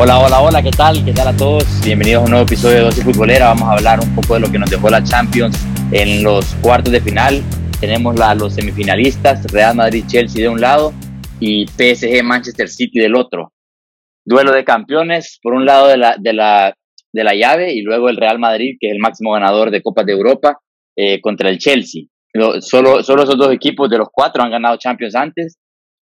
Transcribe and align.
Hola, 0.00 0.20
hola, 0.20 0.40
hola, 0.40 0.62
¿qué 0.62 0.70
tal? 0.70 1.04
¿Qué 1.04 1.12
tal 1.12 1.26
a 1.26 1.36
todos? 1.36 1.64
Bienvenidos 1.84 2.22
a 2.22 2.24
un 2.26 2.30
nuevo 2.30 2.46
episodio 2.46 2.76
de 2.76 2.82
Dosis 2.82 3.02
Futbolera. 3.02 3.48
Vamos 3.48 3.64
a 3.64 3.72
hablar 3.72 3.98
un 3.98 4.14
poco 4.14 4.34
de 4.34 4.40
lo 4.40 4.48
que 4.48 4.56
nos 4.56 4.70
dejó 4.70 4.88
la 4.88 5.02
Champions 5.02 5.58
en 5.90 6.22
los 6.22 6.54
cuartos 6.62 6.92
de 6.92 7.00
final. 7.00 7.42
Tenemos 7.80 8.16
la, 8.16 8.32
los 8.36 8.54
semifinalistas, 8.54 9.44
Real 9.52 9.74
Madrid-Chelsea 9.74 10.40
de 10.40 10.48
un 10.48 10.60
lado 10.60 10.92
y 11.40 11.66
PSG-Manchester 11.66 12.68
City 12.68 13.00
del 13.00 13.16
otro. 13.16 13.52
Duelo 14.24 14.52
de 14.52 14.62
campeones, 14.62 15.40
por 15.42 15.54
un 15.54 15.66
lado 15.66 15.88
de 15.88 15.96
la, 15.96 16.14
de 16.16 16.32
la, 16.32 16.74
de 17.12 17.24
la 17.24 17.34
llave 17.34 17.72
y 17.72 17.82
luego 17.82 18.08
el 18.08 18.18
Real 18.18 18.38
Madrid, 18.38 18.76
que 18.78 18.86
es 18.86 18.92
el 18.92 19.00
máximo 19.00 19.32
ganador 19.32 19.72
de 19.72 19.82
Copas 19.82 20.06
de 20.06 20.12
Europa, 20.12 20.60
eh, 20.94 21.20
contra 21.20 21.50
el 21.50 21.58
Chelsea. 21.58 22.04
Solo, 22.60 23.02
solo 23.02 23.24
esos 23.24 23.36
dos 23.36 23.52
equipos 23.52 23.90
de 23.90 23.98
los 23.98 24.06
cuatro 24.12 24.44
han 24.44 24.52
ganado 24.52 24.76
Champions 24.76 25.16
antes 25.16 25.58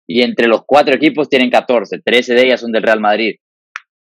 y 0.05 0.23
entre 0.23 0.47
los 0.47 0.63
cuatro 0.65 0.93
equipos 0.93 1.29
tienen 1.29 1.49
14, 1.49 2.01
13 2.03 2.33
de 2.33 2.47
ellas 2.47 2.59
son 2.59 2.73
del 2.73 2.83
Real 2.83 2.99
Madrid 2.99 3.35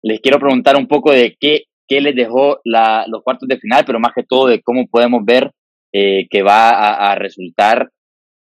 les 0.02 0.20
quiero 0.20 0.38
preguntar 0.38 0.76
un 0.76 0.88
poco 0.88 1.12
de 1.12 1.36
qué, 1.38 1.64
qué 1.88 2.00
les 2.00 2.14
dejó 2.14 2.58
la, 2.64 3.04
los 3.08 3.22
cuartos 3.22 3.48
de 3.48 3.58
final, 3.58 3.84
pero 3.86 4.00
más 4.00 4.12
que 4.14 4.24
todo 4.24 4.48
de 4.48 4.60
cómo 4.60 4.86
podemos 4.88 5.24
ver 5.24 5.52
eh, 5.94 6.26
que 6.30 6.42
va 6.42 6.70
a, 7.10 7.14
resultar 7.14 7.90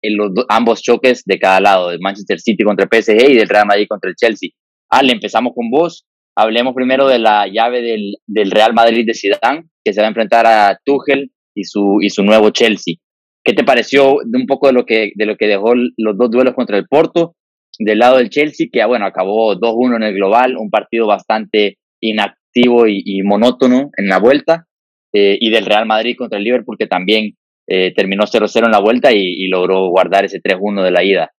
en 0.02 0.18
los 0.18 0.32
ambos 0.50 0.82
choques 0.82 1.24
de 1.26 1.40
cada 1.40 1.60
lado, 1.60 1.90
de 1.90 1.98
Manchester 2.00 2.40
City 2.40 2.64
contra 2.64 2.88
el 2.90 3.04
PSG 3.04 3.32
y 3.32 3.36
del 3.36 3.50
Real 3.50 3.68
Madrid 3.68 3.88
contra 3.88 4.10
el 4.10 4.16
Chelsea. 4.16 4.50
Ale, 4.90 5.14
empezamos 5.14 5.54
con 5.56 5.70
vos. 5.70 6.06
Hablemos 6.36 6.74
primero 6.74 7.08
de 7.08 7.20
la 7.20 7.48
llave 7.48 7.82
del, 7.82 8.16
del 8.26 8.52
Real 8.52 8.74
Madrid 8.74 9.06
de 9.06 9.14
Zidane, 9.14 9.66
que 9.84 9.94
se 9.94 10.02
va 10.02 10.08
a 10.08 10.10
enfrentar 10.10 10.48
a 10.48 10.80
Tuchel 10.84 11.32
y 11.56 11.66
su, 11.66 12.00
y 12.02 12.10
su 12.10 12.24
nuevo 12.24 12.50
Chelsea. 12.50 12.96
¿Qué 13.44 13.54
te 13.54 13.64
pareció 13.64 14.18
de 14.26 14.38
un 14.38 14.48
poco 14.48 14.68
de 14.68 14.74
lo 14.74 14.86
que, 14.86 15.12
de 15.16 15.26
lo 15.26 15.36
que 15.36 15.48
dejó 15.48 15.74
los 15.76 16.18
dos 16.18 16.32
duelos 16.32 16.56
contra 16.56 16.78
el 16.78 16.88
Porto 16.88 17.36
del 17.80 18.00
lado 18.00 18.18
del 18.18 18.30
Chelsea, 18.30 18.68
que 18.72 18.84
bueno, 18.86 19.06
acabó 19.06 19.56
2-1 19.56 19.98
en 19.98 20.04
el 20.04 20.14
global, 20.14 20.58
un 20.58 20.70
partido 20.70 21.08
bastante 21.08 21.78
inactivo 22.02 22.88
y, 22.88 23.22
monótono 23.24 23.90
en 23.98 24.08
la 24.08 24.20
vuelta, 24.20 24.68
eh, 25.14 25.38
y 25.40 25.50
del 25.50 25.66
Real 25.66 25.86
Madrid 25.86 26.16
contra 26.18 26.38
el 26.38 26.44
Liverpool, 26.44 26.78
que 26.78 26.88
también 26.88 27.36
eh, 27.68 27.94
terminó 27.96 28.26
0-0 28.26 28.66
en 28.66 28.72
la 28.72 28.82
vuelta 28.82 29.12
y, 29.12 29.48
logró 29.48 29.90
guardar 29.90 30.26
ese 30.26 30.40
3-1 30.40 30.84
de 30.84 30.92
la 30.92 31.04
ida. 31.04 31.32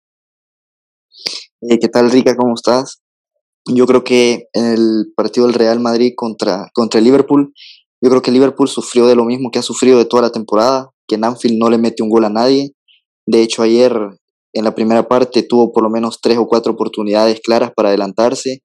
Eh, 1.61 1.79
¿Qué 1.79 1.89
tal, 1.89 2.11
Rica? 2.11 2.35
¿Cómo 2.37 2.55
estás? 2.55 3.03
Yo 3.67 3.87
creo 3.87 4.05
que 4.05 4.49
el 4.53 5.13
partido 5.17 5.47
del 5.47 5.55
Real 5.55 5.81
Madrid 5.81 6.13
contra, 6.17 6.69
contra 6.75 6.99
el 6.99 7.05
Liverpool, 7.05 7.55
yo 8.03 8.11
creo 8.11 8.21
que 8.21 8.33
Liverpool 8.33 8.69
sufrió 8.69 9.07
de 9.07 9.17
lo 9.17 9.25
mismo 9.25 9.51
que 9.51 9.59
ha 9.59 9.63
sufrido 9.63 9.99
de 9.99 10.05
toda 10.05 10.23
la 10.23 10.33
temporada, 10.33 10.91
que 11.09 11.15
en 11.15 11.25
Anfield 11.25 11.59
no 11.59 11.71
le 11.71 11.79
mete 11.79 12.03
un 12.03 12.11
gol 12.11 12.25
a 12.25 12.31
nadie. 12.31 12.73
De 13.27 13.41
hecho, 13.41 13.63
ayer 13.63 13.95
en 14.55 14.65
la 14.65 14.75
primera 14.75 15.09
parte 15.09 15.43
tuvo 15.43 15.73
por 15.73 15.83
lo 15.83 15.91
menos 15.91 16.21
tres 16.23 16.39
o 16.39 16.47
cuatro 16.47 16.73
oportunidades 16.73 17.41
claras 17.41 17.73
para 17.75 17.89
adelantarse. 17.91 18.63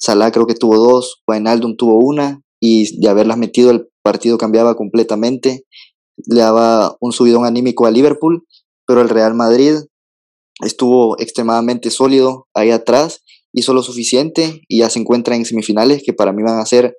Salah 0.00 0.30
creo 0.30 0.46
que 0.46 0.54
tuvo 0.54 0.76
dos, 0.78 1.22
Wijnaldum 1.28 1.76
tuvo 1.76 1.98
una 1.98 2.40
y 2.60 3.00
de 3.00 3.08
haberlas 3.08 3.38
metido 3.38 3.70
el 3.70 3.88
partido 4.02 4.38
cambiaba 4.38 4.76
completamente. 4.76 5.64
Le 6.16 6.40
daba 6.40 6.96
un 7.00 7.12
subidón 7.12 7.44
anímico 7.44 7.86
a 7.86 7.90
Liverpool, 7.90 8.46
pero 8.86 9.00
el 9.00 9.08
Real 9.08 9.34
Madrid 9.34 9.74
estuvo 10.60 11.18
extremadamente 11.18 11.90
sólido 11.90 12.46
ahí 12.54 12.70
atrás, 12.70 13.22
hizo 13.52 13.74
lo 13.74 13.82
suficiente 13.82 14.62
y 14.68 14.78
ya 14.78 14.90
se 14.90 15.00
encuentra 15.00 15.34
en 15.34 15.44
semifinales 15.44 16.02
que 16.04 16.12
para 16.12 16.32
mí 16.32 16.42
van 16.42 16.60
a 16.60 16.66
ser 16.66 16.96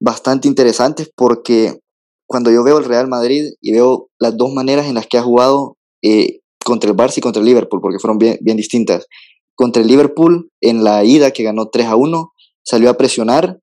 bastante 0.00 0.48
interesantes 0.48 1.10
porque 1.16 1.80
cuando 2.26 2.50
yo 2.50 2.62
veo 2.62 2.78
el 2.78 2.84
Real 2.84 3.08
Madrid 3.08 3.52
y 3.60 3.72
veo 3.72 4.08
las 4.18 4.36
dos 4.36 4.52
maneras 4.52 4.86
en 4.86 4.94
las 4.94 5.06
que 5.06 5.18
ha 5.18 5.22
jugado 5.22 5.76
eh, 6.02 6.40
contra 6.64 6.90
el 6.90 6.96
Barça 6.96 7.18
y 7.18 7.20
contra 7.20 7.40
el 7.40 7.46
Liverpool, 7.46 7.80
porque 7.80 7.98
fueron 7.98 8.18
bien, 8.18 8.38
distintas. 8.56 9.06
Contra 9.54 9.82
el 9.82 9.88
Liverpool, 9.88 10.50
en 10.60 10.84
la 10.84 11.04
ida 11.04 11.30
que 11.32 11.42
ganó 11.42 11.68
3 11.70 11.86
a 11.86 11.96
1, 11.96 12.32
salió 12.64 12.90
a 12.90 12.96
presionar 12.96 13.58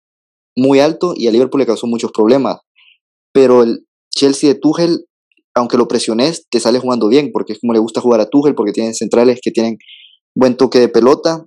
muy 0.55 0.79
alto 0.79 1.13
y 1.15 1.27
al 1.27 1.33
Liverpool 1.33 1.59
le 1.59 1.67
causó 1.67 1.87
muchos 1.87 2.11
problemas. 2.11 2.57
Pero 3.33 3.63
el 3.63 3.85
Chelsea 4.15 4.53
de 4.53 4.59
Tuchel, 4.59 5.05
aunque 5.55 5.77
lo 5.77 5.87
presiones, 5.87 6.47
te 6.49 6.59
sale 6.59 6.79
jugando 6.79 7.07
bien, 7.07 7.31
porque 7.31 7.53
es 7.53 7.59
como 7.59 7.73
le 7.73 7.79
gusta 7.79 8.01
jugar 8.01 8.21
a 8.21 8.29
Tuchel, 8.29 8.55
porque 8.55 8.73
tienen 8.73 8.93
centrales 8.93 9.39
que 9.41 9.51
tienen 9.51 9.77
buen 10.35 10.55
toque 10.57 10.79
de 10.79 10.89
pelota. 10.89 11.45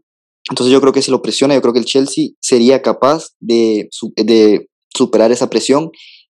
Entonces 0.48 0.72
yo 0.72 0.80
creo 0.80 0.92
que 0.92 1.02
si 1.02 1.10
lo 1.10 1.22
presiona, 1.22 1.54
yo 1.54 1.62
creo 1.62 1.72
que 1.72 1.80
el 1.80 1.84
Chelsea 1.84 2.30
sería 2.40 2.82
capaz 2.82 3.30
de, 3.40 3.88
de 4.16 4.68
superar 4.94 5.30
esa 5.32 5.50
presión 5.50 5.90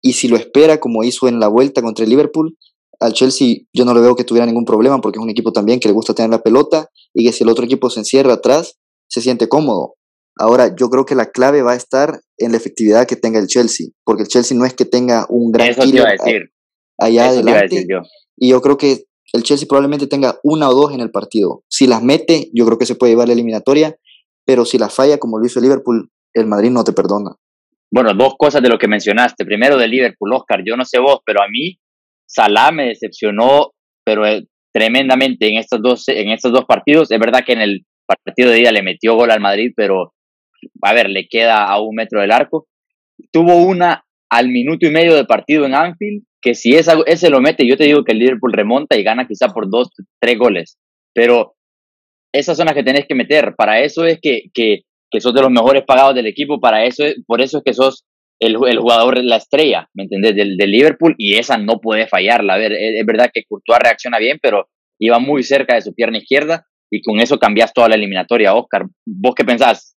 y 0.01 0.13
si 0.13 0.27
lo 0.27 0.35
espera 0.35 0.79
como 0.79 1.03
hizo 1.03 1.27
en 1.27 1.39
la 1.39 1.47
vuelta 1.47 1.81
contra 1.81 2.03
el 2.03 2.09
Liverpool, 2.09 2.57
al 3.01 3.13
Chelsea 3.13 3.55
yo 3.73 3.83
no 3.83 3.93
le 3.93 3.99
veo 3.99 4.15
que 4.15 4.23
tuviera 4.23 4.45
ningún 4.45 4.63
problema 4.63 5.01
porque 5.01 5.17
es 5.17 5.23
un 5.23 5.29
equipo 5.29 5.51
también 5.51 5.79
que 5.79 5.87
le 5.87 5.93
gusta 5.93 6.13
tener 6.13 6.29
la 6.29 6.43
pelota 6.43 6.87
y 7.13 7.25
que 7.25 7.33
si 7.33 7.43
el 7.43 7.49
otro 7.49 7.65
equipo 7.65 7.89
se 7.89 7.99
encierra 7.99 8.33
atrás, 8.33 8.79
se 9.09 9.21
siente 9.21 9.49
cómodo. 9.49 9.95
Ahora, 10.37 10.73
yo 10.75 10.89
creo 10.89 11.05
que 11.05 11.15
la 11.15 11.31
clave 11.31 11.61
va 11.61 11.73
a 11.73 11.75
estar 11.75 12.21
en 12.37 12.51
la 12.51 12.57
efectividad 12.57 13.07
que 13.07 13.15
tenga 13.15 13.39
el 13.39 13.47
Chelsea, 13.47 13.87
porque 14.05 14.23
el 14.23 14.29
Chelsea 14.29 14.57
no 14.57 14.65
es 14.65 14.73
que 14.73 14.85
tenga 14.85 15.25
un 15.29 15.51
gran 15.51 15.69
Eso 15.69 15.83
iba 15.83 16.07
a 16.07 16.11
decir. 16.11 16.51
allá 16.97 17.29
adelante. 17.29 17.85
Y 18.37 18.49
yo 18.49 18.61
creo 18.61 18.77
que 18.77 19.03
el 19.33 19.43
Chelsea 19.43 19.67
probablemente 19.67 20.07
tenga 20.07 20.39
una 20.43 20.69
o 20.69 20.73
dos 20.73 20.93
en 20.93 21.01
el 21.01 21.11
partido. 21.11 21.63
Si 21.67 21.87
las 21.87 22.01
mete, 22.03 22.49
yo 22.53 22.65
creo 22.65 22.77
que 22.77 22.85
se 22.85 22.95
puede 22.95 23.11
llevar 23.11 23.27
la 23.27 23.33
eliminatoria, 23.33 23.95
pero 24.45 24.63
si 24.63 24.77
las 24.77 24.93
falla, 24.93 25.17
como 25.17 25.37
lo 25.37 25.45
hizo 25.45 25.59
el 25.59 25.63
Liverpool, 25.63 26.09
el 26.33 26.45
Madrid 26.45 26.69
no 26.69 26.83
te 26.83 26.93
perdona. 26.93 27.35
Bueno, 27.91 28.13
dos 28.13 28.35
cosas 28.37 28.61
de 28.61 28.69
lo 28.69 28.77
que 28.77 28.87
mencionaste. 28.87 29.43
Primero 29.43 29.77
de 29.77 29.87
Liverpool, 29.87 30.33
Oscar. 30.33 30.61
Yo 30.65 30.77
no 30.77 30.85
sé 30.85 30.99
vos, 30.99 31.19
pero 31.25 31.41
a 31.41 31.47
mí 31.49 31.77
Salah 32.31 32.71
me 32.71 32.87
decepcionó, 32.87 33.71
pero 34.05 34.25
eh, 34.25 34.45
tremendamente 34.73 35.49
en 35.49 35.57
estos 35.57 35.81
dos, 35.81 36.07
en 36.07 36.29
estos 36.29 36.51
dos 36.51 36.65
partidos. 36.65 37.11
Es 37.11 37.19
verdad 37.19 37.43
que 37.45 37.53
en 37.53 37.61
el 37.61 37.85
partido 38.05 38.51
de 38.51 38.61
ida 38.61 38.71
le 38.71 38.83
metió 38.83 39.15
gol 39.15 39.31
al 39.31 39.41
Madrid, 39.41 39.71
pero 39.75 40.13
a 40.81 40.93
ver, 40.93 41.09
le 41.09 41.27
queda 41.27 41.65
a 41.65 41.81
un 41.81 41.95
metro 41.95 42.21
del 42.21 42.31
arco. 42.31 42.67
Tuvo 43.31 43.57
una 43.57 44.03
al 44.29 44.47
minuto 44.47 44.87
y 44.87 44.91
medio 44.91 45.13
de 45.15 45.25
partido 45.25 45.65
en 45.65 45.75
Anfield, 45.75 46.23
que 46.41 46.55
si 46.55 46.73
esa, 46.73 46.95
ese 47.05 47.29
lo 47.29 47.41
mete, 47.41 47.67
yo 47.67 47.75
te 47.75 47.83
digo 47.83 48.03
que 48.05 48.13
el 48.13 48.19
Liverpool 48.19 48.53
remonta 48.53 48.97
y 48.97 49.03
gana 49.03 49.27
quizá 49.27 49.49
por 49.49 49.69
dos, 49.69 49.89
tres 50.19 50.37
goles. 50.37 50.77
Pero 51.13 51.55
esas 52.33 52.55
son 52.55 52.67
que 52.67 52.83
tenés 52.83 53.05
que 53.07 53.15
meter. 53.15 53.55
Para 53.57 53.81
eso 53.81 54.05
es 54.05 54.19
que, 54.21 54.43
que, 54.53 54.83
que 55.11 55.19
sos 55.19 55.33
de 55.33 55.41
los 55.41 55.51
mejores 55.51 55.83
pagados 55.85 56.15
del 56.15 56.27
equipo, 56.27 56.61
para 56.61 56.85
eso, 56.85 57.03
por 57.27 57.41
eso 57.41 57.57
es 57.57 57.63
que 57.65 57.73
sos 57.73 58.05
el, 58.41 58.57
el 58.67 58.79
jugador, 58.79 59.23
la 59.23 59.35
estrella, 59.35 59.87
¿me 59.93 60.03
entendés? 60.03 60.35
Del, 60.35 60.57
del, 60.57 60.71
Liverpool 60.71 61.13
y 61.17 61.37
esa 61.37 61.57
no 61.57 61.79
puede 61.79 62.07
fallarla. 62.07 62.55
A 62.55 62.57
ver, 62.57 62.73
es, 62.73 63.05
verdad 63.05 63.29
que 63.31 63.43
Courtois 63.47 63.79
reacciona 63.79 64.17
bien, 64.17 64.39
pero 64.41 64.67
iba 64.99 65.19
muy 65.19 65.43
cerca 65.43 65.75
de 65.75 65.81
su 65.81 65.93
pierna 65.93 66.17
izquierda 66.17 66.65
y 66.91 67.01
con 67.03 67.19
eso 67.19 67.37
cambias 67.37 67.71
toda 67.71 67.87
la 67.87 67.95
eliminatoria. 67.95 68.55
Oscar, 68.55 68.87
¿vos 69.05 69.35
qué 69.35 69.45
pensás? 69.45 69.95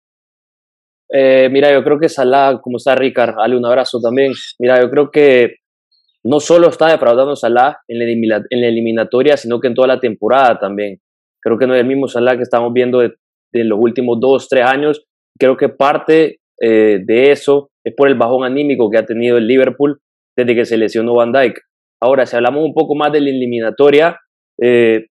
Eh, 1.11 1.49
mira, 1.51 1.73
yo 1.73 1.83
creo 1.83 1.99
que 1.99 2.11
Salah, 2.11 2.61
como 2.61 2.77
está 2.77 2.95
Ricard, 2.95 3.37
dale 3.37 3.57
un 3.57 3.65
abrazo 3.65 3.99
también. 3.99 4.33
Mira, 4.59 4.79
yo 4.79 4.91
creo 4.91 5.11
que 5.11 5.57
no 6.23 6.39
solo 6.39 6.69
está 6.69 6.89
defraudando 6.89 7.37
Salah 7.37 7.79
en 7.89 7.99
la, 7.99 8.43
en 8.51 8.61
la 8.61 8.69
eliminatoria, 8.69 9.39
sino 9.39 9.59
que 9.59 9.69
en 9.69 9.75
toda 9.75 9.89
la 9.89 10.01
temporada 10.01 10.59
también. 10.59 11.01
Creo 11.41 11.59
que 11.59 11.67
no 11.67 11.75
es 11.75 11.81
el 11.81 11.87
mismo 11.87 12.09
Salah 12.09 12.37
que 12.37 12.43
estamos 12.43 12.75
viendo 12.75 12.99
de, 12.99 13.15
de 13.53 13.65
los 13.65 13.79
últimos 13.81 14.21
dos, 14.21 14.49
tres 14.51 14.67
años. 14.67 15.07
Creo 15.39 15.57
que 15.57 15.71
parte 15.71 16.41
eh, 16.61 17.01
de 17.05 17.31
eso 17.31 17.71
es 17.85 17.95
por 17.97 18.09
el 18.09 18.15
bajón 18.15 18.45
anímico 18.45 18.91
que 18.91 18.99
ha 18.99 19.07
tenido 19.07 19.37
el 19.37 19.47
Liverpool 19.47 20.01
desde 20.37 20.55
que 20.55 20.65
se 20.65 20.77
lesionó 20.77 21.15
Van 21.15 21.33
Dijk. 21.33 21.59
Ahora, 22.03 22.27
si 22.27 22.37
hablamos 22.37 22.65
un 22.65 22.75
poco 22.75 22.95
más 22.95 23.13
de 23.13 23.21
la 23.21 23.31
eliminatoria, 23.31 24.19
eh, 24.61 25.07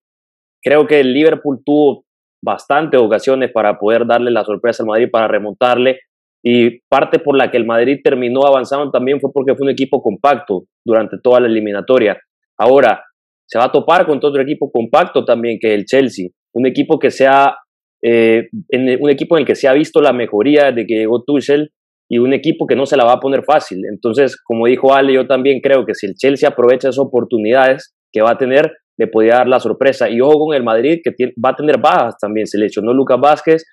creo 0.61 0.85
que 0.87 0.99
el 0.99 1.13
Liverpool 1.13 1.61
tuvo 1.65 2.05
bastantes 2.43 2.99
ocasiones 2.99 3.51
para 3.51 3.79
poder 3.79 4.05
darle 4.05 4.31
la 4.31 4.43
sorpresa 4.43 4.83
al 4.83 4.87
Madrid, 4.87 5.09
para 5.11 5.27
remontarle. 5.27 5.99
Y 6.45 6.81
parte 6.89 7.19
por 7.19 7.37
la 7.37 7.49
que 7.49 7.57
el 7.57 7.65
Madrid 7.65 7.99
terminó 8.03 8.45
avanzando 8.45 8.91
también 8.91 9.21
fue 9.21 9.31
porque 9.33 9.55
fue 9.55 9.65
un 9.65 9.71
equipo 9.71 10.01
compacto 10.01 10.63
durante 10.85 11.17
toda 11.23 11.39
la 11.39 11.47
eliminatoria. 11.47 12.19
Ahora, 12.59 13.01
se 13.47 13.57
va 13.57 13.65
a 13.65 13.71
topar 13.71 14.05
con 14.05 14.17
otro 14.21 14.41
equipo 14.41 14.69
compacto 14.69 15.23
también, 15.23 15.57
que 15.59 15.69
es 15.69 15.79
el 15.79 15.85
Chelsea. 15.85 16.27
Un 16.53 16.65
equipo 16.65 16.99
que 16.99 17.11
sea 17.11 17.55
eh, 18.03 18.49
en 18.69 19.01
un 19.01 19.09
equipo 19.09 19.37
en 19.37 19.41
el 19.41 19.47
que 19.47 19.55
se 19.55 19.67
ha 19.67 19.73
visto 19.73 20.01
la 20.01 20.11
mejoría 20.11 20.71
de 20.71 20.85
que 20.85 20.95
llegó 20.95 21.23
Tuchel 21.23 21.71
y 22.09 22.19
un 22.19 22.33
equipo 22.33 22.67
que 22.67 22.75
no 22.75 22.85
se 22.85 22.97
la 22.97 23.05
va 23.05 23.13
a 23.13 23.19
poner 23.19 23.43
fácil. 23.43 23.79
Entonces, 23.89 24.37
como 24.43 24.67
dijo 24.67 24.93
Ale, 24.93 25.13
yo 25.13 25.25
también 25.25 25.61
creo 25.61 25.85
que 25.85 25.95
si 25.95 26.07
el 26.07 26.15
Chelsea 26.15 26.49
aprovecha 26.49 26.89
esas 26.89 26.99
oportunidades 26.99 27.95
que 28.11 28.21
va 28.21 28.31
a 28.31 28.37
tener, 28.37 28.71
le 28.99 29.07
podría 29.07 29.35
dar 29.35 29.47
la 29.47 29.59
sorpresa. 29.59 30.09
Y 30.09 30.21
ojo 30.21 30.47
con 30.47 30.55
el 30.55 30.63
Madrid, 30.63 30.99
que 31.03 31.33
va 31.43 31.49
a 31.51 31.55
tener 31.55 31.79
bajas 31.79 32.15
también. 32.19 32.45
Se 32.45 32.59
lesionó 32.59 32.93
Lucas 32.93 33.19
Vázquez 33.19 33.63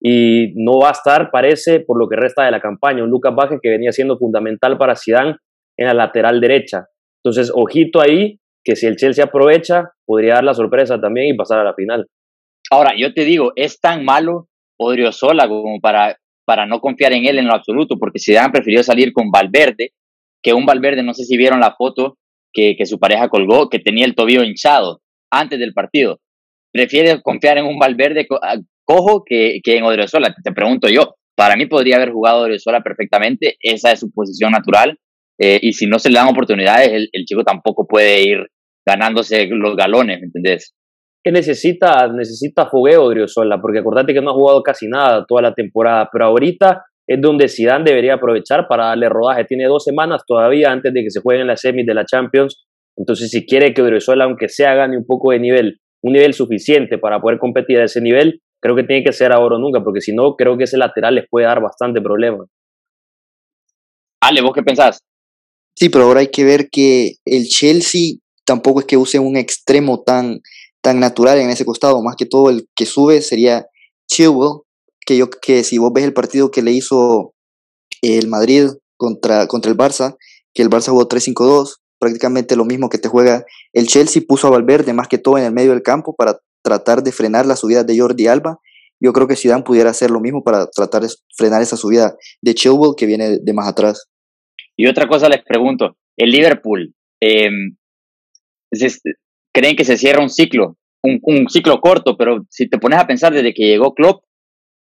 y 0.00 0.54
no 0.54 0.78
va 0.80 0.88
a 0.88 0.92
estar, 0.92 1.30
parece, 1.30 1.80
por 1.80 1.98
lo 1.98 2.08
que 2.08 2.16
resta 2.16 2.44
de 2.44 2.52
la 2.52 2.60
campaña. 2.60 3.02
Un 3.02 3.10
Lucas 3.10 3.34
Vázquez 3.34 3.58
que 3.60 3.70
venía 3.70 3.92
siendo 3.92 4.16
fundamental 4.16 4.78
para 4.78 4.96
Zidane 4.96 5.36
en 5.76 5.86
la 5.86 5.94
lateral 5.94 6.40
derecha. 6.40 6.86
Entonces, 7.22 7.52
ojito 7.54 8.00
ahí, 8.00 8.38
que 8.64 8.76
si 8.76 8.86
el 8.86 8.96
Chelsea 8.96 9.24
aprovecha, 9.24 9.90
podría 10.06 10.34
dar 10.34 10.44
la 10.44 10.54
sorpresa 10.54 11.00
también 11.00 11.34
y 11.34 11.36
pasar 11.36 11.58
a 11.58 11.64
la 11.64 11.74
final. 11.74 12.06
Ahora, 12.70 12.94
yo 12.96 13.12
te 13.12 13.24
digo, 13.24 13.52
es 13.56 13.80
tan 13.80 14.04
malo 14.04 14.48
Odriozola 14.78 15.48
como 15.48 15.80
para, 15.80 16.16
para 16.46 16.66
no 16.66 16.80
confiar 16.80 17.12
en 17.12 17.26
él 17.26 17.38
en 17.38 17.46
lo 17.46 17.54
absoluto, 17.54 17.98
porque 17.98 18.18
Zidane 18.18 18.52
prefirió 18.52 18.82
salir 18.82 19.12
con 19.12 19.30
Valverde, 19.30 19.92
que 20.42 20.54
un 20.54 20.64
Valverde, 20.64 21.02
no 21.02 21.12
sé 21.12 21.24
si 21.24 21.36
vieron 21.36 21.60
la 21.60 21.74
foto 21.76 22.16
que, 22.52 22.76
que 22.76 22.86
su 22.86 22.98
pareja 22.98 23.28
colgó, 23.28 23.68
que 23.68 23.78
tenía 23.78 24.06
el 24.06 24.14
tobillo 24.14 24.42
hinchado 24.42 25.02
antes 25.30 25.58
del 25.58 25.74
partido. 25.74 26.20
Prefiere 26.72 27.20
confiar 27.22 27.58
en 27.58 27.66
un 27.66 27.78
Valverde 27.78 28.26
ah, 28.42 28.56
cojo 28.84 29.24
que, 29.24 29.60
que 29.62 29.76
en 29.76 29.84
Odriozola, 29.84 30.34
te 30.42 30.52
pregunto 30.52 30.88
yo. 30.88 31.14
para 31.36 31.56
mí 31.56 31.66
podría 31.66 31.96
haber 31.96 32.12
jugado 32.12 32.42
Odriozola 32.42 32.82
perfectamente, 32.82 33.56
esa 33.60 33.92
es 33.92 34.00
su 34.00 34.10
posición 34.12 34.52
natural, 34.52 34.98
eh, 35.38 35.58
y 35.60 35.72
si 35.72 35.86
no 35.86 35.98
se 35.98 36.10
le 36.10 36.16
dan 36.16 36.28
oportunidades, 36.28 36.88
el, 36.88 37.08
el, 37.12 37.24
chico 37.24 37.44
tampoco 37.44 37.86
puede 37.86 38.22
ir 38.22 38.46
ganándose 38.86 39.46
los 39.46 39.74
galones, 39.74 40.20
¿me 40.20 40.26
entendés? 40.26 40.74
Que 41.22 41.32
necesita, 41.32 42.08
necesita 42.08 42.66
fogueo 42.66 43.04
Odriozola, 43.04 43.60
porque 43.60 43.80
acordate 43.80 44.14
que 44.14 44.20
no 44.20 44.30
ha 44.30 44.34
jugado 44.34 44.62
casi 44.62 44.88
nada 44.88 45.24
toda 45.26 45.42
la 45.42 45.54
temporada, 45.54 46.08
pero 46.10 46.26
ahorita 46.26 46.84
es 47.06 47.20
donde 47.20 47.48
Zidane 47.48 47.84
debería 47.84 48.14
aprovechar 48.14 48.66
para 48.68 48.86
darle 48.86 49.08
rodaje. 49.08 49.44
Tiene 49.44 49.66
dos 49.66 49.84
semanas 49.84 50.22
todavía 50.26 50.70
antes 50.70 50.94
de 50.94 51.02
que 51.02 51.10
se 51.10 51.20
jueguen 51.20 51.46
las 51.46 51.60
semis 51.60 51.84
de 51.84 51.94
la 51.94 52.04
Champions, 52.04 52.64
entonces 52.96 53.30
si 53.30 53.46
quiere 53.46 53.72
que 53.72 53.82
Odriozola, 53.82 54.24
aunque 54.24 54.48
sea, 54.48 54.74
gane 54.74 54.96
un 54.96 55.06
poco 55.06 55.32
de 55.32 55.40
nivel, 55.40 55.80
un 56.02 56.12
nivel 56.12 56.34
suficiente 56.34 56.98
para 56.98 57.20
poder 57.20 57.38
competir 57.38 57.78
a 57.80 57.84
ese 57.84 58.00
nivel, 58.00 58.40
creo 58.62 58.76
que 58.76 58.84
tiene 58.84 59.02
que 59.02 59.12
ser 59.12 59.32
ahora 59.32 59.56
o 59.56 59.58
nunca, 59.58 59.82
porque 59.82 60.00
si 60.00 60.14
no, 60.14 60.36
creo 60.36 60.56
que 60.56 60.64
ese 60.64 60.76
lateral 60.76 61.14
les 61.14 61.24
puede 61.28 61.46
dar 61.46 61.60
bastante 61.62 62.00
problema. 62.00 62.44
Ale, 64.22 64.42
¿vos 64.42 64.52
qué 64.54 64.62
pensás? 64.62 65.00
Sí, 65.74 65.88
pero 65.88 66.04
ahora 66.04 66.20
hay 66.20 66.28
que 66.28 66.44
ver 66.44 66.68
que 66.70 67.14
el 67.24 67.44
Chelsea 67.44 68.18
tampoco 68.44 68.80
es 68.80 68.86
que 68.86 68.98
use 68.98 69.18
un 69.18 69.36
extremo 69.36 70.02
tan, 70.04 70.40
tan 70.82 71.00
natural 71.00 71.38
en 71.38 71.50
ese 71.50 71.64
costado, 71.64 72.02
más 72.02 72.16
que 72.16 72.26
todo 72.26 72.50
el 72.50 72.68
que 72.74 72.86
sube 72.86 73.22
sería 73.22 73.66
Chilwell, 74.06 74.60
que 75.06 75.16
yo 75.16 75.30
que 75.30 75.64
si 75.64 75.78
vos 75.78 75.92
ves 75.92 76.04
el 76.04 76.12
partido 76.12 76.50
que 76.50 76.62
le 76.62 76.72
hizo 76.72 77.34
el 78.02 78.28
Madrid 78.28 78.68
contra, 78.96 79.46
contra 79.46 79.70
el 79.70 79.76
Barça, 79.76 80.16
que 80.54 80.62
el 80.62 80.70
Barça 80.70 80.88
jugó 80.90 81.08
3-5-2, 81.08 81.76
prácticamente 81.98 82.56
lo 82.56 82.64
mismo 82.64 82.88
que 82.88 82.98
te 82.98 83.08
juega 83.08 83.44
el 83.72 83.86
Chelsea, 83.86 84.22
puso 84.26 84.46
a 84.46 84.50
Valverde 84.50 84.92
más 84.92 85.08
que 85.08 85.18
todo 85.18 85.38
en 85.38 85.44
el 85.44 85.52
medio 85.52 85.70
del 85.70 85.82
campo 85.82 86.14
para 86.16 86.40
tratar 86.62 87.02
de 87.02 87.12
frenar 87.12 87.46
la 87.46 87.56
subida 87.56 87.84
de 87.84 87.98
Jordi 87.98 88.26
Alba. 88.26 88.58
Yo 89.02 89.12
creo 89.12 89.26
que 89.26 89.36
Zidane 89.36 89.62
pudiera 89.62 89.90
hacer 89.90 90.10
lo 90.10 90.20
mismo 90.20 90.42
para 90.42 90.66
tratar 90.66 91.02
de 91.02 91.08
frenar 91.36 91.62
esa 91.62 91.76
subida 91.76 92.16
de 92.42 92.54
Chilwell 92.54 92.94
que 92.96 93.06
viene 93.06 93.38
de 93.38 93.52
más 93.52 93.68
atrás. 93.68 94.06
Y 94.76 94.86
otra 94.86 95.08
cosa 95.08 95.28
les 95.28 95.42
pregunto, 95.42 95.96
el 96.16 96.30
Liverpool, 96.30 96.94
eh, 97.22 97.50
¿creen 99.52 99.76
que 99.76 99.84
se 99.84 99.96
cierra 99.96 100.22
un 100.22 100.30
ciclo? 100.30 100.76
Un, 101.02 101.48
ciclo 101.48 101.80
corto, 101.80 102.16
pero 102.16 102.44
si 102.50 102.68
te 102.68 102.78
pones 102.78 102.98
a 102.98 103.06
pensar 103.06 103.32
desde 103.32 103.54
que 103.54 103.64
llegó 103.64 103.94
Klopp, 103.94 104.22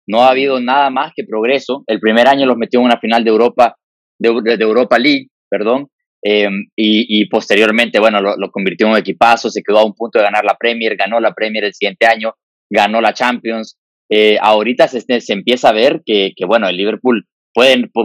no 0.06 0.24
ha 0.24 0.32
habido 0.32 0.60
nada 0.60 0.90
más 0.90 1.14
que 1.16 1.24
progreso. 1.24 1.84
El 1.88 2.00
primer 2.00 2.28
año 2.28 2.46
los 2.46 2.58
metió 2.58 2.80
en 2.80 2.88
una 2.88 3.00
final 3.00 3.24
de 3.24 3.30
Europa, 3.30 3.76
de, 4.20 4.30
Europa 4.60 5.00
League, 5.00 5.28
perdón, 5.50 5.88
eh, 6.22 6.50
y, 6.76 7.26
posteriormente, 7.30 8.00
bueno, 8.00 8.20
lo, 8.22 8.52
convirtió 8.52 8.88
en 8.88 8.94
un 8.94 8.98
equipazo, 8.98 9.50
se 9.50 9.62
quedó 9.64 9.80
a 9.80 9.86
un 9.86 9.94
punto 9.94 10.20
de 10.20 10.26
ganar 10.26 10.44
la 10.44 10.58
Premier, 10.60 10.98
ganó 10.98 11.22
la 11.22 11.34
Premier 11.34 11.64
el 11.64 11.74
siguiente 11.74 12.06
año, 12.06 12.34
ganó 12.70 13.00
la 13.00 13.14
Champions. 13.14 13.78
Eh, 14.12 14.38
ahorita 14.42 14.90
se, 14.90 15.02
se, 15.02 15.34
empieza 15.34 15.70
a 15.70 15.74
ver 15.74 16.02
que, 16.06 16.34
bueno, 16.46 16.68
el 16.68 16.76
Liverpool 16.76 17.26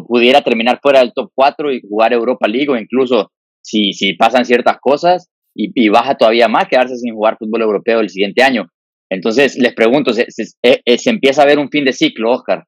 pudiera 0.06 0.42
terminar 0.42 0.78
fuera 0.80 1.00
del 1.00 1.12
top 1.12 1.32
4 1.34 1.72
y 1.72 1.80
jugar 1.80 2.12
Europa 2.12 2.46
League 2.46 2.70
o 2.70 2.76
incluso 2.76 3.32
si, 3.60 3.92
si 3.92 4.12
pasan 4.14 4.44
ciertas 4.44 4.76
cosas 4.80 5.30
y, 5.54 5.70
y, 5.74 5.88
baja 5.88 6.16
todavía 6.16 6.48
más, 6.48 6.68
quedarse 6.68 6.96
sin 6.96 7.14
jugar 7.14 7.36
fútbol 7.38 7.62
europeo 7.62 8.00
el 8.00 8.08
siguiente 8.08 8.42
año. 8.42 8.66
Entonces, 9.10 9.56
les 9.58 9.74
pregunto, 9.74 10.12
¿se, 10.12 10.26
eh, 10.62 10.80
eh, 10.84 10.96
empieza 11.06 11.42
a 11.42 11.46
ver 11.46 11.58
un 11.58 11.70
fin 11.70 11.84
de 11.84 11.92
ciclo, 11.92 12.32
Oscar? 12.32 12.64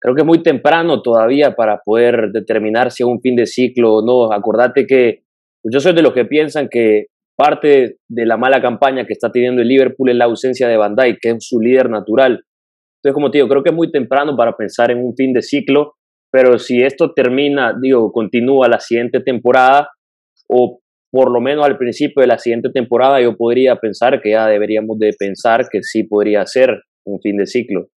Creo 0.00 0.14
que 0.14 0.22
es 0.22 0.26
muy 0.26 0.42
temprano 0.42 1.02
todavía 1.02 1.54
para 1.54 1.80
poder 1.84 2.30
determinar 2.32 2.90
si 2.90 3.02
es 3.02 3.08
un 3.08 3.20
fin 3.20 3.36
de 3.36 3.46
ciclo 3.46 3.96
o 3.96 4.04
no. 4.04 4.32
Acordate 4.32 4.86
que 4.86 5.22
yo 5.64 5.80
soy 5.80 5.92
de 5.92 6.02
los 6.02 6.12
que 6.12 6.24
piensan 6.24 6.68
que 6.68 7.06
parte 7.36 7.98
de 8.08 8.26
la 8.26 8.36
mala 8.36 8.60
campaña 8.60 9.06
que 9.06 9.12
está 9.12 9.30
teniendo 9.30 9.62
el 9.62 9.68
Liverpool 9.68 10.10
es 10.10 10.16
la 10.16 10.24
ausencia 10.24 10.68
de 10.68 10.76
Van 10.76 10.96
Dijk, 10.96 11.18
que 11.20 11.30
es 11.30 11.36
su 11.40 11.60
líder 11.60 11.88
natural. 11.90 12.44
Entonces, 12.98 13.14
como 13.14 13.30
te 13.30 13.38
digo, 13.38 13.48
creo 13.48 13.62
que 13.62 13.70
es 13.70 13.76
muy 13.76 13.92
temprano 13.92 14.36
para 14.36 14.56
pensar 14.56 14.90
en 14.90 14.98
un 14.98 15.14
fin 15.14 15.32
de 15.32 15.42
ciclo, 15.42 15.94
pero 16.32 16.58
si 16.58 16.82
esto 16.82 17.12
termina, 17.12 17.74
digo, 17.80 18.10
continúa 18.12 18.68
la 18.68 18.80
siguiente 18.80 19.20
temporada, 19.20 19.88
o 20.48 20.80
por 21.10 21.30
lo 21.30 21.40
menos 21.40 21.64
al 21.64 21.78
principio 21.78 22.20
de 22.20 22.26
la 22.26 22.38
siguiente 22.38 22.70
temporada, 22.70 23.20
yo 23.20 23.36
podría 23.36 23.76
pensar 23.76 24.20
que 24.22 24.30
ya 24.30 24.46
deberíamos 24.46 24.98
de 24.98 25.12
pensar 25.18 25.66
que 25.70 25.82
sí 25.82 26.04
podría 26.04 26.44
ser 26.46 26.70
un 27.04 27.20
fin 27.20 27.36
de 27.36 27.46
ciclo. 27.46 27.88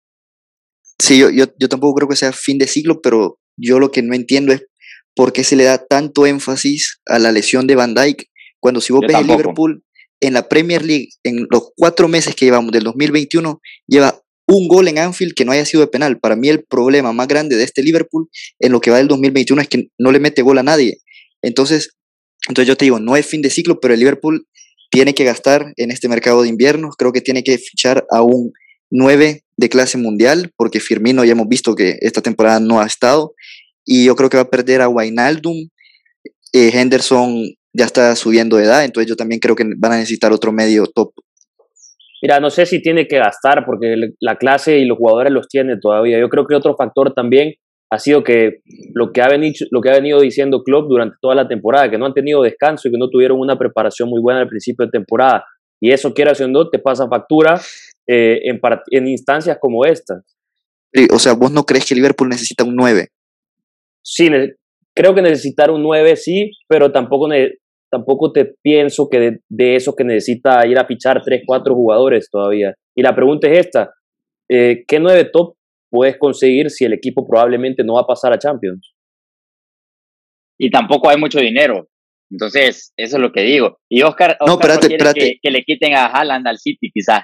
Sí, 0.99 1.19
yo, 1.19 1.29
yo, 1.29 1.45
yo 1.57 1.67
tampoco 1.67 1.95
creo 1.95 2.09
que 2.09 2.15
sea 2.15 2.31
fin 2.31 2.57
de 2.57 2.67
ciclo, 2.67 3.01
pero 3.01 3.39
yo 3.57 3.79
lo 3.79 3.91
que 3.91 4.01
no 4.01 4.13
entiendo 4.13 4.53
es 4.53 4.65
por 5.15 5.33
qué 5.33 5.43
se 5.43 5.55
le 5.55 5.65
da 5.65 5.85
tanto 5.85 6.25
énfasis 6.25 7.01
a 7.05 7.19
la 7.19 7.31
lesión 7.31 7.67
de 7.67 7.75
Van 7.75 7.93
Dijk, 7.93 8.25
cuando 8.59 8.79
si 8.81 8.93
vos 8.93 9.01
yo 9.01 9.07
ves 9.07 9.17
tampoco. 9.17 9.33
el 9.33 9.39
Liverpool 9.39 9.83
en 10.21 10.33
la 10.33 10.47
Premier 10.47 10.85
League, 10.85 11.09
en 11.23 11.47
los 11.49 11.71
cuatro 11.75 12.07
meses 12.07 12.35
que 12.35 12.45
llevamos 12.45 12.71
del 12.71 12.83
2021, 12.83 13.59
lleva 13.87 14.21
un 14.47 14.67
gol 14.67 14.87
en 14.87 14.99
Anfield 14.99 15.33
que 15.33 15.45
no 15.45 15.51
haya 15.51 15.65
sido 15.65 15.81
de 15.81 15.87
penal. 15.87 16.19
Para 16.19 16.35
mí 16.35 16.49
el 16.49 16.63
problema 16.63 17.11
más 17.13 17.27
grande 17.27 17.55
de 17.55 17.63
este 17.63 17.81
Liverpool 17.83 18.29
en 18.59 18.71
lo 18.71 18.79
que 18.81 18.91
va 18.91 18.97
del 18.97 19.07
2021 19.07 19.61
es 19.61 19.67
que 19.67 19.87
no 19.97 20.11
le 20.11 20.19
mete 20.19 20.41
gol 20.41 20.59
a 20.59 20.63
nadie. 20.63 20.99
Entonces, 21.41 21.95
entonces 22.47 22.67
yo 22.67 22.75
te 22.75 22.85
digo, 22.85 22.99
no 22.99 23.15
es 23.15 23.25
fin 23.25 23.41
de 23.41 23.49
ciclo, 23.49 23.79
pero 23.79 23.93
el 23.93 23.99
Liverpool 23.99 24.47
tiene 24.89 25.13
que 25.13 25.23
gastar 25.23 25.73
en 25.77 25.91
este 25.91 26.09
mercado 26.09 26.41
de 26.41 26.49
invierno. 26.49 26.89
Creo 26.97 27.11
que 27.11 27.21
tiene 27.21 27.43
que 27.43 27.57
fichar 27.57 28.05
a 28.09 28.21
un 28.21 28.51
9 28.89 29.43
de 29.55 29.69
clase 29.69 29.97
mundial, 29.97 30.51
porque 30.57 30.79
Firmino 30.79 31.23
ya 31.23 31.31
hemos 31.31 31.47
visto 31.47 31.75
que 31.75 31.97
esta 32.01 32.21
temporada 32.21 32.59
no 32.59 32.81
ha 32.81 32.85
estado. 32.85 33.33
Y 33.85 34.05
yo 34.05 34.15
creo 34.15 34.29
que 34.29 34.37
va 34.37 34.43
a 34.43 34.49
perder 34.49 34.81
a 34.81 34.89
Wijnaldum. 34.89 35.69
Eh, 36.53 36.71
Henderson 36.73 37.45
ya 37.73 37.85
está 37.85 38.15
subiendo 38.15 38.57
de 38.57 38.65
edad, 38.65 38.83
entonces 38.83 39.07
yo 39.07 39.15
también 39.15 39.39
creo 39.39 39.55
que 39.55 39.63
van 39.77 39.93
a 39.93 39.97
necesitar 39.97 40.33
otro 40.33 40.51
medio 40.51 40.85
top. 40.87 41.13
Mira, 42.21 42.39
no 42.39 42.49
sé 42.49 42.65
si 42.65 42.81
tiene 42.81 43.07
que 43.07 43.17
gastar 43.17 43.65
porque 43.65 43.95
la 44.19 44.37
clase 44.37 44.77
y 44.77 44.85
los 44.85 44.97
jugadores 44.97 45.31
los 45.31 45.47
tiene 45.47 45.77
todavía. 45.81 46.19
Yo 46.19 46.29
creo 46.29 46.45
que 46.45 46.55
otro 46.55 46.75
factor 46.75 47.13
también 47.13 47.53
ha 47.91 47.99
sido 47.99 48.23
que 48.23 48.61
lo 48.93 49.11
que 49.11 49.21
ha 49.21 49.27
venido, 49.27 49.53
lo 49.69 49.81
que 49.81 49.89
ha 49.89 49.93
venido 49.93 50.21
diciendo 50.21 50.63
Klopp 50.63 50.87
durante 50.87 51.17
toda 51.21 51.35
la 51.35 51.47
temporada, 51.47 51.91
que 51.91 51.97
no 51.97 52.05
han 52.05 52.13
tenido 52.13 52.41
descanso 52.41 52.87
y 52.87 52.91
que 52.91 52.97
no 52.97 53.09
tuvieron 53.09 53.37
una 53.37 53.57
preparación 53.57 54.09
muy 54.09 54.21
buena 54.21 54.39
al 54.39 54.47
principio 54.47 54.85
de 54.85 54.91
temporada. 54.91 55.43
Y 55.81 55.91
eso, 55.91 56.13
quiera 56.13 56.31
o 56.31 56.47
no, 56.47 56.69
te 56.69 56.79
pasa 56.79 57.09
factura 57.09 57.59
eh, 58.07 58.39
en, 58.43 58.61
en 58.91 59.07
instancias 59.07 59.57
como 59.59 59.83
esta. 59.83 60.21
Sí, 60.93 61.07
o 61.13 61.19
sea, 61.19 61.33
¿vos 61.33 61.51
no 61.51 61.65
crees 61.65 61.85
que 61.85 61.95
Liverpool 61.95 62.29
necesita 62.29 62.63
un 62.63 62.75
9? 62.75 63.09
Sí, 64.03 64.29
creo 64.95 65.13
que 65.13 65.21
necesitar 65.21 65.69
un 65.69 65.83
9 65.83 66.15
sí, 66.15 66.51
pero 66.69 66.93
tampoco 66.93 67.27
tampoco 67.89 68.31
te 68.31 68.53
pienso 68.61 69.09
que 69.09 69.19
de, 69.19 69.39
de, 69.49 69.75
eso 69.75 69.93
que 69.95 70.05
necesita 70.05 70.65
ir 70.65 70.79
a 70.79 70.85
fichar 70.85 71.21
3, 71.21 71.41
4 71.45 71.75
jugadores 71.75 72.29
todavía. 72.31 72.73
Y 72.95 73.01
la 73.01 73.13
pregunta 73.13 73.49
es 73.49 73.65
esta, 73.65 73.91
eh, 74.49 74.85
¿qué 74.87 74.97
9 74.97 75.29
top 75.33 75.55
puedes 75.91 76.17
conseguir 76.17 76.71
si 76.71 76.85
el 76.85 76.93
equipo 76.93 77.27
probablemente 77.27 77.83
no 77.83 77.95
va 77.95 78.01
a 78.01 78.07
pasar 78.07 78.33
a 78.33 78.39
Champions? 78.39 78.93
Y 80.57 80.71
tampoco 80.71 81.09
hay 81.09 81.17
mucho 81.17 81.39
dinero. 81.39 81.87
Entonces, 82.31 82.93
eso 82.95 83.17
es 83.17 83.21
lo 83.21 83.31
que 83.31 83.41
digo. 83.41 83.79
Y 83.89 84.01
Oscar, 84.03 84.37
Oscar 84.39 84.47
no, 84.47 84.53
espérate, 84.53 84.87
espérate. 84.87 85.19
Que, 85.19 85.33
que, 85.41 85.51
le 85.51 85.63
quiten 85.63 85.93
a 85.93 86.05
Haaland 86.05 86.47
al 86.47 86.57
City, 86.57 86.89
quizás. 86.93 87.23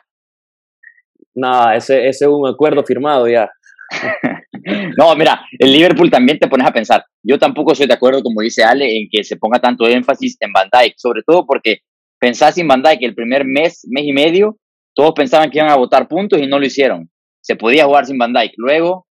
No, 1.33 1.71
ese, 1.71 2.07
ese 2.07 2.25
es 2.25 2.31
un 2.31 2.47
acuerdo 2.47 2.83
firmado 2.83 3.27
ya. 3.27 3.49
no, 4.97 5.15
mira, 5.15 5.41
el 5.57 5.71
Liverpool 5.71 6.11
también 6.11 6.39
te 6.39 6.47
pones 6.47 6.67
a 6.67 6.73
pensar. 6.73 7.05
Yo 7.23 7.39
tampoco 7.39 7.71
estoy 7.71 7.87
de 7.87 7.93
acuerdo, 7.93 8.21
como 8.21 8.41
dice 8.41 8.63
Ale, 8.63 8.97
en 8.97 9.07
que 9.09 9.23
se 9.23 9.37
ponga 9.37 9.59
tanto 9.59 9.87
énfasis 9.87 10.35
en 10.41 10.51
Van 10.51 10.67
Dijk, 10.71 10.95
sobre 10.97 11.21
todo 11.25 11.45
porque 11.45 11.77
pensás 12.19 12.57
en 12.57 12.67
Van 12.67 12.81
Dijk 12.81 13.01
el 13.01 13.15
primer 13.15 13.45
mes, 13.45 13.87
mes 13.89 14.03
y 14.05 14.11
medio, 14.11 14.57
todos 14.93 15.13
pensaban 15.13 15.49
que 15.49 15.59
iban 15.59 15.71
a 15.71 15.77
votar 15.77 16.07
puntos 16.07 16.41
y 16.41 16.47
no 16.47 16.59
lo 16.59 16.65
hicieron. 16.65 17.09
Se 17.47 17.55
podía 17.55 17.85
jugar 17.85 18.05
sin 18.05 18.17
Van 18.17 18.33
Dijk. 18.33 18.51
Luego 18.57 19.07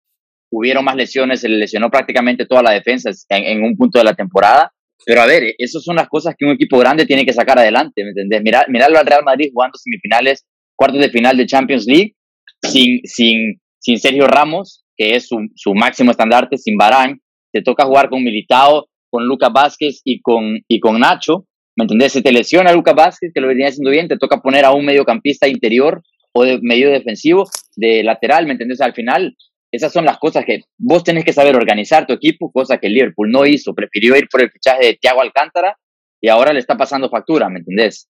hubieron 0.51 0.87
más 0.87 0.97
lesiones, 0.97 1.41
se 1.41 1.51
le 1.51 1.59
lesionó 1.59 1.91
prácticamente 1.91 2.47
toda 2.47 2.62
la 2.62 2.71
defensa 2.71 3.11
en, 3.29 3.45
en 3.45 3.62
un 3.62 3.77
punto 3.77 3.99
de 3.99 4.05
la 4.05 4.15
temporada. 4.15 4.73
Pero 5.05 5.21
a 5.21 5.27
ver, 5.27 5.55
esas 5.59 5.85
son 5.85 5.97
las 5.97 6.09
cosas 6.09 6.35
que 6.39 6.47
un 6.47 6.53
equipo 6.53 6.79
grande 6.79 7.05
tiene 7.05 7.27
que 7.27 7.35
sacar 7.35 7.59
adelante, 7.59 8.03
¿me 8.03 8.11
entendés? 8.11 8.41
Mirá, 8.43 8.65
mirarlo 8.69 8.99
al 8.99 9.07
Real 9.07 9.23
Madrid 9.23 9.51
jugando 9.53 9.77
semifinales, 9.77 10.47
cuartos 10.75 11.01
de 11.01 11.11
final 11.11 11.37
de 11.37 11.45
Champions 11.45 11.85
League, 11.87 12.15
sin, 12.62 13.01
sin, 13.05 13.61
sin 13.79 13.99
Sergio 13.99 14.27
Ramos, 14.27 14.85
que 14.97 15.17
es 15.17 15.27
su, 15.27 15.37
su 15.55 15.75
máximo 15.75 16.12
estandarte, 16.12 16.57
sin 16.57 16.79
Barán, 16.79 17.21
te 17.53 17.61
toca 17.61 17.85
jugar 17.85 18.09
con 18.09 18.25
Militao, 18.25 18.87
con 19.11 19.27
Lucas 19.27 19.51
Vázquez 19.53 20.01
y 20.05 20.23
con, 20.23 20.61
y 20.69 20.81
con 20.81 20.99
Nacho, 21.01 21.47
¿me 21.77 21.85
entendés? 21.85 22.12
Se 22.12 22.23
te 22.23 22.33
lesiona 22.33 22.73
Lucas 22.73 22.95
Vázquez, 22.95 23.31
que 23.35 23.41
lo 23.43 23.49
venía 23.49 23.69
haciendo 23.69 23.91
bien, 23.91 24.09
te 24.09 24.17
toca 24.17 24.41
poner 24.41 24.65
a 24.65 24.73
un 24.73 24.87
mediocampista 24.87 25.49
interior 25.49 26.03
o 26.33 26.45
de 26.45 26.59
medio 26.62 26.91
defensivo, 26.91 27.49
de 27.77 28.03
lateral, 28.03 28.47
¿me 28.47 28.53
entendés? 28.53 28.81
Al 28.81 28.95
final, 28.95 29.37
esas 29.71 29.93
son 29.93 30.05
las 30.05 30.19
cosas 30.19 30.45
que 30.45 30.62
vos 30.79 31.05
tenés 31.05 31.25
que 31.25 31.33
saber 31.33 31.57
organizar 31.57 32.07
tu 32.07 32.12
equipo, 32.12 32.51
cosa 32.53 32.79
que 32.79 32.89
Liverpool 32.89 33.31
no 33.31 33.47
hizo, 33.47 33.75
prefirió 33.75 34.17
ir 34.17 34.29
por 34.31 34.43
el 34.43 34.51
fichaje 34.51 34.87
de 34.87 34.99
Thiago 35.01 35.23
Alcántara 35.23 35.77
y 36.21 36.29
ahora 36.29 36.53
le 36.53 36.61
está 36.61 36.77
pasando 36.77 37.09
factura, 37.09 37.49
¿me 37.49 37.61
entendés? 37.61 38.09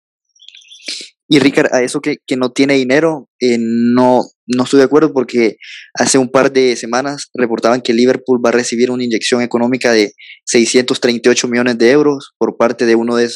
Y 1.28 1.38
Ricard, 1.38 1.72
a 1.72 1.82
eso 1.82 2.00
que, 2.00 2.18
que 2.26 2.36
no 2.36 2.50
tiene 2.50 2.74
dinero, 2.74 3.30
eh, 3.40 3.56
no, 3.58 4.20
no 4.46 4.64
estoy 4.64 4.78
de 4.78 4.84
acuerdo 4.84 5.14
porque 5.14 5.56
hace 5.94 6.18
un 6.18 6.28
par 6.28 6.52
de 6.52 6.76
semanas 6.76 7.30
reportaban 7.32 7.80
que 7.80 7.94
Liverpool 7.94 8.44
va 8.44 8.50
a 8.50 8.52
recibir 8.52 8.90
una 8.90 9.04
inyección 9.04 9.40
económica 9.40 9.92
de 9.92 10.12
638 10.44 11.48
millones 11.48 11.78
de 11.78 11.90
euros 11.90 12.34
por 12.36 12.58
parte 12.58 12.84
de 12.84 12.96
uno 12.96 13.16
de 13.16 13.30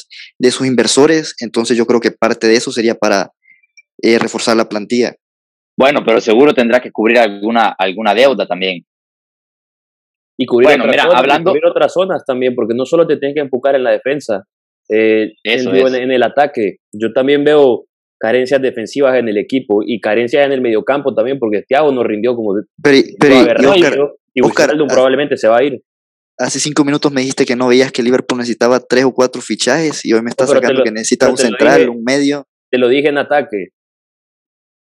sus 0.50 0.66
inversores. 0.66 1.37
Entonces 1.40 1.76
yo 1.78 1.87
creo 1.87 2.00
que 2.00 2.11
parte 2.11 2.49
de 2.49 2.57
eso 2.57 2.71
sería 2.71 2.97
para 2.97 3.33
eh, 4.02 4.18
reforzar 4.18 4.56
la 4.56 4.68
plantilla. 4.68 5.14
Bueno, 5.78 6.00
pero 6.04 6.20
seguro 6.20 6.54
tendrá 6.54 6.80
que 6.80 6.90
cubrir 6.90 7.18
alguna, 7.18 7.74
alguna 7.78 8.14
deuda 8.14 8.46
también. 8.46 8.84
Y 10.38 10.46
cubrir, 10.46 10.68
otras, 10.68 10.86
mira, 10.86 11.02
zonas, 11.04 11.18
hablando... 11.18 11.50
cubrir 11.50 11.66
otras 11.66 11.92
zonas 11.92 12.24
también, 12.26 12.54
porque 12.54 12.74
no 12.74 12.84
solo 12.84 13.06
te 13.06 13.16
tienes 13.16 13.34
que 13.34 13.40
enfocar 13.40 13.74
en 13.74 13.84
la 13.84 13.90
defensa, 13.90 14.44
eh, 14.88 15.32
Eso 15.42 15.74
en, 15.74 15.94
en, 15.94 16.10
el 16.10 16.22
ataque. 16.22 16.76
Yo 16.92 17.12
también 17.12 17.44
veo 17.44 17.86
carencias 18.18 18.60
defensivas 18.62 19.18
en 19.18 19.28
el 19.28 19.38
equipo 19.38 19.82
y 19.84 20.00
carencias 20.00 20.44
en 20.46 20.52
el 20.52 20.60
mediocampo 20.60 21.14
también, 21.14 21.38
porque 21.38 21.62
Thiago 21.62 21.92
no 21.92 22.02
rindió 22.02 22.34
como 22.34 22.54
pero, 22.82 22.98
pero, 23.18 23.34
y, 24.34 24.42
Oscar, 24.42 24.74
y 24.74 24.86
probablemente 24.86 25.36
se 25.36 25.48
va 25.48 25.58
a 25.58 25.62
ir. 25.64 25.82
Hace 26.38 26.60
cinco 26.60 26.84
minutos 26.84 27.10
me 27.12 27.22
dijiste 27.22 27.46
que 27.46 27.56
no 27.56 27.68
veías 27.68 27.90
que 27.92 28.02
Liverpool 28.02 28.38
necesitaba 28.38 28.80
tres 28.80 29.04
o 29.04 29.12
cuatro 29.12 29.40
fichajes 29.40 30.04
y 30.04 30.12
hoy 30.12 30.20
me 30.20 30.28
estás 30.28 30.50
sacando 30.50 30.82
que 30.84 30.90
necesita 30.90 31.30
un 31.30 31.38
central, 31.38 31.88
un 31.88 32.02
medio. 32.04 32.46
Te 32.70 32.78
lo 32.78 32.88
dije 32.88 33.08
en 33.08 33.16
ataque. 33.16 33.68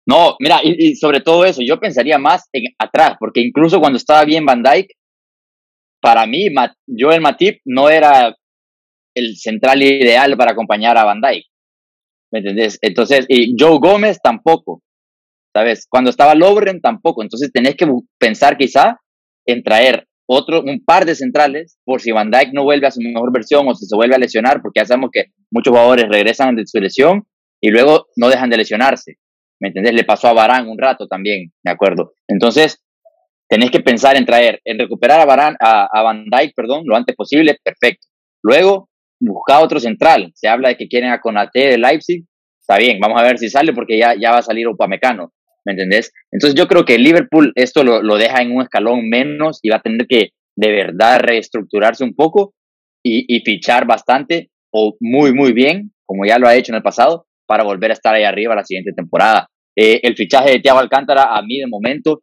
No, 0.05 0.36
mira, 0.39 0.60
y, 0.63 0.95
sobre 0.95 1.22
todo 1.22 1.45
eso, 1.45 1.62
yo 1.65 1.79
pensaría 1.79 2.17
más 2.17 2.50
en 2.51 2.63
atrás, 2.77 3.15
porque 3.19 3.41
incluso 3.41 3.79
cuando 3.79 3.98
estaba 3.98 4.25
bien 4.25 4.45
Van 4.45 4.62
Dyke, 4.62 4.95
para 6.01 6.25
mí, 6.25 6.48
Joel 6.88 7.22
Matip 7.22 7.62
no 7.65 7.89
era 7.89 8.36
el 9.15 9.38
central 9.38 9.81
ideal 9.81 10.36
para 10.36 10.51
acompañar 10.51 10.98
a 10.98 11.05
Van 11.05 11.22
Dyke. 11.22 11.48
¿Me 12.31 12.39
entendés? 12.39 12.77
Entonces, 12.81 13.25
y 13.29 13.55
Joe 13.57 13.77
Gómez 13.79 14.19
tampoco, 14.22 14.81
¿sabes? 15.55 15.86
Cuando 15.88 16.10
estaba 16.10 16.36
Lovren 16.36 16.81
tampoco. 16.81 17.22
Entonces, 17.22 17.51
tenés 17.53 17.75
que 17.75 17.88
pensar 18.19 18.57
quizá 18.57 18.98
en 19.45 19.63
traer 19.63 20.07
otro, 20.25 20.62
un 20.62 20.83
par 20.83 21.05
de 21.05 21.15
centrales 21.15 21.77
por 21.86 22.01
si 22.01 22.12
Van 22.12 22.31
Dijk 22.31 22.53
no 22.53 22.63
vuelve 22.63 22.88
a 22.88 22.91
su 22.91 23.01
mejor 23.01 23.31
versión 23.31 23.67
o 23.67 23.75
si 23.75 23.86
se 23.86 23.95
vuelve 23.95 24.15
a 24.15 24.19
lesionar, 24.19 24.62
porque 24.62 24.79
ya 24.79 24.86
sabemos 24.86 25.12
que 25.13 25.25
muchos 25.51 25.72
jugadores 25.72 26.05
regresan 26.10 26.55
de 26.55 26.65
su 26.65 26.79
lesión 26.79 27.24
y 27.62 27.69
luego 27.69 28.07
no 28.17 28.29
dejan 28.29 28.50
de 28.50 28.57
lesionarse. 28.57 29.17
¿Me 29.63 29.70
entendés? 29.70 29.93
Le 29.93 30.03
pasó 30.03 30.27
a 30.27 30.34
Barán 30.34 30.67
un 30.67 30.77
rato 30.77 31.08
también, 31.08 31.53
¿de 31.63 31.72
acuerdo? 31.72 32.15
Entonces, 32.27 32.84
tenés 33.48 33.72
que 33.72 33.79
pensar 33.79 34.17
en 34.17 34.25
traer, 34.25 34.60
en 34.65 34.77
recuperar 34.77 35.22
a, 35.22 35.25
Barán, 35.25 35.55
a, 35.58 35.88
a 35.89 36.01
Van 36.01 36.25
Dijk, 36.25 36.53
perdón, 36.53 36.84
lo 36.86 36.98
antes 36.98 37.15
posible, 37.15 37.58
perfecto. 37.63 38.08
Luego, 38.43 38.89
busca 39.22 39.62
otro 39.62 39.79
central. 39.79 40.34
Se 40.36 40.50
habla 40.50 40.67
de 40.67 40.75
que 40.75 40.89
quieren 40.89 41.12
a 41.12 41.22
Conate 41.22 41.70
de 41.70 41.77
Leipzig. 41.77 42.25
Está 42.60 42.77
bien, 42.77 43.00
vamos 43.00 43.17
a 43.22 43.24
ver 43.24 43.38
si 43.38 43.50
sale 43.50 43.72
porque 43.72 43.98
ya, 43.98 44.15
ya 44.20 44.32
va 44.32 44.39
a 44.39 44.41
salir 44.41 44.67
Upamecano. 44.67 45.32
¿Me 45.63 45.72
entendés? 45.72 46.12
Entonces 46.29 46.60
yo 46.60 46.67
creo 46.67 46.84
que 46.84 46.98
Liverpool 46.98 47.53
esto 47.55 47.86
lo, 47.86 48.01
lo, 48.01 48.17
deja 48.17 48.41
en 48.41 48.53
un 48.53 48.63
escalón 48.63 49.08
menos 49.08 49.60
y 49.62 49.70
va 49.70 49.77
a 49.77 49.82
tener 49.82 50.08
que 50.08 50.32
de 50.58 50.72
verdad 50.74 51.22
reestructurarse 51.22 52.03
un 52.03 52.15
poco 52.15 52.53
y, 53.01 53.34
y, 53.34 53.39
fichar 53.46 53.88
bastante 53.88 54.51
o 54.74 54.98
muy, 55.00 55.34
muy 55.34 55.53
bien, 55.53 55.93
como 56.05 56.25
ya 56.25 56.38
lo 56.38 56.50
ha 56.50 56.55
hecho 56.55 56.74
en 56.74 56.77
el 56.77 56.84
pasado, 56.84 57.27
para 57.46 57.63
volver 57.63 57.91
a 57.91 57.93
estar 57.93 58.13
ahí 58.13 58.24
arriba 58.24 58.55
la 58.55 58.65
siguiente 58.65 58.91
temporada. 58.91 59.48
Eh, 59.75 60.00
el 60.03 60.15
fichaje 60.15 60.51
de 60.51 60.60
Thiago 60.60 60.80
Alcántara 60.80 61.36
a 61.36 61.42
mí 61.42 61.60
de 61.60 61.68
momento 61.68 62.22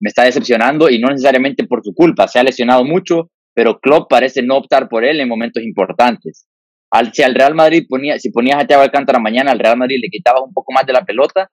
me 0.00 0.08
está 0.08 0.24
decepcionando 0.24 0.90
y 0.90 0.98
no 0.98 1.08
necesariamente 1.08 1.64
por 1.64 1.82
su 1.82 1.94
culpa, 1.94 2.28
se 2.28 2.38
ha 2.38 2.44
lesionado 2.44 2.84
mucho, 2.84 3.30
pero 3.54 3.78
Klopp 3.80 4.10
parece 4.10 4.42
no 4.42 4.56
optar 4.56 4.88
por 4.88 5.04
él 5.04 5.20
en 5.20 5.28
momentos 5.28 5.62
importantes. 5.62 6.46
Al, 6.90 7.12
si 7.12 7.22
al 7.22 7.34
Real 7.34 7.54
Madrid 7.54 7.86
ponía, 7.88 8.18
si 8.18 8.30
ponías 8.30 8.62
a 8.62 8.66
Thiago 8.66 8.82
Alcántara 8.82 9.18
mañana, 9.18 9.50
al 9.50 9.58
Real 9.58 9.76
Madrid 9.76 9.98
le 10.00 10.10
quitabas 10.10 10.42
un 10.44 10.52
poco 10.52 10.72
más 10.72 10.86
de 10.86 10.92
la 10.92 11.04
pelota 11.04 11.50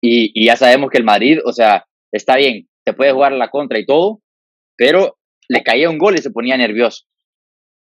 y, 0.00 0.44
ya 0.44 0.56
sabemos 0.56 0.90
que 0.90 0.98
el 0.98 1.04
Madrid, 1.04 1.38
o 1.44 1.52
sea, 1.52 1.84
está 2.12 2.36
bien, 2.36 2.68
te 2.84 2.92
puede 2.92 3.12
jugar 3.12 3.32
la 3.32 3.48
contra 3.48 3.78
y 3.78 3.86
todo, 3.86 4.20
pero 4.76 5.16
le 5.48 5.62
caía 5.62 5.88
un 5.88 5.98
gol 5.98 6.14
y 6.14 6.18
se 6.18 6.30
ponía 6.30 6.56
nervioso. 6.56 7.04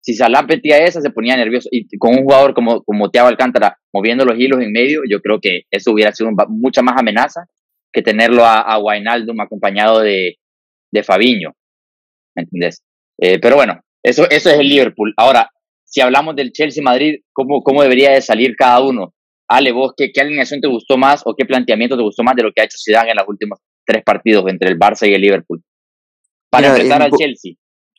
Si 0.04 0.12
Salah 0.12 0.46
petía 0.46 0.84
esa, 0.84 1.00
se 1.00 1.08
ponía 1.08 1.34
nervioso. 1.34 1.68
Y 1.72 1.88
con 1.96 2.12
un 2.12 2.24
jugador 2.24 2.52
como, 2.52 2.82
como 2.82 3.10
Thiago 3.10 3.28
Alcántara 3.28 3.78
moviendo 3.90 4.26
los 4.26 4.38
hilos 4.38 4.60
en 4.60 4.70
medio, 4.70 5.00
yo 5.08 5.20
creo 5.20 5.40
que 5.40 5.62
eso 5.70 5.92
hubiera 5.92 6.12
sido 6.12 6.30
mucha 6.48 6.82
más 6.82 6.94
amenaza 6.98 7.46
que 7.90 8.02
tenerlo 8.02 8.44
a, 8.44 8.60
a 8.60 8.78
Wijnaldum 8.78 9.40
acompañado 9.40 10.00
de, 10.00 10.36
de 10.92 11.02
Fabiño. 11.02 11.52
¿Me 12.36 12.42
entiendes? 12.42 12.82
Eh, 13.18 13.38
pero 13.40 13.56
bueno, 13.56 13.80
eso, 14.02 14.28
eso 14.28 14.50
es 14.50 14.58
el 14.58 14.68
Liverpool. 14.68 15.14
Ahora, 15.16 15.48
si 15.84 16.02
hablamos 16.02 16.36
del 16.36 16.52
Chelsea-Madrid, 16.52 17.20
¿cómo, 17.32 17.62
¿cómo 17.62 17.82
debería 17.82 18.10
de 18.10 18.20
salir 18.20 18.56
cada 18.56 18.82
uno? 18.82 19.14
Ale, 19.48 19.72
vos, 19.72 19.94
¿qué, 19.96 20.10
¿qué 20.12 20.20
alineación 20.20 20.60
te 20.60 20.68
gustó 20.68 20.98
más 20.98 21.22
o 21.24 21.34
qué 21.34 21.46
planteamiento 21.46 21.96
te 21.96 22.02
gustó 22.02 22.22
más 22.22 22.36
de 22.36 22.42
lo 22.42 22.52
que 22.52 22.60
ha 22.60 22.64
hecho 22.64 22.76
Zidane 22.78 23.12
en 23.12 23.16
los 23.16 23.28
últimos 23.28 23.58
tres 23.86 24.02
partidos 24.04 24.44
entre 24.48 24.68
el 24.68 24.78
Barça 24.78 25.08
y 25.08 25.14
el 25.14 25.22
Liverpool? 25.22 25.62
Para 26.50 26.68
enfrentar 26.68 27.00
al 27.00 27.10
Chelsea. 27.12 27.54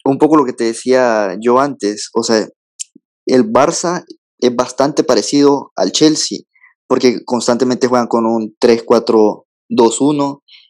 Un 0.06 0.18
poco 0.18 0.38
lo 0.38 0.46
que 0.46 0.54
te 0.54 0.66
decía 0.66 1.36
yo 1.42 1.60
antes, 1.60 2.10
o 2.14 2.24
sea, 2.24 2.48
el 3.26 3.44
Barça 3.52 4.06
es 4.40 4.56
bastante 4.56 5.04
parecido 5.04 5.72
al 5.76 5.92
Chelsea, 5.92 6.40
porque 6.88 7.24
constantemente 7.26 7.88
juegan 7.88 8.08
con 8.08 8.26
un 8.26 8.56
3-4-2-1 8.62 9.44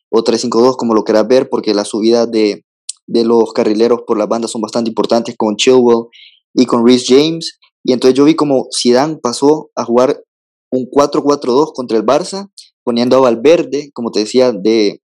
o 0.09 0.23
3-5-2, 0.23 0.77
como 0.77 0.93
lo 0.93 1.03
quieras 1.03 1.27
ver, 1.27 1.49
porque 1.49 1.73
la 1.73 1.83
subida 1.83 2.25
de, 2.25 2.63
de 3.07 3.25
los 3.25 3.51
carrileros 3.53 4.01
por 4.07 4.17
las 4.17 4.27
bandas 4.27 4.51
son 4.51 4.61
bastante 4.61 4.89
importantes 4.89 5.35
con 5.37 5.57
Chilwell 5.57 6.05
y 6.53 6.65
con 6.65 6.85
Rhys 6.85 7.05
James. 7.07 7.59
Y 7.83 7.93
entonces 7.93 8.17
yo 8.17 8.23
vi 8.23 8.35
como 8.35 8.67
Zidane 8.75 9.17
pasó 9.21 9.69
a 9.75 9.83
jugar 9.83 10.23
un 10.71 10.85
4-4-2 10.85 11.73
contra 11.73 11.97
el 11.97 12.05
Barça, 12.05 12.49
poniendo 12.83 13.17
a 13.17 13.19
Valverde, 13.19 13.91
como 13.93 14.11
te 14.11 14.21
decía, 14.21 14.51
de, 14.51 15.01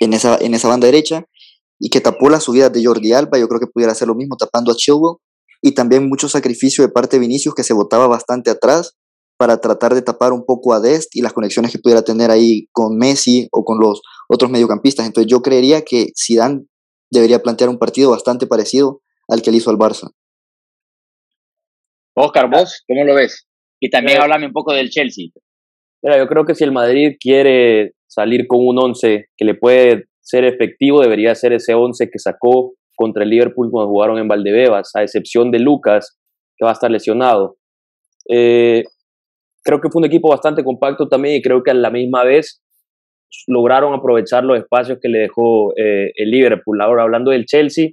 en, 0.00 0.12
esa, 0.12 0.36
en 0.36 0.54
esa 0.54 0.68
banda 0.68 0.86
derecha, 0.86 1.26
y 1.78 1.90
que 1.90 2.00
tapó 2.00 2.30
las 2.30 2.44
subidas 2.44 2.72
de 2.72 2.84
Jordi 2.84 3.12
Alba. 3.12 3.38
Yo 3.38 3.48
creo 3.48 3.60
que 3.60 3.66
pudiera 3.66 3.92
hacer 3.92 4.08
lo 4.08 4.14
mismo 4.14 4.36
tapando 4.36 4.72
a 4.72 4.76
Chilwell. 4.76 5.16
Y 5.62 5.72
también 5.72 6.08
mucho 6.08 6.28
sacrificio 6.28 6.84
de 6.84 6.92
parte 6.92 7.16
de 7.16 7.20
Vinicius, 7.20 7.54
que 7.54 7.62
se 7.62 7.72
botaba 7.72 8.06
bastante 8.06 8.50
atrás 8.50 8.96
para 9.38 9.60
tratar 9.60 9.94
de 9.94 10.02
tapar 10.02 10.32
un 10.32 10.44
poco 10.44 10.74
a 10.74 10.80
Dest 10.80 11.16
y 11.16 11.22
las 11.22 11.32
conexiones 11.32 11.72
que 11.72 11.78
pudiera 11.78 12.02
tener 12.02 12.30
ahí 12.30 12.66
con 12.72 12.96
Messi 12.96 13.48
o 13.50 13.64
con 13.64 13.78
los 13.80 14.02
otros 14.28 14.50
mediocampistas. 14.50 15.06
Entonces 15.06 15.30
yo 15.30 15.42
creería 15.42 15.82
que 15.82 16.12
Zidane 16.16 16.66
debería 17.10 17.42
plantear 17.42 17.70
un 17.70 17.78
partido 17.78 18.10
bastante 18.10 18.46
parecido 18.46 19.00
al 19.28 19.42
que 19.42 19.50
le 19.50 19.56
hizo 19.56 19.70
al 19.70 19.76
Barça. 19.76 20.10
Oscar, 22.16 22.48
vos, 22.50 22.82
¿cómo 22.86 23.04
lo 23.04 23.14
ves? 23.14 23.46
Y 23.80 23.90
también 23.90 24.20
háblame 24.20 24.46
un 24.46 24.52
poco 24.52 24.72
del 24.72 24.90
Chelsea. 24.90 25.26
Mira, 26.02 26.18
yo 26.18 26.28
creo 26.28 26.44
que 26.44 26.54
si 26.54 26.62
el 26.62 26.72
Madrid 26.72 27.16
quiere 27.18 27.92
salir 28.06 28.46
con 28.46 28.60
un 28.60 28.78
11 28.78 29.26
que 29.36 29.44
le 29.44 29.54
puede 29.54 30.04
ser 30.24 30.44
efectivo, 30.44 31.00
debería 31.00 31.34
ser 31.34 31.52
ese 31.52 31.74
11 31.74 32.08
que 32.10 32.18
sacó 32.18 32.72
contra 32.96 33.24
el 33.24 33.30
Liverpool 33.30 33.70
cuando 33.70 33.90
jugaron 33.90 34.18
en 34.18 34.28
Valdebebas, 34.28 34.90
a 34.94 35.02
excepción 35.02 35.50
de 35.50 35.58
Lucas, 35.58 36.18
que 36.56 36.64
va 36.64 36.70
a 36.70 36.74
estar 36.74 36.90
lesionado. 36.90 37.56
Eh, 38.28 38.84
creo 39.62 39.80
que 39.80 39.90
fue 39.90 40.00
un 40.00 40.06
equipo 40.06 40.28
bastante 40.28 40.64
compacto 40.64 41.08
también 41.08 41.36
y 41.36 41.42
creo 41.42 41.62
que 41.62 41.70
a 41.70 41.74
la 41.74 41.90
misma 41.90 42.24
vez 42.24 42.62
lograron 43.48 43.92
aprovechar 43.94 44.44
los 44.44 44.58
espacios 44.58 44.98
que 45.00 45.08
le 45.08 45.20
dejó 45.20 45.72
eh, 45.76 46.12
el 46.14 46.30
Liverpool. 46.30 46.80
Ahora, 46.80 47.02
hablando 47.02 47.32
del 47.32 47.46
Chelsea, 47.46 47.90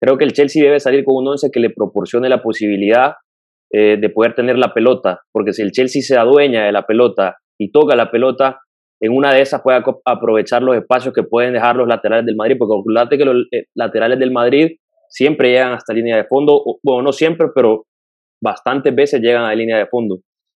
creo 0.00 0.16
que 0.16 0.24
el 0.24 0.32
Chelsea 0.32 0.62
debe 0.62 0.80
salir 0.80 1.04
con 1.04 1.16
un 1.16 1.28
once 1.28 1.50
que 1.52 1.60
le 1.60 1.70
proporcione 1.70 2.28
la 2.28 2.42
posibilidad 2.42 3.14
eh, 3.72 3.96
de 4.00 4.08
poder 4.10 4.34
tener 4.34 4.58
la 4.58 4.72
pelota, 4.72 5.20
porque 5.32 5.52
si 5.52 5.62
el 5.62 5.72
Chelsea 5.72 6.02
se 6.02 6.16
adueña 6.16 6.64
de 6.64 6.72
la 6.72 6.86
pelota 6.86 7.36
y 7.58 7.70
toca 7.70 7.96
la 7.96 8.10
pelota, 8.10 8.60
en 9.00 9.16
una 9.16 9.32
de 9.32 9.40
esas 9.40 9.62
puede 9.62 9.82
aprovechar 10.04 10.62
los 10.62 10.76
espacios 10.76 11.14
que 11.14 11.22
pueden 11.22 11.54
dejar 11.54 11.76
los 11.76 11.88
laterales 11.88 12.26
del 12.26 12.36
Madrid, 12.36 12.56
porque 12.58 12.74
calculate 12.74 13.18
que 13.18 13.24
los 13.24 13.46
eh, 13.52 13.64
laterales 13.74 14.18
del 14.18 14.30
Madrid 14.30 14.76
siempre 15.08 15.50
llegan 15.50 15.72
hasta 15.72 15.92
línea 15.92 16.16
de 16.16 16.24
fondo, 16.24 16.62
bueno, 16.82 17.02
no 17.02 17.12
siempre, 17.12 17.48
pero 17.54 17.86
bastantes 18.42 18.94
veces 18.94 19.20
llegan 19.20 19.44
a 19.44 19.54
línea 19.54 19.78
de 19.78 19.86
fondo. 19.86 20.18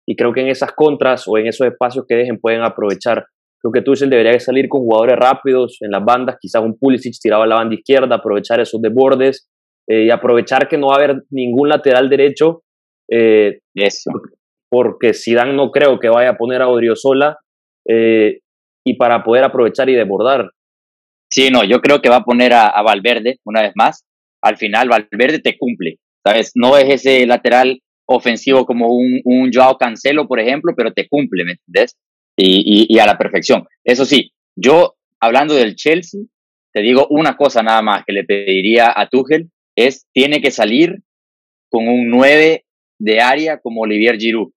Y 0.09 0.17
creo 0.17 0.33
que 0.33 0.41
en 0.41 0.49
esas 0.49 0.73
contras 0.73 1.29
o 1.29 1.39
en 1.39 1.47
esos 1.47 1.67
espacios 1.67 2.05
que 2.09 2.17
dejen 2.17 2.41
pueden 2.41 2.63
aprovechar 2.63 3.27
Creo 3.61 3.73
que 3.73 3.83
Tuchel 3.83 4.09
debería 4.09 4.41
salir 4.41 4.69
con 4.69 4.81
jugadores 4.81 5.17
rápidos 5.17 5.77
en 5.81 5.91
las 5.91 6.03
bandas, 6.03 6.37
quizás 6.41 6.63
un 6.63 6.79
Pulisic 6.79 7.15
tirado 7.21 7.43
a 7.43 7.47
la 7.47 7.57
banda 7.57 7.75
izquierda, 7.75 8.17
aprovechar 8.17 8.59
esos 8.59 8.81
desbordes 8.81 9.51
eh, 9.87 10.05
y 10.05 10.11
aprovechar 10.11 10.67
que 10.67 10.79
no 10.79 10.89
va 10.89 10.95
a 10.95 10.97
haber 10.97 11.23
ningún 11.31 11.69
lateral 11.69 12.09
derecho. 12.09 12.63
Eh, 13.11 13.59
Eso. 13.75 14.13
Porque 14.71 15.13
Zidane 15.13 15.53
no 15.53 15.71
creo 15.71 15.99
que 15.99 16.09
vaya 16.09 16.31
a 16.31 16.37
poner 16.39 16.63
a 16.63 16.69
Odriozola 16.69 17.37
eh, 17.87 18.41
y 18.85 18.95
para 18.95 19.23
poder 19.23 19.45
aprovechar 19.45 19.89
y 19.89 19.95
desbordar. 19.95 20.51
Sí, 21.31 21.51
no, 21.51 21.65
yo 21.65 21.81
creo 21.81 22.01
que 22.03 22.09
va 22.09 22.17
a 22.17 22.25
poner 22.25 22.53
a, 22.53 22.69
a, 22.69 22.83
Valverde 22.83 23.39
una 23.45 23.63
vez 23.63 23.73
más. 23.75 24.05
Al 24.43 24.57
final, 24.57 24.89
Valverde 24.89 25.39
te 25.39 25.57
cumple, 25.57 25.99
¿sabes? 26.25 26.53
No 26.55 26.77
es 26.77 26.89
ese 26.89 27.27
lateral 27.27 27.81
ofensivo 28.07 28.67
como 28.67 28.89
un, 28.89 29.21
un 29.25 29.51
Joao 29.53 29.77
Cancelo, 29.79 30.27
por 30.27 30.41
ejemplo, 30.41 30.75
pero 30.77 30.93
te 30.93 31.07
cumple, 31.09 31.45
¿me 31.45 31.53
entiendes? 31.53 31.97
y, 32.43 32.99
a 32.99 33.07
la 33.07 33.19
perfección. 33.19 33.67
Eso 33.85 34.05
sí, 34.05 34.33
yo 34.57 34.97
hablando 35.21 35.55
del 35.55 35.77
Chelsea, 35.77 36.21
te 36.73 36.81
digo 36.81 37.07
una 37.11 37.37
cosa 37.37 37.63
nada 37.63 37.83
más 37.83 38.05
que 38.07 38.13
le 38.13 38.25
pediría 38.25 38.93
a 38.95 39.09
Tuchel, 39.09 39.51
es 39.77 40.07
tiene 40.13 40.41
que 40.41 40.51
salir 40.51 40.97
con 41.71 41.89
un 41.89 42.09
9 42.09 42.65
de 42.99 43.21
área 43.21 43.59
como 43.59 43.83
Olivier 43.83 44.17
Giroud. 44.19 44.53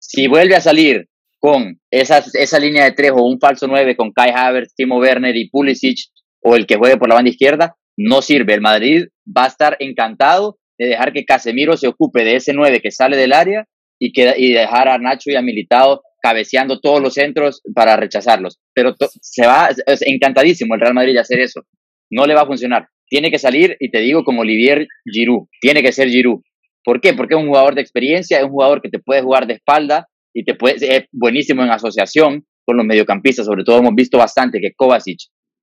Si 0.00 0.26
vuelve 0.26 0.54
a 0.54 0.60
salir 0.60 1.08
con 1.38 1.78
esa, 1.90 2.24
esa 2.34 2.58
línea 2.58 2.84
de 2.84 2.92
tres 2.92 3.12
o 3.12 3.24
un 3.24 3.38
falso 3.38 3.66
9 3.66 3.96
con 3.96 4.12
Kai 4.12 4.30
Havertz, 4.34 4.74
Timo 4.74 4.98
Werner 4.98 5.36
y 5.36 5.48
Pulisic 5.48 5.98
o 6.42 6.56
el 6.56 6.66
que 6.66 6.76
juegue 6.76 6.96
por 6.96 7.08
la 7.08 7.14
banda 7.14 7.30
izquierda, 7.30 7.76
no 7.96 8.22
sirve. 8.22 8.54
El 8.54 8.60
Madrid 8.60 9.06
va 9.26 9.44
a 9.44 9.48
estar 9.48 9.76
encantado 9.80 10.58
de 10.78 10.88
dejar 10.88 11.12
que 11.12 11.24
Casemiro 11.24 11.76
se 11.76 11.88
ocupe 11.88 12.24
de 12.24 12.36
ese 12.36 12.52
9 12.52 12.80
que 12.80 12.90
sale 12.90 13.16
del 13.16 13.32
área 13.32 13.66
y, 13.98 14.12
que, 14.12 14.34
y 14.36 14.52
dejar 14.52 14.88
a 14.88 14.98
Nacho 14.98 15.30
y 15.30 15.36
a 15.36 15.42
Militao 15.42 16.02
cabeceando 16.20 16.80
todos 16.80 17.00
los 17.00 17.14
centros 17.14 17.62
para 17.74 17.96
rechazarlos. 17.96 18.58
Pero 18.74 18.94
se 19.20 19.46
va, 19.46 19.68
es 19.86 20.02
encantadísimo 20.02 20.74
el 20.74 20.80
Real 20.80 20.94
Madrid 20.94 21.14
de 21.14 21.20
hacer 21.20 21.40
eso. 21.40 21.62
No 22.10 22.26
le 22.26 22.34
va 22.34 22.42
a 22.42 22.46
funcionar. 22.46 22.88
tiene 23.08 23.30
que 23.30 23.38
salir, 23.38 23.76
y 23.80 23.90
te 23.90 24.00
digo 24.00 24.24
como 24.24 24.42
Olivier 24.42 24.86
Giroud, 25.04 25.46
tiene 25.60 25.82
que 25.82 25.92
ser 25.92 26.08
Giroud. 26.08 26.40
¿Por 26.84 27.00
qué? 27.00 27.14
Porque 27.14 27.34
es 27.34 27.40
un 27.40 27.48
jugador 27.48 27.74
de 27.74 27.80
experiencia, 27.80 28.38
es 28.38 28.44
un 28.44 28.50
jugador 28.50 28.80
que 28.80 28.88
te 28.88 28.98
puede 28.98 29.22
jugar 29.22 29.46
de 29.46 29.54
espalda 29.54 30.08
y 30.34 30.44
te 30.44 30.54
puede, 30.54 30.96
es 30.96 31.04
buenísimo 31.12 31.62
en 31.62 31.70
asociación 31.70 32.44
con 32.64 32.76
los 32.76 32.86
mediocampistas, 32.86 33.46
sobre 33.46 33.64
todo 33.64 33.78
hemos 33.78 33.94
visto 33.94 34.18
bastante 34.18 34.60
que 34.60 34.72
Kovacic, 34.76 35.20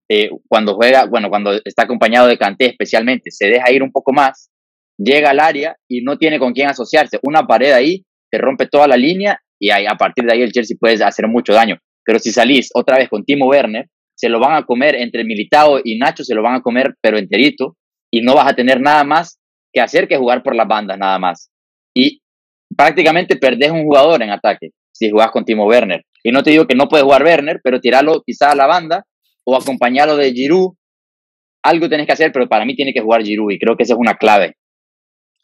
eh, 0.10 0.30
cuando 0.48 0.76
juega, 0.76 1.06
bueno, 1.06 1.30
cuando 1.30 1.54
está 1.64 1.84
acompañado 1.84 2.28
de 2.28 2.38
Kanté 2.38 2.68
especialmente, 2.68 3.32
se 3.32 3.48
deja 3.48 3.72
ir 3.72 3.84
un 3.84 3.92
poco 3.92 4.12
más, 4.14 4.50
llega 4.98 5.32
al 5.32 5.40
área 5.40 5.76
y 5.90 6.02
no 6.02 6.18
tiene 6.18 6.40
con 6.40 6.54
quién 6.54 6.70
asociarse. 6.70 7.20
Una 7.24 7.46
pared 7.46 7.72
ahí 7.72 8.06
te 8.32 8.38
rompe 8.38 8.68
toda 8.68 8.88
la 8.88 8.98
línea 8.98 9.40
y 9.60 9.70
ahí, 9.70 9.86
a 9.86 9.96
partir 9.96 10.26
de 10.26 10.34
ahí 10.34 10.42
el 10.42 10.52
Chelsea 10.52 10.78
puede 10.80 11.04
hacer 11.04 11.28
mucho 11.28 11.54
daño. 11.54 11.78
Pero 12.04 12.20
si 12.20 12.32
salís 12.32 12.70
otra 12.74 12.98
vez 12.98 13.10
con 13.10 13.24
Timo 13.24 13.48
Werner, 13.48 13.88
se 14.16 14.30
lo 14.30 14.40
van 14.40 14.56
a 14.56 14.66
comer 14.66 14.96
entre 14.96 15.24
Militao 15.24 15.80
y 15.84 15.98
Nacho, 15.98 16.24
se 16.24 16.36
lo 16.36 16.42
van 16.42 16.56
a 16.56 16.62
comer 16.62 16.96
pero 17.02 17.18
enterito 17.18 17.76
y 18.12 18.22
no 18.22 18.36
vas 18.36 18.48
a 18.48 18.56
tener 18.56 18.80
nada 18.80 19.04
más 19.04 19.40
que 19.74 19.82
hacer 19.82 20.08
que 20.08 20.18
jugar 20.18 20.42
por 20.44 20.56
las 20.56 20.68
bandas 20.68 20.98
nada 20.98 21.20
más. 21.20 21.52
Y 21.96 22.22
prácticamente 22.76 23.36
perdés 23.38 23.72
un 23.72 23.84
jugador 23.84 24.22
en 24.22 24.32
ataque 24.32 24.70
si 24.92 25.10
jugás 25.10 25.32
con 25.32 25.44
Timo 25.44 25.66
Werner. 25.66 26.04
Y 26.24 26.32
no 26.32 26.42
te 26.42 26.52
digo 26.52 26.66
que 26.66 26.76
no 26.76 26.88
puede 26.88 27.04
jugar 27.04 27.24
Werner, 27.24 27.60
pero 27.64 27.80
tirarlo 27.80 28.24
quizá 28.26 28.52
a 28.52 28.56
la 28.56 28.66
banda 28.66 29.06
o 29.44 29.56
acompañarlo 29.56 30.16
de 30.16 30.32
Giroud. 30.32 30.74
Algo 31.64 31.90
tenés 31.90 32.06
que 32.06 32.14
hacer, 32.14 32.32
pero 32.32 32.48
para 32.48 32.66
mí 32.66 32.76
tiene 32.76 32.94
que 32.94 33.02
jugar 33.02 33.24
Giroud 33.24 33.52
y 33.52 33.60
creo 33.60 33.76
que 33.76 33.84
esa 33.84 33.94
es 33.94 34.00
una 34.00 34.16
clave. 34.16 34.56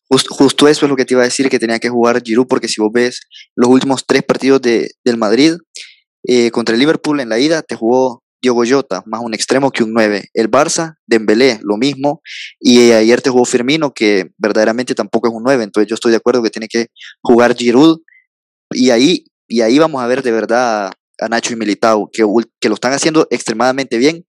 Justo, 0.10 0.68
eso 0.68 0.86
es 0.86 0.90
lo 0.90 0.96
que 0.98 1.06
te 1.06 1.14
iba 1.14 1.22
a 1.22 1.26
decir, 1.26 1.50
que 1.50 1.60
tenía 1.60 1.80
que 1.80 1.90
jugar 1.90 2.22
Giroud, 2.22 2.48
porque 2.48 2.68
si 2.68 2.82
vos 2.82 2.92
ves 2.92 3.22
los 3.56 3.70
últimos 3.70 4.06
tres 4.06 4.24
partidos 4.24 4.62
de, 4.62 4.90
del 5.06 5.18
Madrid, 5.18 5.54
eh, 6.24 6.52
contra 6.52 6.74
el 6.74 6.80
Liverpool 6.80 7.20
en 7.20 7.30
la 7.30 7.40
ida 7.40 7.62
te 7.62 7.76
jugó 7.76 8.22
Diogo 8.42 8.64
Jota, 8.68 9.04
más 9.06 9.22
un 9.22 9.34
extremo 9.34 9.72
que 9.72 9.84
un 9.84 9.94
9. 9.94 10.30
El 10.34 10.50
Barça, 10.50 10.96
Dembélé, 11.06 11.60
lo 11.62 11.78
mismo. 11.78 12.22
Y 12.60 12.92
ayer 12.92 13.22
te 13.22 13.30
jugó 13.30 13.46
Firmino, 13.46 13.94
que 13.94 14.32
verdaderamente 14.38 14.96
tampoco 14.96 15.28
es 15.28 15.34
un 15.34 15.44
9. 15.44 15.64
Entonces 15.64 15.88
yo 15.88 15.96
estoy 15.96 16.12
de 16.12 16.18
acuerdo 16.18 16.42
que 16.42 16.50
tiene 16.50 16.68
que 16.68 16.88
jugar 17.22 17.56
Giroud. 17.56 18.00
Y 18.72 18.90
ahí, 18.90 19.26
y 19.48 19.62
ahí 19.62 19.78
vamos 19.78 20.02
a 20.02 20.08
ver 20.08 20.24
de 20.24 20.32
verdad 20.32 20.92
a 21.20 21.28
Nacho 21.28 21.54
y 21.54 21.56
Militao, 21.56 22.10
que, 22.12 22.24
lo 22.24 22.74
están 22.74 22.94
haciendo 22.94 23.28
extremadamente 23.30 23.98
bien, 23.98 24.26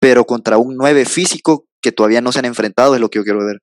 pero 0.00 0.24
contra 0.24 0.56
un 0.56 0.76
9 0.76 1.04
físico 1.04 1.66
que 1.82 1.92
todavía 1.92 2.22
no 2.22 2.32
se 2.32 2.38
han 2.38 2.46
enfrentado 2.46 2.94
es 2.94 3.00
lo 3.00 3.10
que 3.10 3.18
yo 3.18 3.24
quiero 3.24 3.44
ver. 3.44 3.58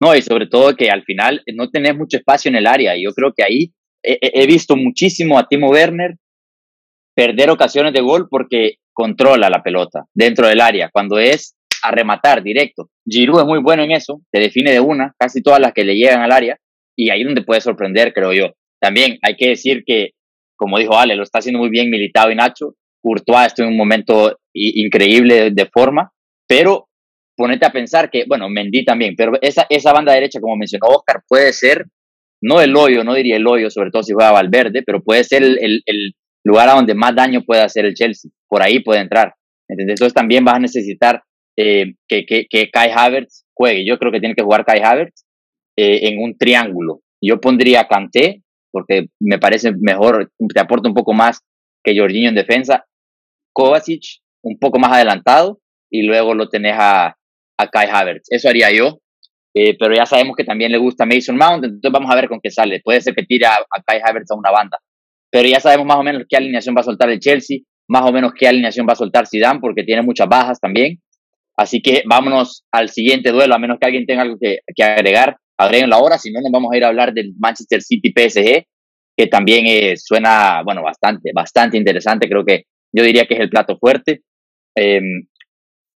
No, 0.00 0.14
y 0.14 0.22
sobre 0.22 0.46
todo 0.46 0.76
que 0.76 0.90
al 0.90 1.02
final 1.02 1.42
no 1.54 1.70
tenés 1.70 1.96
mucho 1.96 2.18
espacio 2.18 2.50
en 2.50 2.56
el 2.56 2.66
área. 2.66 2.94
Yo 2.96 3.12
creo 3.14 3.32
que 3.34 3.42
ahí 3.42 3.72
he 4.02 4.46
visto 4.46 4.76
muchísimo 4.76 5.38
a 5.38 5.48
Timo 5.48 5.70
Werner 5.70 6.16
perder 7.16 7.48
ocasiones 7.48 7.94
de 7.94 8.02
gol 8.02 8.28
porque 8.28 8.74
controla 8.92 9.48
la 9.48 9.62
pelota 9.62 10.04
dentro 10.14 10.46
del 10.46 10.60
área, 10.60 10.90
cuando 10.92 11.18
es 11.18 11.56
a 11.82 11.90
rematar 11.90 12.42
directo. 12.42 12.90
Giroud 13.08 13.40
es 13.40 13.46
muy 13.46 13.60
bueno 13.60 13.82
en 13.82 13.92
eso, 13.92 14.20
te 14.30 14.38
define 14.38 14.70
de 14.70 14.80
una, 14.80 15.14
casi 15.18 15.42
todas 15.42 15.60
las 15.60 15.72
que 15.72 15.84
le 15.84 15.94
llegan 15.94 16.20
al 16.20 16.32
área, 16.32 16.58
y 16.94 17.10
ahí 17.10 17.20
es 17.20 17.26
donde 17.26 17.42
puede 17.42 17.60
sorprender, 17.60 18.12
creo 18.12 18.32
yo. 18.32 18.52
También 18.80 19.18
hay 19.22 19.36
que 19.36 19.48
decir 19.48 19.82
que, 19.86 20.10
como 20.56 20.78
dijo 20.78 20.96
Ale, 20.96 21.16
lo 21.16 21.22
está 21.22 21.38
haciendo 21.38 21.58
muy 21.58 21.70
bien 21.70 21.90
Militado 21.90 22.30
y 22.30 22.34
Nacho. 22.34 22.74
Courtois 23.02 23.46
está 23.46 23.62
en 23.62 23.70
un 23.70 23.76
momento 23.76 24.38
increíble 24.52 25.50
de, 25.52 25.66
forma, 25.72 26.10
pero 26.46 26.88
ponete 27.36 27.66
a 27.66 27.72
pensar 27.72 28.10
que, 28.10 28.24
bueno, 28.26 28.48
Mendy 28.48 28.84
también, 28.84 29.14
pero 29.16 29.32
esa, 29.40 29.66
esa 29.70 29.92
banda 29.92 30.12
derecha, 30.12 30.40
como 30.40 30.56
mencionó 30.56 30.88
Oscar, 30.88 31.22
puede 31.26 31.52
ser, 31.52 31.86
no 32.42 32.60
el 32.60 32.74
hoyo, 32.76 33.04
no 33.04 33.14
diría 33.14 33.36
el 33.36 33.46
hoyo, 33.46 33.70
sobre 33.70 33.90
todo 33.90 34.02
si 34.02 34.12
juega 34.12 34.32
Valverde, 34.32 34.82
pero 34.82 35.02
puede 35.02 35.24
ser 35.24 35.42
el, 35.42 35.82
el 35.86 36.14
lugar 36.46 36.68
a 36.68 36.74
donde 36.74 36.94
más 36.94 37.14
daño 37.14 37.42
puede 37.42 37.62
hacer 37.62 37.84
el 37.84 37.94
Chelsea. 37.94 38.30
Por 38.48 38.62
ahí 38.62 38.80
puede 38.80 39.00
entrar. 39.00 39.34
Entonces 39.68 40.14
también 40.14 40.44
vas 40.44 40.54
a 40.54 40.60
necesitar 40.60 41.22
eh, 41.58 41.94
que, 42.06 42.24
que, 42.24 42.70
Kai 42.70 42.90
Havertz 42.94 43.44
juegue. 43.52 43.84
Yo 43.84 43.98
creo 43.98 44.12
que 44.12 44.20
tiene 44.20 44.34
que 44.34 44.44
jugar 44.44 44.64
Kai 44.64 44.80
Havertz 44.80 45.24
eh, 45.76 46.08
en 46.08 46.22
un 46.22 46.38
triángulo. 46.38 47.00
Yo 47.20 47.40
pondría 47.40 47.88
Kanté, 47.88 48.42
porque 48.70 49.06
me 49.20 49.38
parece 49.38 49.72
mejor, 49.72 50.30
te 50.54 50.60
aporta 50.60 50.88
un 50.88 50.94
poco 50.94 51.12
más 51.14 51.40
que 51.82 51.98
Jorginho 51.98 52.28
en 52.28 52.34
defensa. 52.36 52.84
Kovacic, 53.52 54.20
un 54.44 54.58
poco 54.58 54.78
más 54.78 54.92
adelantado, 54.92 55.58
y 55.90 56.02
luego 56.02 56.34
lo 56.34 56.48
tenés 56.48 56.76
a, 56.78 57.16
a 57.58 57.68
Kai 57.68 57.88
Havertz. 57.90 58.28
Eso 58.30 58.48
haría 58.48 58.70
yo. 58.70 59.00
Eh, 59.54 59.74
pero 59.78 59.96
ya 59.96 60.04
sabemos 60.04 60.36
que 60.36 60.44
también 60.44 60.70
le 60.70 60.78
gusta 60.78 61.06
Mason 61.06 61.36
Mount, 61.36 61.64
entonces 61.64 61.90
vamos 61.90 62.10
a 62.12 62.14
ver 62.14 62.28
con 62.28 62.40
qué 62.42 62.50
sale. 62.50 62.82
Puede 62.84 63.00
ser 63.00 63.14
que 63.14 63.22
tire 63.24 63.46
a, 63.46 63.54
a 63.54 63.82
Kai 63.84 64.00
Havertz 64.04 64.30
a 64.30 64.36
una 64.36 64.50
banda 64.50 64.78
pero 65.36 65.50
ya 65.50 65.60
sabemos 65.60 65.84
más 65.84 65.98
o 65.98 66.02
menos 66.02 66.22
qué 66.26 66.38
alineación 66.38 66.74
va 66.74 66.80
a 66.80 66.84
soltar 66.84 67.10
el 67.10 67.20
Chelsea, 67.20 67.58
más 67.90 68.08
o 68.08 68.10
menos 68.10 68.32
qué 68.32 68.48
alineación 68.48 68.86
va 68.88 68.94
a 68.94 68.96
soltar 68.96 69.26
Zidane, 69.26 69.60
porque 69.60 69.82
tiene 69.82 70.00
muchas 70.00 70.26
bajas 70.26 70.58
también. 70.58 70.98
Así 71.58 71.82
que 71.82 72.04
vámonos 72.08 72.64
al 72.72 72.88
siguiente 72.88 73.32
duelo, 73.32 73.54
a 73.54 73.58
menos 73.58 73.76
que 73.78 73.84
alguien 73.84 74.06
tenga 74.06 74.22
algo 74.22 74.38
que, 74.40 74.60
que 74.74 74.82
agregar, 74.82 75.36
agreguen 75.58 75.90
la 75.90 75.98
hora, 75.98 76.16
si 76.16 76.32
no 76.32 76.40
nos 76.40 76.50
vamos 76.50 76.72
a 76.72 76.76
ir 76.78 76.84
a 76.84 76.88
hablar 76.88 77.12
del 77.12 77.34
Manchester 77.38 77.82
City 77.82 78.14
PSG, 78.16 78.64
que 79.14 79.26
también 79.26 79.66
eh, 79.66 79.98
suena, 79.98 80.62
bueno, 80.64 80.82
bastante, 80.82 81.32
bastante 81.34 81.76
interesante, 81.76 82.30
creo 82.30 82.42
que 82.42 82.62
yo 82.90 83.04
diría 83.04 83.26
que 83.26 83.34
es 83.34 83.40
el 83.40 83.50
plato 83.50 83.76
fuerte. 83.76 84.22
Em, 84.74 85.26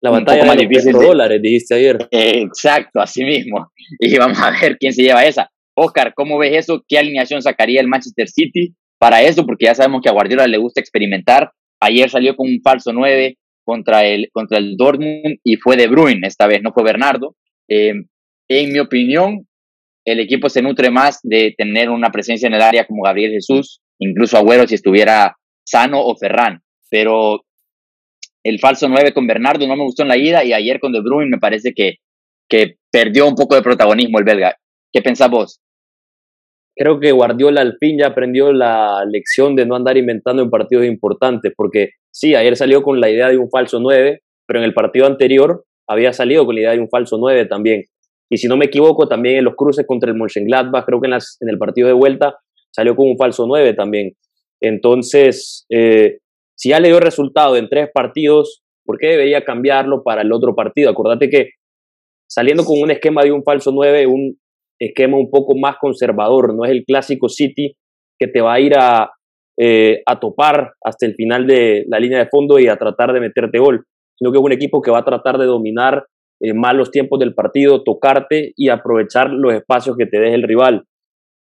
la 0.03 0.11
batalla 0.11 0.55
de 0.55 0.67
difícil 0.67 0.93
dólares, 0.93 1.41
dijiste 1.41 1.77
ayer. 1.77 1.97
exacto, 2.11 3.01
así 3.01 3.25
mismo. 3.25 3.73
Y 4.01 4.19
vamos 4.19 4.39
a 4.39 4.51
ver 4.51 4.77
quién 4.77 4.93
se 4.93 5.03
lleva 5.03 5.25
esa. 5.25 5.51
Oscar, 5.75 6.13
¿cómo 6.15 6.37
ves 6.37 6.59
eso? 6.59 6.85
¿Qué 6.87 6.99
alineación 6.99 7.41
sacaría 7.41 7.81
el 7.81 7.89
Manchester 7.89 8.29
City? 8.29 8.75
Para 9.01 9.23
eso, 9.23 9.47
porque 9.47 9.65
ya 9.65 9.75
sabemos 9.75 10.03
que 10.03 10.11
a 10.11 10.13
Guardiola 10.13 10.47
le 10.47 10.59
gusta 10.59 10.79
experimentar. 10.79 11.51
Ayer 11.81 12.11
salió 12.11 12.37
con 12.37 12.47
un 12.47 12.61
falso 12.63 12.93
9 12.93 13.39
contra 13.65 14.05
el, 14.05 14.29
contra 14.31 14.59
el 14.59 14.77
Dortmund 14.77 15.39
y 15.43 15.57
fue 15.57 15.77
De 15.77 15.89
Bruyne, 15.89 16.27
esta 16.27 16.47
vez 16.47 16.61
no 16.63 16.73
fue 16.73 16.85
Bernardo. 16.85 17.35
Eh, 17.67 17.95
en 18.49 18.73
mi 18.73 18.79
opinión, 18.79 19.47
el 20.05 20.21
equipo 20.21 20.51
se 20.51 20.61
nutre 20.61 20.91
más 20.91 21.19
de 21.23 21.55
tener 21.57 21.89
una 21.89 22.11
presencia 22.11 22.47
en 22.47 22.55
el 22.55 22.61
área 22.61 22.87
como 22.87 23.03
Gabriel 23.03 23.33
Jesús, 23.33 23.81
incluso 23.99 24.37
Agüero 24.37 24.69
si 24.69 24.75
estuviera 24.75 25.35
sano 25.65 26.05
o 26.05 26.15
Ferran. 26.15 26.61
Pero 26.91 27.41
el 28.45 28.59
falso 28.59 28.87
9 28.87 29.15
con 29.15 29.27
Bernardo 29.27 29.67
no 29.67 29.77
me 29.77 29.85
gustó 29.85 30.03
en 30.03 30.09
la 30.09 30.19
ida 30.19 30.45
y 30.45 30.53
ayer 30.53 30.79
con 30.79 30.93
De 30.93 31.01
Bruyne 31.01 31.31
me 31.31 31.39
parece 31.39 31.73
que, 31.73 31.95
que 32.51 32.77
perdió 32.91 33.27
un 33.27 33.35
poco 33.35 33.55
de 33.55 33.63
protagonismo 33.63 34.19
el 34.19 34.25
belga. 34.25 34.57
¿Qué 34.93 35.01
pensás 35.01 35.31
vos? 35.31 35.59
Creo 36.81 36.99
que 36.99 37.13
Guardiola 37.13 37.61
al 37.61 37.77
fin 37.79 37.99
ya 37.99 38.07
aprendió 38.07 38.55
la 38.55 39.05
lección 39.05 39.55
de 39.55 39.67
no 39.67 39.77
andar 39.77 39.99
inventando 39.99 40.43
en 40.43 40.49
partidos 40.49 40.87
importantes, 40.87 41.53
porque 41.55 41.91
sí, 42.11 42.35
ayer 42.35 42.57
salió 42.57 42.83
con 42.83 43.03
la 43.03 43.11
idea 43.11 43.29
de 43.29 43.37
un 43.37 43.51
falso 43.51 43.81
9, 43.81 44.23
pero 44.47 44.61
en 44.61 44.65
el 44.65 44.73
partido 44.73 45.05
anterior 45.05 45.67
había 45.87 46.15
salido 46.15 46.47
con 46.47 46.55
la 46.55 46.63
idea 46.63 46.71
de 46.71 46.79
un 46.79 46.89
falso 46.89 47.19
9 47.19 47.45
también. 47.45 47.83
Y 48.31 48.39
si 48.39 48.49
no 48.49 48.57
me 48.57 48.65
equivoco, 48.65 49.09
también 49.09 49.37
en 49.37 49.45
los 49.45 49.57
cruces 49.57 49.85
contra 49.87 50.11
el 50.11 50.17
Mönchengladbach, 50.17 50.87
creo 50.87 51.03
que 51.03 51.09
en, 51.09 51.11
las, 51.11 51.37
en 51.41 51.51
el 51.51 51.59
partido 51.59 51.87
de 51.87 51.93
vuelta 51.93 52.37
salió 52.71 52.97
con 52.97 53.09
un 53.09 53.19
falso 53.19 53.45
9 53.47 53.75
también. 53.75 54.13
Entonces, 54.59 55.67
eh, 55.69 56.21
si 56.55 56.71
ya 56.71 56.81
le 56.81 56.89
dio 56.89 56.99
resultado 56.99 57.59
en 57.59 57.69
tres 57.69 57.91
partidos, 57.93 58.63
¿por 58.87 58.97
qué 58.97 59.09
debería 59.09 59.45
cambiarlo 59.45 60.03
para 60.03 60.23
el 60.23 60.33
otro 60.33 60.55
partido? 60.55 60.89
Acordate 60.89 61.29
que 61.29 61.51
saliendo 62.27 62.65
con 62.65 62.81
un 62.81 62.91
esquema 62.91 63.23
de 63.23 63.33
un 63.33 63.43
falso 63.45 63.71
9, 63.71 64.07
un 64.07 64.40
esquema 64.81 65.19
un 65.19 65.31
poco 65.31 65.55
más 65.57 65.77
conservador, 65.81 66.55
no 66.55 66.65
es 66.65 66.71
el 66.71 66.85
clásico 66.85 67.29
City 67.29 67.77
que 68.19 68.27
te 68.27 68.41
va 68.41 68.55
a 68.55 68.61
ir 68.61 68.73
a, 68.77 69.11
eh, 69.59 70.03
a 70.07 70.19
topar 70.19 70.73
hasta 70.83 71.07
el 71.07 71.15
final 71.15 71.47
de 71.47 71.85
la 71.89 71.99
línea 71.99 72.19
de 72.19 72.29
fondo 72.29 72.59
y 72.59 72.67
a 72.67 72.77
tratar 72.77 73.13
de 73.13 73.21
meterte 73.21 73.59
gol, 73.59 73.85
sino 74.19 74.33
que 74.33 74.39
es 74.39 74.45
un 74.45 74.53
equipo 74.53 74.81
que 74.81 74.91
va 74.91 74.99
a 74.99 75.05
tratar 75.05 75.39
de 75.39 75.47
dominar 75.47 76.05
eh, 76.43 76.55
más 76.55 76.75
los 76.75 76.91
tiempos 76.91 77.21
del 77.21 77.35
partido, 77.35 77.83
tocarte 77.83 78.53
y 78.57 78.71
aprovechar 78.71 79.31
los 79.31 79.53
espacios 79.55 79.97
que 79.97 80.07
te 80.07 80.19
deje 80.19 80.35
el 80.35 80.43
rival. 80.43 80.85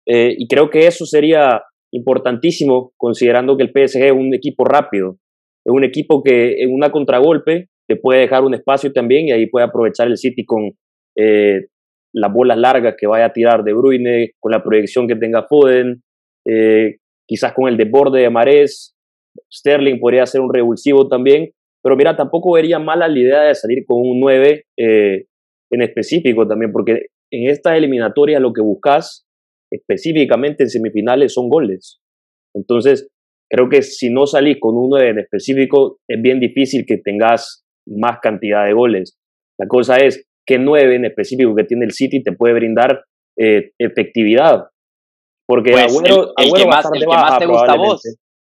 Eh, 0.06 0.34
y 0.36 0.46
creo 0.48 0.68
que 0.68 0.86
eso 0.86 1.06
sería 1.06 1.62
importantísimo 1.92 2.92
considerando 2.96 3.56
que 3.56 3.64
el 3.64 3.70
PSG 3.70 4.04
es 4.04 4.12
un 4.12 4.34
equipo 4.34 4.64
rápido, 4.64 5.16
es 5.64 5.72
un 5.72 5.84
equipo 5.84 6.22
que 6.22 6.62
en 6.62 6.74
una 6.74 6.90
contragolpe 6.90 7.68
te 7.88 7.96
puede 7.96 8.20
dejar 8.20 8.42
un 8.42 8.54
espacio 8.54 8.92
también 8.92 9.28
y 9.28 9.32
ahí 9.32 9.46
puede 9.46 9.66
aprovechar 9.66 10.08
el 10.08 10.16
City 10.16 10.44
con 10.44 10.72
eh, 11.16 11.66
las 12.14 12.32
bolas 12.32 12.58
largas 12.58 12.94
que 12.98 13.06
vaya 13.06 13.26
a 13.26 13.32
tirar 13.32 13.64
De 13.64 13.72
Bruyne, 13.72 14.32
con 14.38 14.52
la 14.52 14.62
proyección 14.62 15.08
que 15.08 15.16
tenga 15.16 15.44
Foden, 15.44 16.02
eh, 16.46 16.96
quizás 17.26 17.52
con 17.52 17.68
el 17.68 17.76
desborde 17.76 18.20
de 18.20 18.30
Marés, 18.30 18.94
Sterling 19.50 19.98
podría 19.98 20.26
ser 20.26 20.40
un 20.40 20.52
revulsivo 20.52 21.08
también, 21.08 21.50
pero 21.82 21.96
mira, 21.96 22.16
tampoco 22.16 22.52
vería 22.52 22.78
mala 22.78 23.08
la 23.08 23.18
idea 23.18 23.42
de 23.42 23.54
salir 23.54 23.84
con 23.86 23.98
un 23.98 24.20
9 24.20 24.64
eh, 24.78 25.24
en 25.70 25.82
específico 25.82 26.46
también, 26.46 26.70
porque 26.70 27.06
en 27.32 27.48
esta 27.48 27.76
eliminatoria 27.76 28.38
lo 28.40 28.52
que 28.52 28.60
buscas 28.60 29.26
específicamente 29.70 30.64
en 30.64 30.68
semifinales 30.68 31.32
son 31.32 31.48
goles. 31.48 31.98
Entonces, 32.54 33.08
creo 33.50 33.68
que 33.70 33.82
si 33.82 34.10
no 34.10 34.26
salís 34.26 34.58
con 34.60 34.76
un 34.76 34.90
9 34.90 35.10
en 35.10 35.18
específico, 35.20 35.98
es 36.08 36.20
bien 36.20 36.40
difícil 36.40 36.84
que 36.86 36.98
tengas 36.98 37.64
más 37.86 38.18
cantidad 38.20 38.66
de 38.66 38.74
goles. 38.74 39.18
La 39.58 39.66
cosa 39.66 39.96
es, 39.96 40.26
qué 40.46 40.58
nueve 40.58 40.96
en 40.96 41.04
específico 41.04 41.54
que 41.54 41.64
tiene 41.64 41.84
el 41.84 41.92
City 41.92 42.22
te 42.22 42.32
puede 42.32 42.54
brindar 42.54 43.04
eh, 43.38 43.72
efectividad. 43.78 44.64
Porque 45.46 45.72
pues, 45.72 45.94
el, 45.94 46.52
que 46.54 46.66
más, 46.66 46.90
te 46.90 47.46
gusta 47.46 47.72
a 47.72 47.76
vos, 47.76 48.02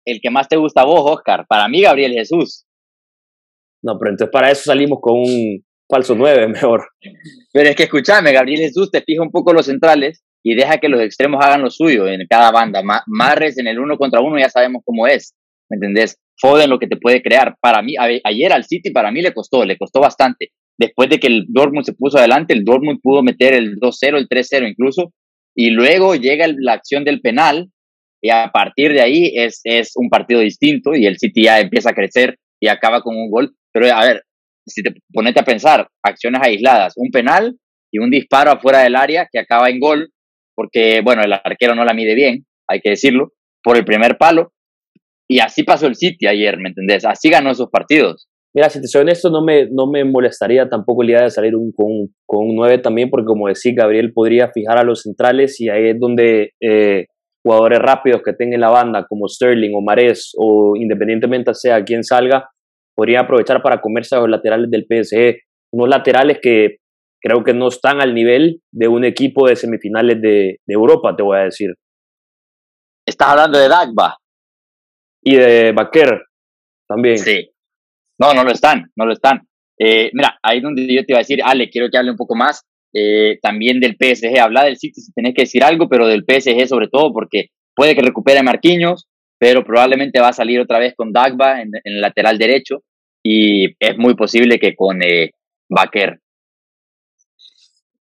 el 0.05 0.19
que 0.21 0.29
más 0.29 0.47
te 0.47 0.57
gusta 0.57 0.81
a 0.81 0.85
vos, 0.85 1.11
Oscar, 1.11 1.45
para 1.47 1.67
mí 1.67 1.81
Gabriel 1.81 2.13
Jesús. 2.13 2.65
No, 3.83 3.97
pero 3.99 4.11
entonces 4.11 4.31
para 4.31 4.49
eso 4.49 4.63
salimos 4.63 4.99
con 5.01 5.19
un 5.19 5.63
falso 5.89 6.15
9 6.15 6.47
mejor. 6.49 6.87
Pero 7.53 7.69
es 7.69 7.75
que 7.75 7.83
escúchame, 7.83 8.31
Gabriel 8.31 8.61
Jesús 8.61 8.89
te 8.91 9.01
fija 9.01 9.21
un 9.21 9.31
poco 9.31 9.53
los 9.53 9.65
centrales 9.65 10.23
y 10.43 10.55
deja 10.55 10.77
que 10.77 10.89
los 10.89 11.01
extremos 11.01 11.43
hagan 11.43 11.61
lo 11.61 11.69
suyo 11.69 12.07
en 12.07 12.25
cada 12.29 12.51
banda. 12.51 12.81
Marres 13.07 13.57
en 13.57 13.67
el 13.67 13.79
uno 13.79 13.97
contra 13.97 14.21
uno 14.21 14.39
ya 14.39 14.49
sabemos 14.49 14.81
cómo 14.85 15.07
es, 15.07 15.35
¿me 15.69 15.75
entendés? 15.75 16.17
Foden 16.39 16.69
lo 16.69 16.79
que 16.79 16.87
te 16.87 16.97
puede 16.97 17.21
crear. 17.21 17.55
Para 17.59 17.81
mí, 17.81 17.95
ayer 17.97 18.53
al 18.53 18.63
City 18.63 18.91
para 18.91 19.11
mí 19.11 19.21
le 19.21 19.33
costó, 19.33 19.65
le 19.65 19.77
costó 19.77 20.01
bastante. 20.01 20.51
Después 20.77 21.09
de 21.09 21.19
que 21.19 21.27
el 21.27 21.45
Dortmund 21.47 21.85
se 21.85 21.93
puso 21.93 22.17
adelante, 22.17 22.53
el 22.53 22.65
Dortmund 22.65 22.99
pudo 23.01 23.23
meter 23.23 23.53
el 23.53 23.77
2-0, 23.77 24.17
el 24.17 24.27
3-0 24.27 24.69
incluso, 24.69 25.13
y 25.55 25.69
luego 25.69 26.15
llega 26.15 26.47
la 26.57 26.73
acción 26.73 27.05
del 27.05 27.21
penal, 27.21 27.69
y 28.21 28.29
a 28.29 28.49
partir 28.51 28.91
de 28.91 29.01
ahí 29.01 29.31
es, 29.35 29.61
es 29.63 29.93
un 29.95 30.09
partido 30.09 30.41
distinto, 30.41 30.93
y 30.95 31.05
el 31.05 31.17
City 31.17 31.43
ya 31.43 31.59
empieza 31.59 31.91
a 31.91 31.95
crecer 31.95 32.37
y 32.59 32.67
acaba 32.67 33.01
con 33.01 33.15
un 33.15 33.29
gol. 33.29 33.55
Pero 33.71 33.93
a 33.93 34.03
ver, 34.03 34.23
si 34.67 34.81
te 34.81 34.93
pones 35.13 35.37
a 35.37 35.43
pensar, 35.43 35.87
acciones 36.03 36.41
aisladas, 36.43 36.93
un 36.97 37.11
penal 37.11 37.57
y 37.91 37.99
un 37.99 38.09
disparo 38.09 38.51
afuera 38.51 38.79
del 38.79 38.95
área 38.95 39.27
que 39.31 39.39
acaba 39.39 39.69
en 39.69 39.79
gol, 39.79 40.09
porque, 40.55 41.01
bueno, 41.01 41.21
el 41.23 41.33
arquero 41.33 41.75
no 41.75 41.85
la 41.85 41.93
mide 41.93 42.15
bien, 42.15 42.45
hay 42.67 42.79
que 42.81 42.91
decirlo, 42.91 43.33
por 43.63 43.77
el 43.77 43.85
primer 43.85 44.17
palo. 44.17 44.53
Y 45.29 45.39
así 45.39 45.63
pasó 45.63 45.87
el 45.87 45.95
City 45.95 46.27
ayer, 46.27 46.57
¿me 46.57 46.69
entendés? 46.69 47.05
Así 47.05 47.29
ganó 47.29 47.51
esos 47.51 47.69
partidos. 47.69 48.27
Mira, 48.55 48.69
si 48.69 48.79
te 48.79 48.87
soy 48.87 49.01
honesto, 49.01 49.29
no 49.29 49.43
me, 49.43 49.67
no 49.69 49.85
me 49.85 50.05
molestaría 50.05 50.69
tampoco 50.69 51.01
el 51.01 51.09
día 51.09 51.23
de 51.23 51.29
salir 51.29 51.57
un, 51.57 51.73
con, 51.73 52.07
con 52.25 52.47
un 52.47 52.55
9 52.55 52.77
también, 52.77 53.09
porque 53.09 53.25
como 53.25 53.49
decía 53.49 53.73
Gabriel 53.75 54.13
podría 54.13 54.49
fijar 54.49 54.77
a 54.77 54.85
los 54.85 55.01
centrales 55.01 55.59
y 55.59 55.67
ahí 55.67 55.89
es 55.89 55.99
donde 55.99 56.53
eh, 56.61 57.07
jugadores 57.43 57.79
rápidos 57.79 58.21
que 58.23 58.31
tengan 58.31 58.61
la 58.61 58.69
banda, 58.69 59.05
como 59.09 59.27
Sterling 59.27 59.75
o 59.75 59.81
Mares, 59.81 60.31
o 60.37 60.73
independientemente 60.77 61.53
sea 61.53 61.83
quien 61.83 62.05
salga, 62.05 62.49
podrían 62.95 63.25
aprovechar 63.25 63.61
para 63.61 63.81
comerse 63.81 64.15
a 64.15 64.19
los 64.19 64.29
laterales 64.29 64.71
del 64.71 64.85
PSG. 64.87 65.35
Unos 65.73 65.89
laterales 65.89 66.39
que 66.41 66.77
creo 67.21 67.43
que 67.43 67.53
no 67.53 67.67
están 67.67 67.99
al 67.99 68.13
nivel 68.13 68.61
de 68.71 68.87
un 68.87 69.03
equipo 69.03 69.49
de 69.49 69.57
semifinales 69.57 70.21
de, 70.21 70.59
Europa, 70.65 71.13
te 71.13 71.23
voy 71.23 71.39
a 71.39 71.43
decir. 71.43 71.73
Estás 73.05 73.27
hablando 73.27 73.59
de 73.59 73.67
Dagba. 73.67 74.15
Y 75.21 75.35
de 75.35 75.73
Baker 75.73 76.21
también. 76.87 77.17
Sí. 77.17 77.49
No, 78.17 78.33
no 78.33 78.43
lo 78.43 78.51
están, 78.51 78.91
no 78.95 79.05
lo 79.05 79.13
están. 79.13 79.47
Eh, 79.77 80.09
mira, 80.13 80.39
ahí 80.41 80.61
donde 80.61 80.87
yo 80.87 81.05
te 81.05 81.11
iba 81.11 81.17
a 81.17 81.21
decir, 81.21 81.41
Ale, 81.43 81.69
quiero 81.69 81.89
que 81.89 81.97
hable 81.97 82.11
un 82.11 82.17
poco 82.17 82.35
más 82.35 82.63
eh, 82.93 83.39
también 83.41 83.79
del 83.79 83.97
PSG. 83.99 84.39
Habla 84.39 84.63
del 84.63 84.77
City 84.77 85.01
si 85.01 85.11
tenés 85.11 85.33
que 85.35 85.43
decir 85.43 85.63
algo, 85.63 85.89
pero 85.89 86.07
del 86.07 86.23
PSG 86.23 86.67
sobre 86.67 86.87
todo, 86.87 87.11
porque 87.13 87.47
puede 87.75 87.95
que 87.95 88.01
recupere 88.01 88.39
a 88.39 88.43
Marquinhos, 88.43 89.07
pero 89.37 89.65
probablemente 89.65 90.21
va 90.21 90.29
a 90.29 90.33
salir 90.33 90.59
otra 90.59 90.79
vez 90.79 90.93
con 90.95 91.11
Dagba 91.11 91.61
en, 91.61 91.71
el 91.83 92.01
lateral 92.01 92.37
derecho 92.37 92.83
y 93.21 93.75
es 93.79 93.97
muy 93.97 94.15
posible 94.15 94.59
que 94.59 94.75
con 94.75 95.01
eh, 95.03 95.31
Baker. 95.69 96.19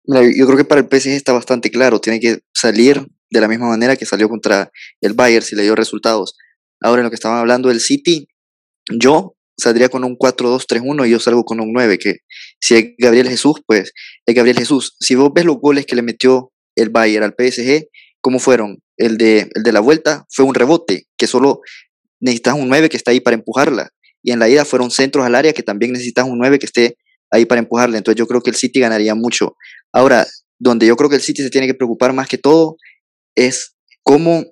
yo 0.06 0.46
creo 0.46 0.56
que 0.56 0.64
para 0.64 0.80
el 0.80 0.86
PSG 0.86 1.10
está 1.10 1.32
bastante 1.32 1.70
claro, 1.70 2.00
tiene 2.00 2.20
que 2.20 2.38
salir 2.52 3.00
de 3.30 3.40
la 3.40 3.48
misma 3.48 3.68
manera 3.68 3.96
que 3.96 4.06
salió 4.06 4.28
contra 4.28 4.70
el 5.00 5.14
Bayern 5.14 5.44
si 5.44 5.56
le 5.56 5.62
dio 5.62 5.74
resultados. 5.74 6.36
Ahora 6.80 7.00
en 7.00 7.04
lo 7.04 7.10
que 7.10 7.16
estaban 7.16 7.38
hablando 7.38 7.68
del 7.68 7.80
City, 7.80 8.28
yo 8.92 9.33
saldría 9.56 9.88
con 9.88 10.04
un 10.04 10.16
4-2-3-1 10.16 11.06
y 11.06 11.10
yo 11.10 11.20
salgo 11.20 11.44
con 11.44 11.60
un 11.60 11.72
9, 11.72 11.98
que 11.98 12.16
si 12.60 12.74
es 12.74 12.84
Gabriel 12.98 13.28
Jesús, 13.28 13.60
pues 13.66 13.92
es 14.26 14.34
Gabriel 14.34 14.58
Jesús. 14.58 14.96
Si 15.00 15.14
vos 15.14 15.30
ves 15.34 15.44
los 15.44 15.56
goles 15.56 15.86
que 15.86 15.96
le 15.96 16.02
metió 16.02 16.52
el 16.76 16.90
Bayern 16.90 17.24
al 17.24 17.34
PSG, 17.36 17.88
¿cómo 18.20 18.38
fueron? 18.38 18.78
El 18.96 19.16
de, 19.18 19.48
el 19.54 19.62
de 19.62 19.72
la 19.72 19.80
vuelta 19.80 20.24
fue 20.30 20.44
un 20.44 20.54
rebote, 20.54 21.06
que 21.16 21.26
solo 21.26 21.60
necesitas 22.20 22.54
un 22.54 22.68
9 22.68 22.88
que 22.88 22.96
está 22.96 23.10
ahí 23.10 23.20
para 23.20 23.34
empujarla. 23.34 23.90
Y 24.22 24.32
en 24.32 24.38
la 24.38 24.48
ida 24.48 24.64
fueron 24.64 24.90
centros 24.90 25.26
al 25.26 25.34
área 25.34 25.52
que 25.52 25.62
también 25.62 25.92
necesitas 25.92 26.24
un 26.24 26.38
9 26.38 26.58
que 26.58 26.66
esté 26.66 26.96
ahí 27.30 27.44
para 27.44 27.58
empujarla. 27.58 27.98
Entonces 27.98 28.18
yo 28.18 28.26
creo 28.26 28.40
que 28.40 28.50
el 28.50 28.56
City 28.56 28.80
ganaría 28.80 29.14
mucho. 29.14 29.56
Ahora, 29.92 30.26
donde 30.58 30.86
yo 30.86 30.96
creo 30.96 31.10
que 31.10 31.16
el 31.16 31.22
City 31.22 31.42
se 31.42 31.50
tiene 31.50 31.66
que 31.66 31.74
preocupar 31.74 32.12
más 32.12 32.28
que 32.28 32.38
todo 32.38 32.76
es 33.34 33.76
cómo 34.02 34.44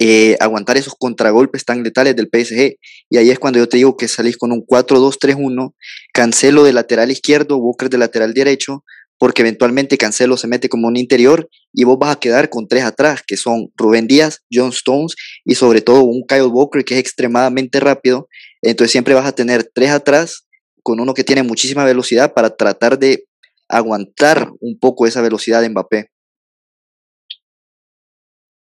eh, 0.00 0.36
aguantar 0.40 0.76
esos 0.76 0.94
contragolpes 0.98 1.64
tan 1.64 1.82
letales 1.82 2.16
del 2.16 2.28
PSG. 2.32 2.76
Y 3.10 3.16
ahí 3.16 3.30
es 3.30 3.38
cuando 3.38 3.58
yo 3.58 3.68
te 3.68 3.76
digo 3.78 3.96
que 3.96 4.08
salís 4.08 4.36
con 4.36 4.52
un 4.52 4.64
4-2-3-1, 4.66 5.74
Cancelo 6.12 6.64
de 6.64 6.72
lateral 6.72 7.10
izquierdo, 7.10 7.56
Walker 7.58 7.88
de 7.88 7.98
lateral 7.98 8.34
derecho, 8.34 8.84
porque 9.18 9.42
eventualmente 9.42 9.96
Cancelo 9.96 10.36
se 10.36 10.46
mete 10.46 10.68
como 10.68 10.88
un 10.88 10.96
interior 10.96 11.48
y 11.72 11.84
vos 11.84 11.98
vas 11.98 12.14
a 12.14 12.20
quedar 12.20 12.50
con 12.50 12.68
tres 12.68 12.84
atrás, 12.84 13.22
que 13.26 13.36
son 13.36 13.68
Rubén 13.76 14.06
Díaz, 14.06 14.42
John 14.52 14.70
Stones 14.70 15.14
y 15.44 15.54
sobre 15.54 15.80
todo 15.80 16.04
un 16.04 16.26
Kyle 16.26 16.42
Walker 16.42 16.84
que 16.84 16.94
es 16.94 17.00
extremadamente 17.00 17.80
rápido. 17.80 18.28
Entonces 18.62 18.92
siempre 18.92 19.14
vas 19.14 19.26
a 19.26 19.32
tener 19.32 19.70
tres 19.72 19.90
atrás 19.90 20.46
con 20.82 21.00
uno 21.00 21.14
que 21.14 21.24
tiene 21.24 21.42
muchísima 21.42 21.84
velocidad 21.84 22.34
para 22.34 22.50
tratar 22.50 22.98
de 22.98 23.24
aguantar 23.68 24.50
un 24.60 24.78
poco 24.78 25.06
esa 25.06 25.22
velocidad 25.22 25.62
de 25.62 25.70
Mbappé. 25.70 26.10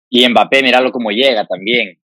Y 0.08 0.28
Mbappé, 0.28 0.62
míralo 0.62 0.92
cómo 0.92 1.10
llega 1.10 1.44
también. 1.46 1.98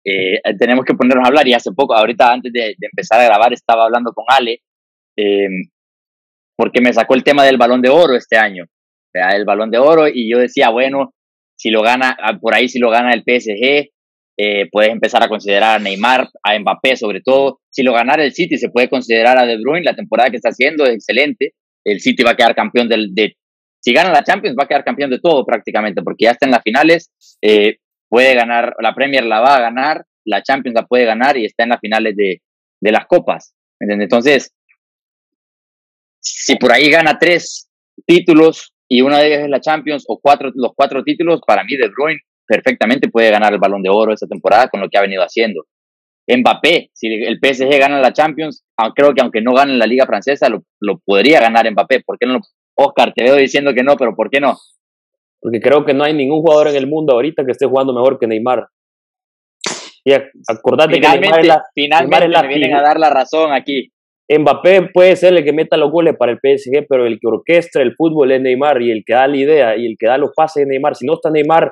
Tenemos 0.57 0.85
que 0.85 0.95
ponernos 0.95 1.25
a 1.25 1.27
hablar. 1.27 1.47
Y 1.47 1.53
hace 1.53 1.71
poco, 1.71 1.95
ahorita 1.95 2.31
antes 2.31 2.51
de, 2.51 2.75
empezar 2.81 3.21
a 3.21 3.25
grabar, 3.25 3.53
estaba 3.53 3.85
hablando 3.85 4.11
con 4.13 4.25
Ale, 4.27 4.61
eh, 5.17 5.47
porque 6.55 6.81
me 6.81 6.93
sacó 6.93 7.15
el 7.15 7.23
tema 7.23 7.43
del 7.43 7.57
balón 7.57 7.81
de 7.81 7.89
oro 7.89 8.15
este 8.15 8.37
año. 8.37 8.65
El 9.13 9.45
balón 9.45 9.71
de 9.71 9.77
oro, 9.77 10.07
y 10.07 10.31
yo 10.31 10.39
decía, 10.39 10.69
bueno, 10.69 11.13
si 11.55 11.69
lo 11.69 11.81
gana, 11.81 12.17
ah, 12.19 12.37
por 12.39 12.55
ahí 12.55 12.69
si 12.69 12.79
lo 12.79 12.89
gana 12.89 13.11
el 13.13 13.23
PSG, 13.23 13.91
eh, 14.37 14.69
puedes 14.71 14.91
empezar 14.91 15.21
a 15.23 15.27
considerar 15.27 15.75
a 15.75 15.79
Neymar, 15.79 16.27
a 16.43 16.57
Mbappé 16.57 16.95
sobre 16.95 17.21
todo. 17.21 17.59
Si 17.69 17.83
lo 17.83 17.93
ganara 17.93 18.23
el 18.23 18.33
City, 18.33 18.57
se 18.57 18.69
puede 18.69 18.89
considerar 18.89 19.37
a 19.37 19.45
De 19.45 19.57
Bruyne. 19.57 19.83
La 19.83 19.95
temporada 19.95 20.29
que 20.29 20.37
está 20.37 20.49
haciendo 20.49 20.85
es 20.85 20.95
excelente. 20.95 21.53
El 21.83 21.99
City 21.99 22.23
va 22.23 22.31
a 22.31 22.35
quedar 22.35 22.55
campeón 22.55 22.89
del, 22.89 23.13
de. 23.13 23.35
Si 23.79 23.93
gana 23.93 24.11
la 24.11 24.23
Champions, 24.23 24.55
va 24.59 24.63
a 24.63 24.67
quedar 24.67 24.83
campeón 24.83 25.09
de 25.11 25.19
todo 25.19 25.45
prácticamente, 25.45 26.01
porque 26.01 26.25
ya 26.25 26.31
está 26.31 26.45
en 26.45 26.51
las 26.51 26.63
finales. 26.63 27.11
Eh, 27.41 27.77
puede 28.11 28.35
ganar, 28.35 28.75
la 28.79 28.93
Premier 28.93 29.23
la 29.23 29.39
va 29.39 29.55
a 29.55 29.61
ganar, 29.61 30.03
la 30.25 30.43
Champions 30.43 30.75
la 30.75 30.85
puede 30.85 31.05
ganar 31.05 31.37
y 31.37 31.45
está 31.45 31.63
en 31.63 31.69
las 31.69 31.79
finales 31.79 32.13
de, 32.17 32.41
de 32.81 32.91
las 32.91 33.05
copas. 33.07 33.55
Entonces, 33.79 34.53
si 36.19 36.57
por 36.57 36.73
ahí 36.73 36.89
gana 36.91 37.17
tres 37.17 37.69
títulos 38.05 38.73
y 38.89 39.01
una 39.01 39.19
de 39.19 39.27
ellas 39.27 39.43
es 39.43 39.49
la 39.49 39.61
Champions 39.61 40.03
o 40.07 40.19
cuatro, 40.21 40.51
los 40.53 40.73
cuatro 40.75 41.03
títulos, 41.03 41.39
para 41.47 41.63
mí 41.63 41.77
De 41.77 41.87
Bruyne 41.87 42.19
perfectamente 42.45 43.07
puede 43.07 43.31
ganar 43.31 43.53
el 43.53 43.59
balón 43.59 43.81
de 43.81 43.89
oro 43.89 44.13
esta 44.13 44.27
temporada 44.27 44.67
con 44.67 44.81
lo 44.81 44.89
que 44.89 44.97
ha 44.97 45.01
venido 45.01 45.23
haciendo. 45.23 45.63
Mbappé, 46.27 46.89
si 46.93 47.07
el 47.07 47.39
PSG 47.41 47.79
gana 47.79 48.01
la 48.01 48.11
Champions, 48.11 48.65
creo 48.93 49.13
que 49.13 49.21
aunque 49.21 49.41
no 49.41 49.53
gane 49.53 49.77
la 49.77 49.87
Liga 49.87 50.05
Francesa, 50.05 50.49
lo, 50.49 50.99
podría 51.05 51.39
ganar 51.39 51.71
Mbappé. 51.71 52.01
¿Por 52.01 52.17
no? 52.27 52.41
Oscar, 52.75 53.13
te 53.13 53.23
veo 53.23 53.35
diciendo 53.35 53.73
que 53.73 53.83
no, 53.83 53.95
pero 53.95 54.15
¿por 54.15 54.29
qué 54.29 54.41
no? 54.41 54.57
Porque 55.41 55.59
creo 55.59 55.85
que 55.85 55.93
no 55.93 56.03
hay 56.03 56.13
ningún 56.13 56.41
jugador 56.41 56.67
en 56.67 56.75
el 56.75 56.87
mundo 56.87 57.13
ahorita 57.13 57.43
que 57.43 57.51
esté 57.51 57.65
jugando 57.65 57.93
mejor 57.93 58.19
que 58.19 58.27
Neymar. 58.27 58.67
Y 60.03 60.13
acordate 60.13 60.99
que 60.99 61.07
Neymar 61.07 61.39
es 61.39 61.47
la, 61.47 61.63
finalmente 61.73 62.27
Neymar 62.27 62.47
me 62.47 62.55
vienen 62.55 62.75
a 62.75 62.81
dar 62.81 62.99
la 62.99 63.09
razón 63.09 63.51
aquí. 63.51 63.89
Mbappé 64.29 64.89
puede 64.93 65.15
ser 65.15 65.33
el 65.33 65.43
que 65.43 65.51
meta 65.51 65.75
los 65.77 65.91
goles 65.91 66.15
para 66.17 66.31
el 66.31 66.37
PSG, 66.37 66.85
pero 66.87 67.05
el 67.05 67.19
que 67.19 67.27
orquestra 67.27 67.81
el 67.81 67.95
fútbol 67.95 68.31
es 68.31 68.41
Neymar 68.41 68.81
y 68.81 68.91
el 68.91 69.03
que 69.05 69.13
da 69.13 69.27
la 69.27 69.37
idea 69.37 69.75
y 69.75 69.85
el 69.85 69.95
que 69.99 70.07
da 70.07 70.17
los 70.17 70.31
pases 70.35 70.63
es 70.63 70.67
Neymar. 70.67 70.95
Si 70.95 71.05
no 71.05 71.15
está 71.15 71.29
Neymar, 71.29 71.71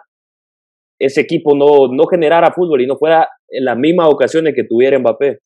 ese 0.99 1.21
equipo 1.21 1.55
no, 1.55 1.88
no 1.93 2.05
generara 2.05 2.51
fútbol 2.51 2.82
y 2.82 2.88
no 2.88 2.97
fuera 2.97 3.27
en 3.47 3.65
las 3.65 3.77
mismas 3.77 4.08
ocasiones 4.10 4.53
que 4.53 4.65
tuviera 4.65 4.99
Mbappé. 4.99 5.39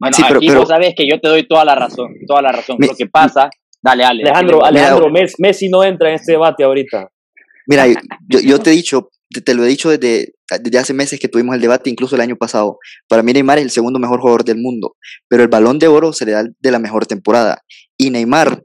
Bueno, 0.00 0.16
aquí 0.28 0.54
vos 0.54 0.68
sabes 0.68 0.94
que 0.96 1.06
yo 1.06 1.20
te 1.20 1.28
doy 1.28 1.46
toda 1.46 1.64
la 1.64 1.74
razón, 1.74 2.14
toda 2.26 2.42
la 2.42 2.52
razón. 2.52 2.76
lo 2.80 2.94
que 2.96 3.06
pasa, 3.06 3.48
dale, 3.82 4.02
dale. 4.02 4.22
Alejandro, 4.22 4.64
Alejandro 4.64 5.10
Messi 5.10 5.68
no 5.68 5.84
entra 5.84 6.08
en 6.08 6.14
este 6.16 6.32
debate 6.32 6.64
ahorita. 6.64 7.08
Mira, 7.66 7.86
yo, 8.28 8.40
yo 8.40 8.60
te 8.60 8.70
he 8.70 8.74
dicho, 8.74 9.10
te, 9.44 9.54
lo 9.54 9.64
he 9.64 9.68
dicho 9.68 9.90
desde, 9.90 10.34
desde 10.62 10.78
hace 10.78 10.94
meses 10.94 11.18
que 11.18 11.28
tuvimos 11.28 11.54
el 11.54 11.60
debate, 11.60 11.90
incluso 11.90 12.14
el 12.14 12.20
año 12.20 12.36
pasado. 12.36 12.78
Para 13.08 13.22
mí 13.22 13.32
Neymar 13.32 13.58
es 13.58 13.64
el 13.64 13.70
segundo 13.70 13.98
mejor 13.98 14.20
jugador 14.20 14.44
del 14.44 14.58
mundo, 14.58 14.96
pero 15.28 15.42
el 15.42 15.48
balón 15.48 15.78
de 15.78 15.88
oro 15.88 16.12
se 16.12 16.26
le 16.26 16.32
da 16.32 16.44
de 16.58 16.70
la 16.70 16.78
mejor 16.78 17.06
temporada. 17.06 17.62
Y 17.98 18.10
Neymar 18.10 18.62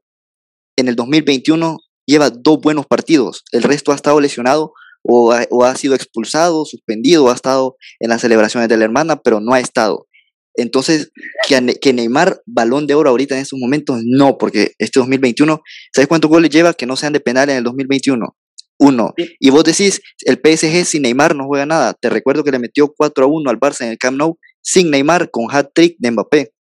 en 0.77 0.87
el 0.87 0.95
2021 0.95 1.77
lleva 2.05 2.29
dos 2.29 2.59
buenos 2.61 2.85
partidos, 2.85 3.43
el 3.51 3.63
resto 3.63 3.91
ha 3.91 3.95
estado 3.95 4.19
lesionado 4.19 4.73
o 5.03 5.31
ha, 5.31 5.45
o 5.49 5.63
ha 5.63 5.75
sido 5.75 5.95
expulsado, 5.95 6.65
suspendido, 6.65 7.25
o 7.25 7.29
ha 7.29 7.35
estado 7.35 7.75
en 7.99 8.09
las 8.09 8.21
celebraciones 8.21 8.67
de 8.67 8.77
la 8.77 8.85
hermana, 8.85 9.17
pero 9.17 9.39
no 9.39 9.53
ha 9.53 9.59
estado. 9.59 10.07
Entonces, 10.55 11.11
que, 11.47 11.77
que, 11.79 11.93
Neymar 11.93 12.41
balón 12.45 12.85
de 12.85 12.95
oro 12.95 13.09
ahorita 13.09 13.35
en 13.35 13.41
estos 13.41 13.59
momentos, 13.59 14.01
no, 14.03 14.37
porque 14.37 14.73
este 14.77 14.99
2021, 14.99 15.61
¿sabes 15.93 16.07
cuántos 16.07 16.29
goles 16.29 16.49
lleva 16.49 16.73
que 16.73 16.85
no 16.85 16.97
sean 16.97 17.13
de 17.13 17.21
penal 17.21 17.49
en 17.49 17.57
el 17.57 17.63
2021? 17.63 18.35
Uno. 18.79 19.13
Y 19.39 19.49
vos 19.49 19.63
decís, 19.63 20.01
el 20.25 20.39
PSG 20.43 20.85
sin 20.85 21.03
Neymar 21.03 21.35
no 21.35 21.45
juega 21.45 21.65
nada. 21.65 21.93
Te 21.93 22.09
recuerdo 22.09 22.43
que 22.43 22.51
le 22.51 22.59
metió 22.59 22.93
4 22.95 23.25
a 23.25 23.27
1 23.27 23.49
al 23.49 23.59
Barça 23.59 23.83
en 23.83 23.91
el 23.91 23.97
Camp 23.97 24.17
Nou 24.17 24.37
sin 24.61 24.89
Neymar 24.89 25.29
con 25.29 25.47
hat-trick 25.49 25.95
de 25.99 26.11
Mbappé. 26.11 26.51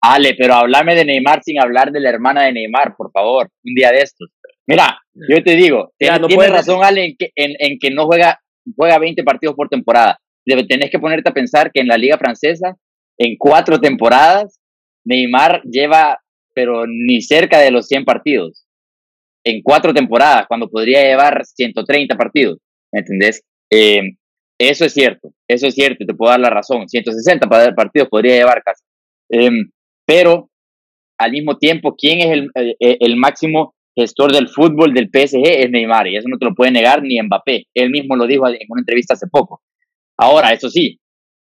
Ale, 0.00 0.34
pero 0.38 0.54
háblame 0.54 0.94
de 0.94 1.04
Neymar 1.04 1.42
sin 1.42 1.60
hablar 1.60 1.90
de 1.90 2.00
la 2.00 2.10
hermana 2.10 2.44
de 2.44 2.52
Neymar, 2.52 2.94
por 2.96 3.10
favor, 3.10 3.50
un 3.64 3.74
día 3.74 3.90
de 3.90 3.98
estos. 3.98 4.30
Mira, 4.66 4.98
yo 5.28 5.42
te 5.42 5.56
digo, 5.56 5.92
tienes, 5.98 6.50
razón, 6.50 6.84
Ale, 6.84 7.06
en 7.06 7.16
que, 7.18 7.30
en, 7.34 7.78
que 7.80 7.90
no 7.90 8.06
juega, 8.06 8.40
juega 8.76 8.98
20 8.98 9.22
partidos 9.24 9.56
por 9.56 9.68
temporada. 9.68 10.18
Tenés 10.44 10.90
que 10.90 10.98
ponerte 10.98 11.30
a 11.30 11.34
pensar 11.34 11.70
que 11.72 11.80
en 11.80 11.88
la 11.88 11.96
liga 11.96 12.18
francesa, 12.18 12.76
en 13.18 13.36
cuatro 13.38 13.80
temporadas, 13.80 14.60
Neymar 15.04 15.62
lleva 15.64 16.18
pero 16.56 16.86
ni 16.86 17.20
cerca 17.20 17.60
de 17.60 17.70
los 17.70 17.86
100 17.86 18.06
partidos. 18.06 18.65
En 19.46 19.62
cuatro 19.62 19.94
temporadas, 19.94 20.46
cuando 20.48 20.68
podría 20.68 21.02
llevar 21.02 21.44
130 21.44 22.16
partidos. 22.16 22.58
¿Me 22.92 23.00
entendés? 23.00 23.42
Eh, 23.70 24.00
eso 24.58 24.84
es 24.84 24.94
cierto, 24.94 25.32
eso 25.48 25.66
es 25.66 25.74
cierto, 25.74 26.04
te 26.04 26.14
puedo 26.14 26.30
dar 26.30 26.40
la 26.40 26.50
razón. 26.50 26.88
160 26.88 27.48
partidos 27.74 28.08
podría 28.08 28.36
llevar 28.36 28.62
casi. 28.64 28.82
Eh, 29.30 29.50
pero 30.04 30.50
al 31.18 31.30
mismo 31.30 31.58
tiempo, 31.58 31.94
¿quién 31.96 32.20
es 32.20 32.50
el, 32.54 32.76
el, 32.78 33.16
máximo 33.16 33.74
gestor 33.96 34.32
del 34.32 34.48
fútbol 34.48 34.92
del 34.94 35.10
PSG? 35.12 35.42
Es 35.44 35.70
Neymar, 35.70 36.08
y 36.08 36.16
eso 36.16 36.28
no 36.28 36.38
te 36.38 36.46
lo 36.46 36.54
puede 36.54 36.70
negar 36.70 37.02
ni 37.02 37.20
Mbappé. 37.20 37.66
Él 37.74 37.90
mismo 37.90 38.16
lo 38.16 38.26
dijo 38.26 38.48
en 38.48 38.58
una 38.68 38.80
entrevista 38.80 39.14
hace 39.14 39.26
poco. 39.30 39.62
Ahora, 40.18 40.52
eso 40.52 40.70
sí, 40.70 40.98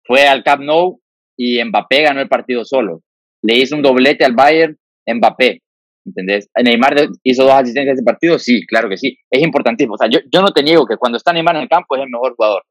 fue 0.05 0.27
al 0.27 0.43
Camp 0.43 0.63
Nou 0.63 1.01
y 1.37 1.63
Mbappé 1.63 2.03
ganó 2.03 2.21
el 2.21 2.29
partido 2.29 2.63
solo. 2.63 3.01
Le 3.43 3.57
hizo 3.57 3.75
un 3.75 3.81
doblete 3.81 4.25
al 4.25 4.33
Bayern, 4.33 4.77
Mbappé. 5.07 5.61
¿Entendés? 6.05 6.49
Neymar 6.63 6.95
hizo 7.23 7.43
dos 7.43 7.53
asistencias 7.53 7.95
de 7.95 7.99
ese 7.99 8.03
partido, 8.03 8.39
sí, 8.39 8.65
claro 8.65 8.89
que 8.89 8.97
sí. 8.97 9.17
Es 9.29 9.43
importantísimo. 9.43 9.93
O 9.93 9.97
sea, 9.97 10.09
yo, 10.09 10.19
yo 10.31 10.41
no 10.41 10.49
te 10.49 10.63
niego 10.63 10.85
que 10.85 10.97
cuando 10.97 11.17
está 11.17 11.31
Neymar 11.31 11.55
en 11.55 11.63
el 11.63 11.69
campo 11.69 11.95
es 11.95 12.01
el 12.01 12.09
mejor 12.09 12.35
jugador. 12.35 12.63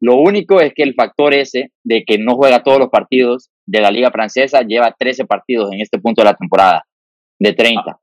Lo 0.00 0.16
único 0.16 0.60
es 0.60 0.72
que 0.74 0.82
el 0.82 0.94
factor 0.94 1.34
ese 1.34 1.72
de 1.82 2.04
que 2.06 2.18
no 2.18 2.36
juega 2.36 2.62
todos 2.62 2.78
los 2.78 2.88
partidos 2.88 3.50
de 3.66 3.80
la 3.80 3.90
Liga 3.90 4.10
Francesa 4.10 4.60
lleva 4.60 4.94
13 4.98 5.24
partidos 5.24 5.72
en 5.72 5.80
este 5.80 5.98
punto 5.98 6.20
de 6.20 6.26
la 6.26 6.34
temporada, 6.34 6.82
de 7.38 7.52
30. 7.52 7.98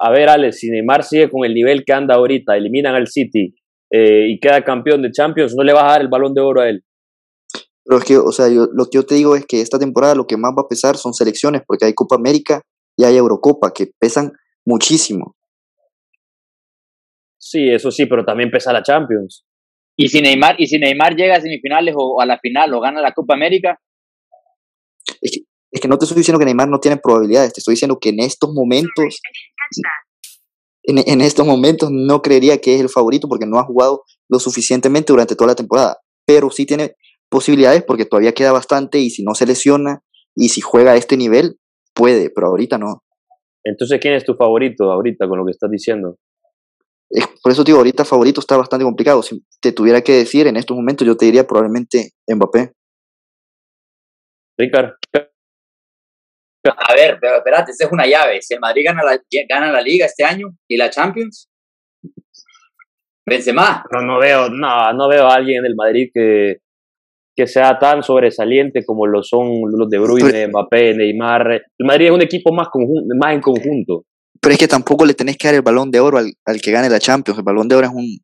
A 0.00 0.10
ver, 0.10 0.28
Alex, 0.28 0.58
si 0.58 0.70
Neymar 0.70 1.04
sigue 1.04 1.30
con 1.30 1.44
el 1.44 1.54
nivel 1.54 1.84
que 1.84 1.92
anda 1.92 2.16
ahorita, 2.16 2.56
eliminan 2.56 2.94
al 2.94 3.08
City 3.08 3.54
eh, 3.90 4.26
y 4.28 4.40
queda 4.40 4.64
campeón 4.64 5.02
de 5.02 5.10
Champions, 5.10 5.54
¿no 5.56 5.64
le 5.64 5.72
vas 5.72 5.84
a 5.84 5.92
dar 5.92 6.00
el 6.00 6.08
balón 6.08 6.34
de 6.34 6.40
oro 6.40 6.60
a 6.60 6.68
él? 6.68 6.82
Pero 7.84 7.98
es 7.98 8.04
que, 8.04 8.16
o 8.18 8.32
sea, 8.32 8.48
yo, 8.48 8.66
lo 8.72 8.84
que 8.84 8.96
yo 8.96 9.06
te 9.06 9.14
digo 9.14 9.34
es 9.34 9.46
que 9.46 9.60
esta 9.60 9.78
temporada 9.78 10.14
lo 10.14 10.26
que 10.26 10.36
más 10.36 10.52
va 10.52 10.62
a 10.62 10.68
pesar 10.68 10.96
son 10.96 11.14
selecciones, 11.14 11.62
porque 11.66 11.86
hay 11.86 11.94
Copa 11.94 12.16
América 12.16 12.62
y 12.98 13.04
hay 13.04 13.16
Eurocopa, 13.16 13.72
que 13.72 13.86
pesan 13.98 14.32
muchísimo. 14.66 15.36
Sí, 17.38 17.70
eso 17.70 17.90
sí, 17.92 18.06
pero 18.06 18.24
también 18.24 18.50
pesa 18.50 18.72
la 18.72 18.82
Champions. 18.82 19.46
Y 19.96 20.08
si 20.08 20.20
Neymar, 20.20 20.56
y 20.58 20.66
si 20.66 20.78
Neymar 20.78 21.14
llega 21.14 21.36
a 21.36 21.40
semifinales 21.40 21.94
o 21.96 22.20
a 22.20 22.26
la 22.26 22.38
final 22.40 22.74
o 22.74 22.80
gana 22.80 23.00
la 23.00 23.12
Copa 23.12 23.34
América, 23.34 23.80
es 25.22 25.80
que, 25.80 25.88
no 25.88 25.96
te 25.96 26.04
estoy 26.04 26.18
diciendo 26.18 26.40
que 26.40 26.44
Neymar 26.44 26.68
no 26.68 26.80
tiene 26.80 26.96
probabilidades, 26.96 27.52
te 27.52 27.60
estoy 27.60 27.74
diciendo 27.74 27.98
que 28.00 28.08
en 28.08 28.20
estos 28.20 28.52
momentos, 28.52 29.20
en, 30.82 31.20
estos 31.20 31.46
momentos 31.46 31.90
no 31.92 32.20
creería 32.20 32.58
que 32.58 32.74
es 32.74 32.80
el 32.80 32.88
favorito 32.88 33.28
porque 33.28 33.46
no 33.46 33.58
ha 33.58 33.64
jugado 33.64 34.02
lo 34.28 34.40
suficientemente 34.40 35.12
durante 35.12 35.36
toda 35.36 35.48
la 35.48 35.54
temporada, 35.54 35.98
pero 36.26 36.50
sí 36.50 36.66
tiene 36.66 36.94
posibilidades 37.28 37.84
porque 37.84 38.06
todavía 38.06 38.32
queda 38.32 38.50
bastante 38.50 38.98
y 38.98 39.10
si 39.10 39.22
no 39.22 39.34
se 39.34 39.46
lesiona 39.46 40.02
y 40.34 40.48
si 40.48 40.60
juega 40.60 40.92
a 40.92 40.96
este 40.96 41.16
nivel, 41.16 41.58
puede, 41.98 42.30
pero 42.30 42.46
ahorita 42.46 42.78
no. 42.78 43.02
Entonces, 43.64 43.98
¿quién 44.00 44.14
es 44.14 44.24
tu 44.24 44.34
favorito 44.34 44.90
ahorita 44.90 45.28
con 45.28 45.38
lo 45.38 45.44
que 45.44 45.50
estás 45.50 45.70
diciendo? 45.70 46.16
por 47.42 47.52
eso 47.52 47.64
digo, 47.64 47.78
ahorita 47.78 48.04
favorito 48.04 48.40
está 48.40 48.56
bastante 48.56 48.84
complicado. 48.84 49.22
Si 49.22 49.42
te 49.62 49.72
tuviera 49.72 50.02
que 50.02 50.12
decir 50.12 50.46
en 50.46 50.56
estos 50.56 50.76
momentos, 50.76 51.06
yo 51.06 51.16
te 51.16 51.24
diría 51.24 51.46
probablemente 51.46 52.10
Mbappé. 52.28 52.72
Ricardo. 54.58 54.94
A 56.64 56.94
ver, 56.94 57.18
pero 57.20 57.36
espérate, 57.36 57.70
esa 57.72 57.86
es 57.86 57.92
una 57.92 58.06
llave. 58.06 58.42
Si 58.42 58.52
el 58.52 58.60
Madrid 58.60 58.82
gana 58.84 59.02
la, 59.02 59.18
gana 59.48 59.72
la 59.72 59.80
Liga 59.80 60.04
este 60.04 60.24
año 60.24 60.48
y 60.68 60.76
la 60.76 60.90
Champions, 60.90 61.48
Benzema. 63.24 63.84
No, 63.90 64.02
no 64.02 64.18
veo, 64.18 64.50
no, 64.50 64.92
no 64.92 65.08
veo 65.08 65.26
a 65.26 65.34
alguien 65.34 65.60
en 65.60 65.66
el 65.66 65.74
Madrid 65.74 66.10
que, 66.12 66.58
que 67.38 67.46
sea 67.46 67.78
tan 67.78 68.02
sobresaliente 68.02 68.84
como 68.84 69.06
lo 69.06 69.22
son 69.22 69.60
los 69.70 69.88
de 69.88 69.98
Bruyne, 70.00 70.48
Mbappé, 70.48 70.94
Neymar. 70.94 71.52
El 71.52 71.86
Madrid 71.86 72.06
es 72.06 72.10
un 72.10 72.22
equipo 72.22 72.52
más, 72.52 72.66
más 73.16 73.32
en 73.32 73.40
conjunto. 73.40 74.04
Pero 74.40 74.54
es 74.54 74.58
que 74.58 74.66
tampoco 74.66 75.06
le 75.06 75.14
tenés 75.14 75.36
que 75.36 75.46
dar 75.46 75.54
el 75.54 75.62
balón 75.62 75.92
de 75.92 76.00
oro 76.00 76.18
al, 76.18 76.32
al 76.44 76.60
que 76.60 76.72
gane 76.72 76.90
la 76.90 76.98
Champions. 76.98 77.38
El 77.38 77.44
balón 77.44 77.68
de 77.68 77.76
oro 77.76 77.86
es 77.86 77.92
un 77.94 78.18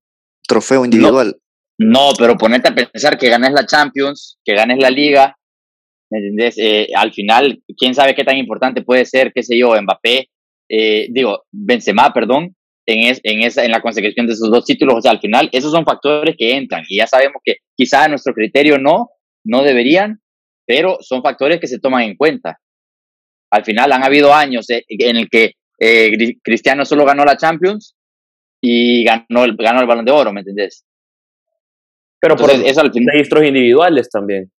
trofeo 0.48 0.84
individual. 0.84 1.36
No, 1.78 2.10
pero 2.18 2.36
ponete 2.36 2.68
a 2.68 2.74
pensar 2.74 3.16
que 3.16 3.28
ganes 3.28 3.52
la 3.52 3.64
Champions, 3.64 4.36
que 4.44 4.54
ganes 4.54 4.78
la 4.80 4.90
Liga, 4.90 5.36
¿Me 6.10 6.18
entendés? 6.18 6.56
Eh, 6.58 6.88
al 6.94 7.12
final, 7.12 7.62
quién 7.76 7.94
sabe 7.94 8.14
qué 8.14 8.24
tan 8.24 8.36
importante 8.36 8.82
puede 8.82 9.04
ser, 9.04 9.32
qué 9.32 9.42
sé 9.42 9.58
yo, 9.58 9.80
Mbappé, 9.80 10.28
eh, 10.68 11.06
digo, 11.10 11.44
Benzema, 11.52 12.12
perdón, 12.12 12.54
en, 12.86 13.16
en, 13.22 13.42
esa, 13.42 13.64
en 13.64 13.70
la 13.70 13.80
consecución 13.80 14.26
de 14.26 14.32
esos 14.32 14.50
dos 14.50 14.64
títulos. 14.64 14.96
O 14.96 15.00
sea, 15.00 15.10
al 15.10 15.20
final, 15.20 15.48
esos 15.52 15.72
son 15.72 15.84
factores 15.84 16.34
que 16.38 16.56
entran 16.56 16.84
y 16.88 16.98
ya 16.98 17.06
sabemos 17.06 17.40
que 17.44 17.56
quizá 17.76 18.04
a 18.04 18.08
nuestro 18.08 18.34
criterio 18.34 18.78
no, 18.78 19.10
no 19.44 19.62
deberían, 19.62 20.20
pero 20.66 20.98
son 21.00 21.22
factores 21.22 21.60
que 21.60 21.66
se 21.66 21.78
toman 21.78 22.02
en 22.02 22.16
cuenta. 22.16 22.58
Al 23.50 23.64
final, 23.64 23.92
han 23.92 24.04
habido 24.04 24.34
años 24.34 24.68
eh, 24.70 24.84
en 24.88 25.16
el 25.16 25.28
que 25.28 25.52
Cristiano 26.42 26.84
solo 26.84 27.04
ganó 27.04 27.24
la 27.24 27.36
Champions 27.36 27.96
y 28.60 29.04
ganó 29.04 29.44
el, 29.44 29.56
ganó 29.56 29.80
el 29.80 29.86
Balón 29.86 30.04
de 30.04 30.12
Oro, 30.12 30.32
¿me 30.32 30.40
entendés? 30.40 30.84
Pero 32.20 32.36
por 32.36 32.50
eso 32.50 32.80
al 32.80 32.92
final, 32.92 33.12
registros 33.12 33.44
individuales 33.44 34.08
también 34.08 34.50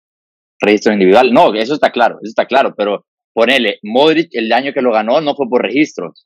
registro 0.59 0.93
individual. 0.93 1.33
No, 1.33 1.53
eso 1.53 1.73
está 1.73 1.91
claro, 1.91 2.15
eso 2.21 2.29
está 2.29 2.45
claro, 2.45 2.73
pero 2.75 3.05
ponele, 3.33 3.79
Modric 3.83 4.29
el 4.31 4.51
año 4.51 4.73
que 4.73 4.81
lo 4.81 4.91
ganó 4.91 5.21
no 5.21 5.35
fue 5.35 5.47
por 5.49 5.61
registros. 5.61 6.25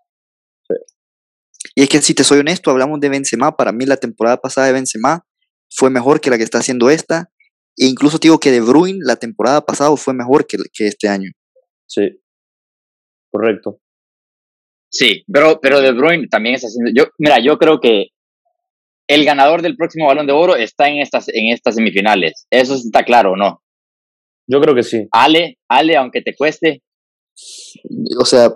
Y 1.79 1.83
es 1.83 1.87
que 1.87 2.01
si 2.01 2.13
te 2.13 2.25
soy 2.25 2.39
honesto, 2.39 2.71
hablamos 2.71 2.99
de 2.99 3.07
Benzema, 3.07 3.55
para 3.55 3.71
mí 3.71 3.85
la 3.85 3.95
temporada 3.95 4.35
pasada 4.35 4.67
de 4.67 4.73
Benzema 4.73 5.25
fue 5.69 5.89
mejor 5.89 6.19
que 6.19 6.29
la 6.29 6.37
que 6.37 6.43
está 6.43 6.57
haciendo 6.57 6.89
esta, 6.89 7.31
e 7.77 7.85
incluso 7.85 8.17
digo 8.17 8.37
que 8.37 8.51
De 8.51 8.59
Bruyne 8.59 8.99
la 9.01 9.15
temporada 9.15 9.61
pasada 9.61 9.95
fue 9.95 10.13
mejor 10.13 10.45
que, 10.45 10.57
que 10.73 10.87
este 10.87 11.07
año. 11.07 11.31
Sí, 11.87 12.19
correcto. 13.31 13.79
Sí, 14.91 15.23
pero, 15.31 15.61
pero 15.61 15.79
De 15.79 15.93
Bruyne 15.93 16.27
también 16.29 16.55
está 16.55 16.67
haciendo, 16.67 16.91
yo, 16.93 17.09
mira, 17.17 17.37
yo 17.41 17.57
creo 17.57 17.79
que 17.79 18.07
el 19.07 19.23
ganador 19.23 19.61
del 19.61 19.77
próximo 19.77 20.07
Balón 20.07 20.27
de 20.27 20.33
Oro 20.33 20.57
está 20.57 20.89
en 20.89 20.97
estas, 20.97 21.29
en 21.29 21.47
estas 21.53 21.75
semifinales, 21.75 22.45
eso 22.49 22.75
está 22.75 23.05
claro, 23.05 23.37
¿no? 23.37 23.63
Yo 24.49 24.59
creo 24.59 24.75
que 24.75 24.83
sí. 24.83 25.07
Ale, 25.13 25.57
Ale, 25.69 25.95
aunque 25.95 26.21
te 26.21 26.35
cueste. 26.35 26.83
O 28.19 28.25
sea, 28.25 28.53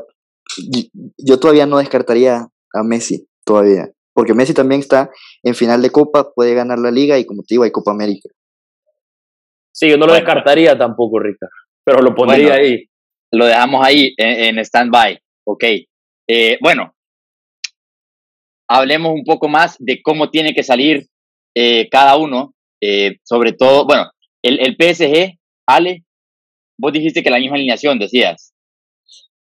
yo 1.18 1.40
todavía 1.40 1.66
no 1.66 1.78
descartaría 1.78 2.50
a 2.74 2.84
Messi, 2.84 3.28
todavía. 3.46 3.90
Porque 4.14 4.34
Messi 4.34 4.54
también 4.54 4.82
está 4.82 5.10
en 5.42 5.56
final 5.56 5.82
de 5.82 5.90
Copa, 5.90 6.32
puede 6.34 6.54
ganar 6.54 6.80
la 6.80 6.92
Liga 6.92 7.18
y 7.18 7.26
como 7.26 7.42
te 7.42 7.56
digo, 7.56 7.64
hay 7.64 7.72
Copa 7.72 7.92
América. 7.92 8.30
Sí, 9.72 9.90
yo 9.90 9.98
no 9.98 10.06
lo 10.06 10.14
descartaría 10.14 10.78
tampoco, 10.78 11.20
Ricardo, 11.20 11.54
pero 11.84 12.02
lo 12.02 12.14
pondría 12.14 12.56
ahí. 12.56 12.86
Lo 13.32 13.46
dejamos 13.46 13.84
ahí 13.84 14.14
en, 14.18 14.60
stand-by, 14.60 15.18
ok. 15.48 15.64
Eh, 16.30 16.58
bueno, 16.62 16.94
hablemos 18.70 19.14
un 19.14 19.24
poco 19.24 19.48
más 19.48 19.76
de 19.80 20.00
cómo 20.04 20.30
tiene 20.30 20.54
que 20.54 20.62
salir 20.62 21.08
eh, 21.56 21.90
cada 21.90 22.16
uno, 22.18 22.54
eh, 22.82 23.18
sobre 23.24 23.54
todo, 23.54 23.88
bueno, 23.88 24.12
el, 24.44 24.60
el 24.60 24.76
PSG 24.76 25.40
Ale, 25.68 26.04
vos 26.78 26.94
dijiste 26.94 27.24
que 27.24 27.32
la 27.32 27.40
misma 27.40 27.56
alineación, 27.56 27.98
decías. 27.98 28.54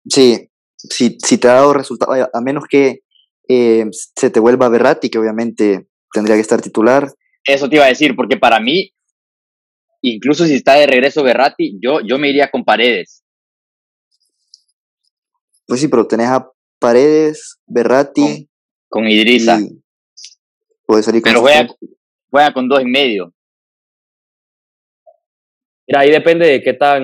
Sí, 0.10 0.50
si, 0.76 1.18
si 1.20 1.38
te 1.38 1.48
ha 1.48 1.54
dado 1.54 1.74
resultado, 1.74 2.30
a 2.34 2.42
menos 2.42 2.66
que 2.70 3.00
eh, 3.48 3.86
se 3.92 4.30
te 4.30 4.40
vuelva 4.40 4.70
Berratti, 4.70 5.10
que 5.10 5.20
obviamente 5.20 5.88
tendría 6.12 6.36
que 6.36 6.42
estar 6.42 6.62
titular. 6.62 7.12
Eso 7.44 7.70
te 7.70 7.76
iba 7.76 7.86
a 7.86 7.90
decir, 7.90 8.16
porque 8.16 8.38
para 8.38 8.60
mí, 8.60 8.94
incluso 10.02 10.46
si 10.46 10.56
está 10.56 10.76
de 10.76 10.88
regreso 10.88 11.24
Berratti, 11.24 11.78
yo, 11.82 12.00
yo 12.02 12.18
me 12.18 12.30
iría 12.30 12.50
con 12.50 12.66
Paredes. 12.66 13.24
Pues 15.66 15.82
sí, 15.82 15.88
pero 15.88 16.08
tenés 16.08 16.28
a 16.28 16.50
Paredes, 16.80 17.60
Berratti. 17.66 18.50
Con, 18.90 19.08
Idrisa. 19.08 19.60
Puede 20.86 21.04
salir 21.04 21.22
con 21.22 21.32
Pero 21.32 21.42
juega, 21.42 21.68
juega 22.30 22.54
con 22.54 22.70
dos 22.70 22.82
en 22.82 22.92
medio. 22.92 23.34
Mira, 25.88 26.02
ahí 26.02 26.12
depende 26.12 26.48
de 26.48 26.62
qué 26.62 26.74
tan 26.74 27.04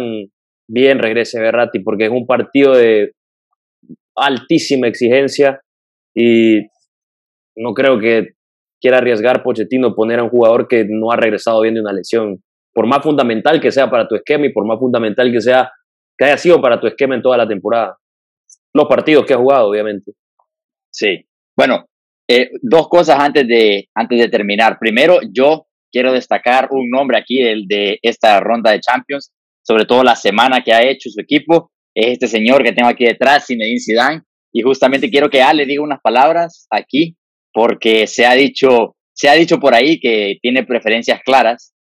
bien 0.68 1.00
regrese 1.00 1.40
Berratti, 1.40 1.80
porque 1.80 2.06
es 2.06 2.12
un 2.12 2.26
partido 2.26 2.74
de 2.74 3.14
altísima 4.16 4.88
exigencia 4.88 5.62
y 6.15 6.62
no 7.56 7.73
creo 7.73 7.99
que 7.99 8.34
quiera 8.82 8.97
arriesgar 8.97 9.43
Pochettino 9.43 9.95
poner 9.95 10.19
a 10.19 10.23
un 10.23 10.30
jugador 10.30 10.67
que 10.67 10.86
no 10.88 11.12
ha 11.12 11.15
regresado 11.15 11.62
bien 11.62 11.76
de 11.76 11.82
una 11.82 11.93
lesión, 11.93 12.43
por 12.73 12.88
más 12.88 13.02
fundamental 13.02 13.62
que 13.62 13.71
sea 13.71 13.89
para 13.89 14.08
tu 14.08 14.15
esquema 14.15 14.45
y 14.45 14.54
por 14.54 14.65
más 14.65 14.80
fundamental 14.80 15.32
que 15.32 15.41
sea 15.41 15.71
que 16.17 16.26
haya 16.26 16.38
sido 16.38 16.62
para 16.62 16.80
tu 16.80 16.88
esquema 16.88 17.15
en 17.15 17.21
toda 17.21 17.38
la 17.38 17.47
temporada. 17.47 17.97
Los 18.73 18.88
partidos 18.88 19.26
que 19.26 19.34
ha 19.34 19.38
jugado, 19.38 19.69
obviamente. 19.69 20.12
Sí. 20.91 21.26
Bueno, 21.56 21.86
eh, 22.28 22.49
dos 22.62 22.88
cosas 22.88 23.19
antes 23.19 23.47
de, 23.47 23.89
antes 23.95 24.19
de 24.19 24.28
terminar. 24.30 24.78
Primero, 24.80 25.19
yo 25.32 25.67
quiero 25.91 26.12
destacar 26.12 26.69
un 26.71 26.89
nombre 26.89 27.17
aquí 27.17 27.41
de, 27.41 27.63
de 27.67 27.99
esta 28.02 28.39
ronda 28.39 28.71
de 28.71 28.80
Champions, 28.80 29.32
sobre 29.62 29.86
todo 29.86 30.04
la 30.04 30.15
semana 30.15 30.62
que 30.63 30.73
ha 30.73 30.84
hecho 30.84 31.10
su 31.10 31.21
equipo, 31.21 31.71
es 31.95 32.13
este 32.13 32.28
señor 32.28 32.63
que 32.63 32.71
tengo 32.71 32.89
aquí 32.89 33.06
detrás, 33.06 33.45
Zinedine 33.45 33.80
Zidane, 33.80 34.21
y 34.54 34.62
justamente 34.62 35.10
quiero 35.10 35.30
que 35.30 35.42
Ale 35.42 35.66
diga 35.66 35.84
unas 35.84 36.00
palabras 36.02 36.68
aquí, 36.70 37.18
porque 37.52 38.08
se 38.08 38.26
ha 38.26 38.34
dicho, 38.34 38.96
se 39.13 39.28
ha 39.28 39.34
dicho 39.34 39.60
por 39.60 39.74
ahí 39.74 40.00
que 40.00 40.38
tiene 40.42 40.63
preferencias 40.63 41.22
claras, 41.26 41.74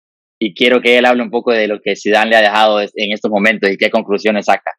y 0.45 0.55
quiero 0.55 0.81
que 0.81 0.99
él 0.99 1.05
hable 1.05 1.23
un 1.23 1.31
poco 1.31 1.53
de 1.53 1.69
lo 1.69 1.81
que 1.81 1.95
Zidane 1.95 2.31
le 2.31 2.37
ha 2.37 2.43
dejado 2.43 2.81
en 2.81 3.13
estos 3.13 3.31
momentos 3.31 3.71
y 3.71 3.77
qué 3.77 3.91
conclusiones 3.91 4.47
saca. 4.47 4.73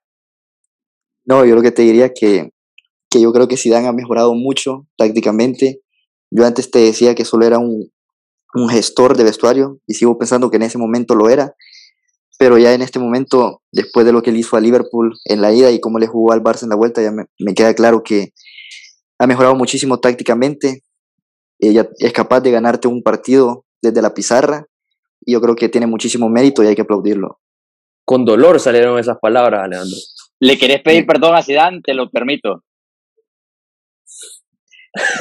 No, 1.26 1.46
yo 1.46 1.56
lo 1.56 1.62
que 1.62 1.72
te 1.72 1.84
diría 1.84 2.12
que, 2.14 2.50
que 3.10 3.22
yo 3.22 3.32
creo 3.32 3.48
que 3.48 3.56
Zidane 3.56 3.88
ha 3.88 3.94
mejorado 3.94 4.34
mucho 4.34 4.88
tácticamente. 4.98 5.80
Yo 6.32 6.46
antes 6.46 6.70
te 6.70 6.80
decía 6.80 7.16
que 7.16 7.24
solo 7.24 7.46
era 7.46 7.60
un, 7.60 7.90
un 8.56 8.68
gestor 8.68 9.16
de 9.16 9.24
vestuario 9.24 9.80
y 9.88 9.94
sigo 9.94 10.18
pensando 10.18 10.52
que 10.52 10.58
en 10.58 10.64
ese 10.64 10.78
momento 10.78 11.16
lo 11.16 11.30
era, 11.30 11.56
pero 12.38 12.58
ya 12.58 12.74
en 12.74 12.82
este 12.82 13.00
momento, 13.00 13.62
después 13.72 14.06
de 14.06 14.12
lo 14.12 14.22
que 14.22 14.32
él 14.32 14.38
hizo 14.38 14.58
a 14.58 14.62
Liverpool 14.62 15.16
en 15.26 15.42
la 15.42 15.54
ida 15.54 15.72
y 15.72 15.80
cómo 15.80 16.00
le 16.00 16.08
jugó 16.08 16.34
al 16.34 16.42
Barça 16.42 16.64
en 16.64 16.70
la 16.70 16.76
vuelta, 16.76 17.02
ya 17.02 17.12
me, 17.12 17.26
me 17.40 17.54
queda 17.54 17.74
claro 17.74 18.04
que 18.04 18.34
ha 19.20 19.28
mejorado 19.28 19.56
muchísimo 19.56 20.00
tácticamente, 20.00 20.84
ella 21.60 21.88
es 21.98 22.12
capaz 22.12 22.42
de 22.42 22.52
ganarte 22.52 22.88
un 22.88 23.04
partido 23.04 23.66
desde 23.82 24.02
la 24.02 24.14
pizarra 24.14 24.66
y 25.26 25.34
yo 25.34 25.42
creo 25.42 25.56
que 25.56 25.70
tiene 25.70 25.88
muchísimo 25.88 26.30
mérito 26.30 26.64
y 26.64 26.68
hay 26.68 26.76
que 26.76 26.82
aplaudirlo. 26.82 27.40
Con 28.06 28.26
dolor 28.26 28.60
salieron 28.60 29.00
esas 29.00 29.18
palabras, 29.22 29.64
Alejandro. 29.64 29.98
¿Le 30.40 30.58
querés 30.58 30.82
pedir 30.82 31.06
perdón 31.06 31.36
a 31.36 31.42
Zidane? 31.42 31.82
Te 31.82 31.94
lo 31.94 32.10
permito. 32.10 32.64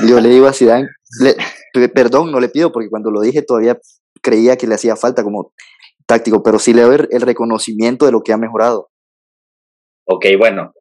Yo 0.08 0.20
le 0.20 0.28
digo 0.28 0.46
a 0.46 0.52
Zidane, 0.52 0.88
perdón, 1.94 2.32
no 2.32 2.40
le 2.40 2.48
pido 2.48 2.72
porque 2.72 2.90
cuando 2.90 3.10
lo 3.10 3.20
dije 3.20 3.42
todavía 3.42 3.78
creía 4.20 4.56
que 4.56 4.66
le 4.66 4.74
hacía 4.74 4.96
falta 4.96 5.22
como 5.22 5.52
táctico, 6.12 6.42
pero 6.42 6.58
sí 6.58 6.74
le 6.74 6.82
doy 6.82 7.06
el 7.10 7.22
reconocimiento 7.22 8.04
de 8.04 8.12
lo 8.12 8.20
que 8.20 8.32
ha 8.32 8.36
mejorado. 8.36 8.90
Ok, 10.06 10.26
bueno, 10.38 10.74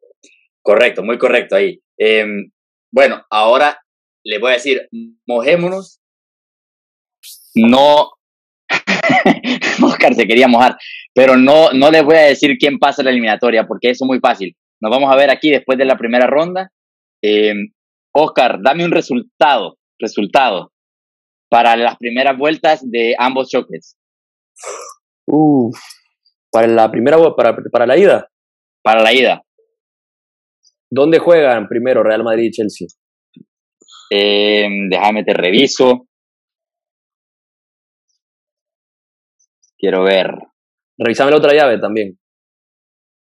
correcto, 0.62 1.02
muy 1.02 1.16
correcto 1.16 1.56
ahí. 1.56 1.80
Em, 1.98 2.50
bueno, 2.92 3.24
ahora 3.30 3.80
le 4.24 4.38
voy 4.38 4.50
a 4.50 4.54
decir, 4.54 4.88
mojémonos. 5.26 6.00
No, 7.54 8.10
Oscar 9.82 10.14
se 10.14 10.26
quería 10.26 10.48
mojar, 10.48 10.76
pero 11.14 11.36
no, 11.36 11.72
no 11.72 11.90
les 11.90 12.04
voy 12.04 12.16
a 12.16 12.22
decir 12.22 12.56
quién 12.58 12.78
pasa 12.78 13.02
la 13.02 13.10
eliminatoria, 13.10 13.66
porque 13.66 13.90
eso 13.90 14.04
es 14.04 14.08
muy 14.08 14.20
fácil. 14.20 14.54
Nos 14.80 14.90
vamos 14.90 15.12
a 15.12 15.16
ver 15.16 15.30
aquí 15.30 15.50
después 15.50 15.78
de 15.78 15.84
la 15.84 15.96
primera 15.96 16.26
ronda. 16.26 16.70
Eh, 17.22 17.54
Oscar, 18.14 18.58
dame 18.62 18.84
un 18.84 18.90
resultado, 18.90 19.78
resultado 19.98 20.72
para 21.48 21.76
las 21.76 21.96
primeras 21.96 22.36
vueltas 22.36 22.80
de 22.82 23.14
ambos 23.18 23.48
choques. 23.48 23.96
Uf, 25.34 25.78
para 26.50 26.66
la 26.66 26.90
primera 26.90 27.16
para, 27.34 27.56
para 27.70 27.86
la 27.86 27.96
ida. 27.96 28.28
Para 28.82 29.02
la 29.02 29.14
ida. 29.14 29.42
¿Dónde 30.90 31.18
juegan 31.18 31.68
primero 31.68 32.02
Real 32.02 32.22
Madrid 32.22 32.48
y 32.48 32.50
Chelsea? 32.50 32.86
Eh, 34.10 34.68
déjame 34.90 35.24
te 35.24 35.32
reviso. 35.32 36.06
Quiero 39.78 40.04
ver. 40.04 40.30
Revisame 40.98 41.30
la 41.30 41.38
otra 41.38 41.54
llave 41.54 41.78
también. 41.78 42.18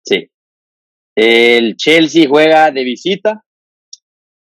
Sí. 0.06 0.30
El 1.16 1.78
Chelsea 1.78 2.28
juega 2.28 2.72
de 2.72 2.84
visita 2.84 3.46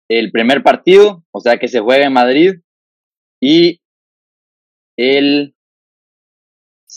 el 0.09 0.31
primer 0.31 0.61
partido, 0.61 1.23
o 1.31 1.39
sea 1.39 1.57
que 1.57 1.69
se 1.69 1.79
juega 1.79 2.05
en 2.05 2.13
Madrid, 2.13 2.53
y 3.41 3.79
el 4.97 5.54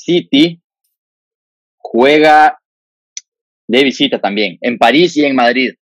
City 0.04 0.62
juega 1.76 2.58
de 3.68 3.84
visita 3.84 4.20
también, 4.20 4.58
en 4.60 4.78
París 4.78 5.16
y 5.16 5.24
en 5.24 5.34
Madrid. 5.34 5.74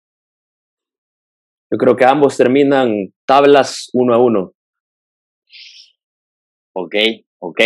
Yo 1.71 1.79
creo 1.79 1.97
que 1.97 2.05
ambos 2.05 2.37
terminan 2.37 3.13
tablas 3.27 3.91
uno 3.93 4.15
a 4.15 4.19
uno. 4.19 4.53
Ok, 6.75 6.95
ok. 7.41 7.61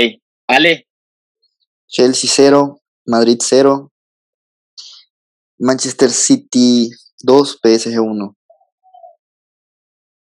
Ale. 0.49 0.87
Chelsea 1.87 2.31
0, 2.33 2.81
Madrid 3.07 3.39
0, 3.41 3.91
Manchester 5.59 6.11
City 6.11 6.91
2, 7.23 7.61
PSG 7.63 8.01
1. 8.01 8.37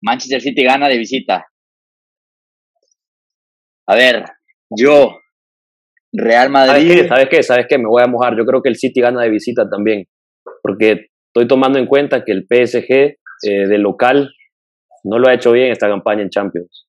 Manchester 0.01 0.41
City 0.41 0.63
gana 0.63 0.87
de 0.87 0.97
visita. 0.97 1.45
A 3.87 3.95
ver, 3.95 4.25
yo, 4.69 5.19
Real 6.15 6.49
Madrid. 6.49 7.07
¿Sabes 7.07 7.27
qué? 7.29 7.43
¿Sabes 7.43 7.65
qué? 7.67 7.77
Me 7.77 7.87
voy 7.87 8.01
a 8.03 8.07
mojar. 8.07 8.37
Yo 8.37 8.45
creo 8.45 8.61
que 8.61 8.69
el 8.69 8.75
City 8.75 9.01
gana 9.01 9.21
de 9.21 9.29
visita 9.29 9.69
también. 9.69 10.05
Porque 10.61 11.07
estoy 11.27 11.47
tomando 11.47 11.79
en 11.79 11.87
cuenta 11.87 12.23
que 12.23 12.31
el 12.31 12.45
PSG 12.47 13.17
eh, 13.43 13.67
de 13.67 13.77
local 13.77 14.31
no 15.03 15.19
lo 15.19 15.27
ha 15.27 15.33
hecho 15.33 15.51
bien 15.51 15.71
esta 15.71 15.87
campaña 15.87 16.21
en 16.21 16.29
Champions. 16.29 16.87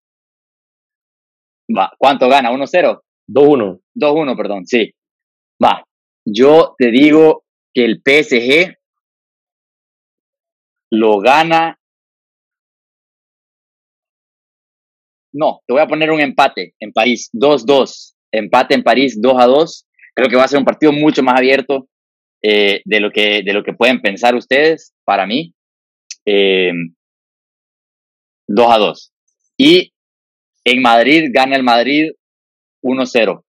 Va, 1.76 1.92
¿cuánto 1.98 2.28
gana? 2.28 2.50
¿1-0? 2.50 3.00
2-1. 3.28 3.80
2-1, 3.94 4.36
perdón, 4.36 4.66
sí. 4.66 4.92
Va, 5.62 5.82
yo 6.24 6.74
te 6.78 6.90
digo 6.90 7.44
que 7.74 7.84
el 7.84 8.00
PSG 8.04 8.76
lo 10.92 11.18
gana. 11.18 11.78
No, 15.34 15.60
te 15.66 15.74
voy 15.74 15.82
a 15.82 15.86
poner 15.86 16.10
un 16.10 16.20
empate 16.20 16.74
en 16.80 16.92
París, 16.92 17.28
2-2. 17.34 18.15
Empate 18.36 18.74
en 18.74 18.82
París, 18.82 19.20
2-2. 19.20 19.84
Creo 20.14 20.28
que 20.28 20.36
va 20.36 20.44
a 20.44 20.48
ser 20.48 20.58
un 20.58 20.64
partido 20.64 20.92
mucho 20.92 21.22
más 21.22 21.38
abierto 21.38 21.88
eh, 22.42 22.82
de, 22.84 23.00
lo 23.00 23.10
que, 23.10 23.42
de 23.42 23.52
lo 23.52 23.62
que 23.62 23.72
pueden 23.72 24.00
pensar 24.00 24.34
ustedes, 24.34 24.94
para 25.04 25.26
mí. 25.26 25.54
Eh, 26.24 26.72
2 28.48 28.66
a 28.70 28.78
2. 28.78 29.12
Y 29.58 29.92
en 30.64 30.82
Madrid 30.82 31.30
gana 31.32 31.56
el 31.56 31.62
Madrid 31.62 32.10
1-0. 32.82 33.42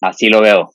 Así 0.00 0.28
lo 0.28 0.40
veo. 0.40 0.72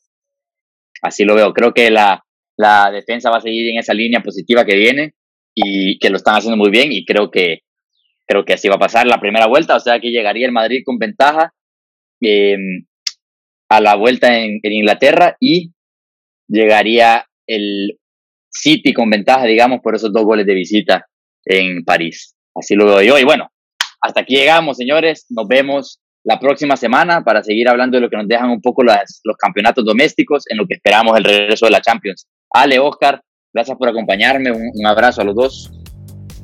Así 1.02 1.24
lo 1.24 1.36
veo. 1.36 1.54
Creo 1.54 1.74
que 1.74 1.90
la, 1.90 2.24
la 2.58 2.92
defensa 2.92 3.30
va 3.30 3.38
a 3.38 3.42
seguir 3.42 3.72
en 3.72 3.80
esa 3.80 3.94
línea 3.94 4.22
positiva 4.22 4.66
que 4.66 4.76
viene 4.76 5.14
y 5.56 5.98
que 6.00 6.10
lo 6.10 6.18
están 6.18 6.36
haciendo 6.36 6.58
muy 6.58 6.70
bien 6.70 6.92
y 6.92 7.06
creo 7.06 7.30
que 7.30 7.60
creo 8.28 8.46
que 8.46 8.54
así 8.54 8.70
va 8.70 8.76
a 8.76 8.80
pasar 8.80 9.08
la 9.08 9.20
primera 9.20 9.48
vuelta, 9.48 9.76
o 9.76 9.80
sea 9.80 10.00
que 10.00 10.10
llegaría 10.10 10.46
el 10.46 10.54
Madrid 10.54 10.84
con 10.86 10.98
ventaja 10.98 11.54
em, 12.22 12.86
a 13.70 13.82
la 13.82 13.96
vuelta 13.96 14.38
en, 14.38 14.60
Inglaterra 14.64 15.36
y 15.40 15.72
llegaría 16.48 17.26
el 17.48 17.98
City 18.50 18.94
con 18.94 19.10
ventaja, 19.10 19.46
digamos, 19.46 19.80
por 19.82 19.96
esos 19.96 20.12
dos 20.12 20.26
goles 20.26 20.46
de 20.46 20.54
visita 20.54 21.06
en 21.46 21.84
París. 21.86 22.36
Así 22.54 22.76
lo 22.76 22.86
veo 22.86 23.02
yo. 23.02 23.18
Y 23.18 23.24
bueno, 23.24 23.50
hasta 24.02 24.22
aquí 24.22 24.36
llegamos, 24.36 24.76
señores. 24.78 25.26
Nos 25.30 25.48
vemos 25.48 26.02
la 26.24 26.40
próxima 26.40 26.76
semana 26.76 27.24
para 27.24 27.44
seguir 27.44 27.70
hablando 27.70 27.98
de 27.98 28.02
lo 28.02 28.10
que 28.10 28.18
nos 28.18 28.28
dejan 28.28 28.50
un 28.50 28.62
poco 28.62 28.84
los 28.84 29.38
campeonatos 29.38 29.86
domésticos 29.86 30.44
en 30.50 30.58
lo 30.58 30.68
que 30.68 30.76
esperamos 30.76 31.18
el 31.18 31.24
regreso 31.24 31.66
de 31.66 31.72
la 31.72 31.82
Champions. 31.82 32.28
Ale, 32.54 32.78
Oscar, 32.80 33.22
gracias 33.54 33.78
por 33.78 33.88
acompañarme. 33.88 34.52
Un, 34.52 34.70
un 34.74 34.86
abrazo 34.86 35.22
a 35.22 35.24
los 35.24 35.36
dos. 35.36 35.72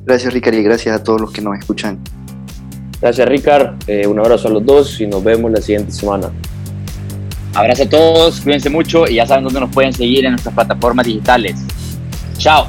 Gracias, 0.04 0.32
Ricard, 0.32 0.54
y 0.54 0.62
gracias 0.62 0.98
a 0.98 1.04
todos 1.04 1.20
los 1.20 1.30
que 1.30 1.42
nos 1.42 1.58
escuchan. 1.58 2.02
Gracias, 3.00 3.28
Ricard. 3.28 3.74
Eh, 3.86 4.06
un 4.06 4.18
abrazo 4.18 4.48
a 4.48 4.50
los 4.50 4.64
dos 4.64 5.00
y 5.00 5.06
nos 5.06 5.22
vemos 5.22 5.50
la 5.50 5.60
siguiente 5.60 5.92
semana. 5.92 6.30
Abrazo 7.54 7.84
a 7.84 7.88
todos, 7.88 8.40
cuídense 8.40 8.70
mucho 8.70 9.06
y 9.08 9.16
ya 9.16 9.26
saben 9.26 9.44
dónde 9.44 9.60
nos 9.60 9.70
pueden 9.70 9.92
seguir 9.92 10.24
en 10.24 10.32
nuestras 10.32 10.54
plataformas 10.54 11.06
digitales. 11.06 11.56
Chao. 12.36 12.68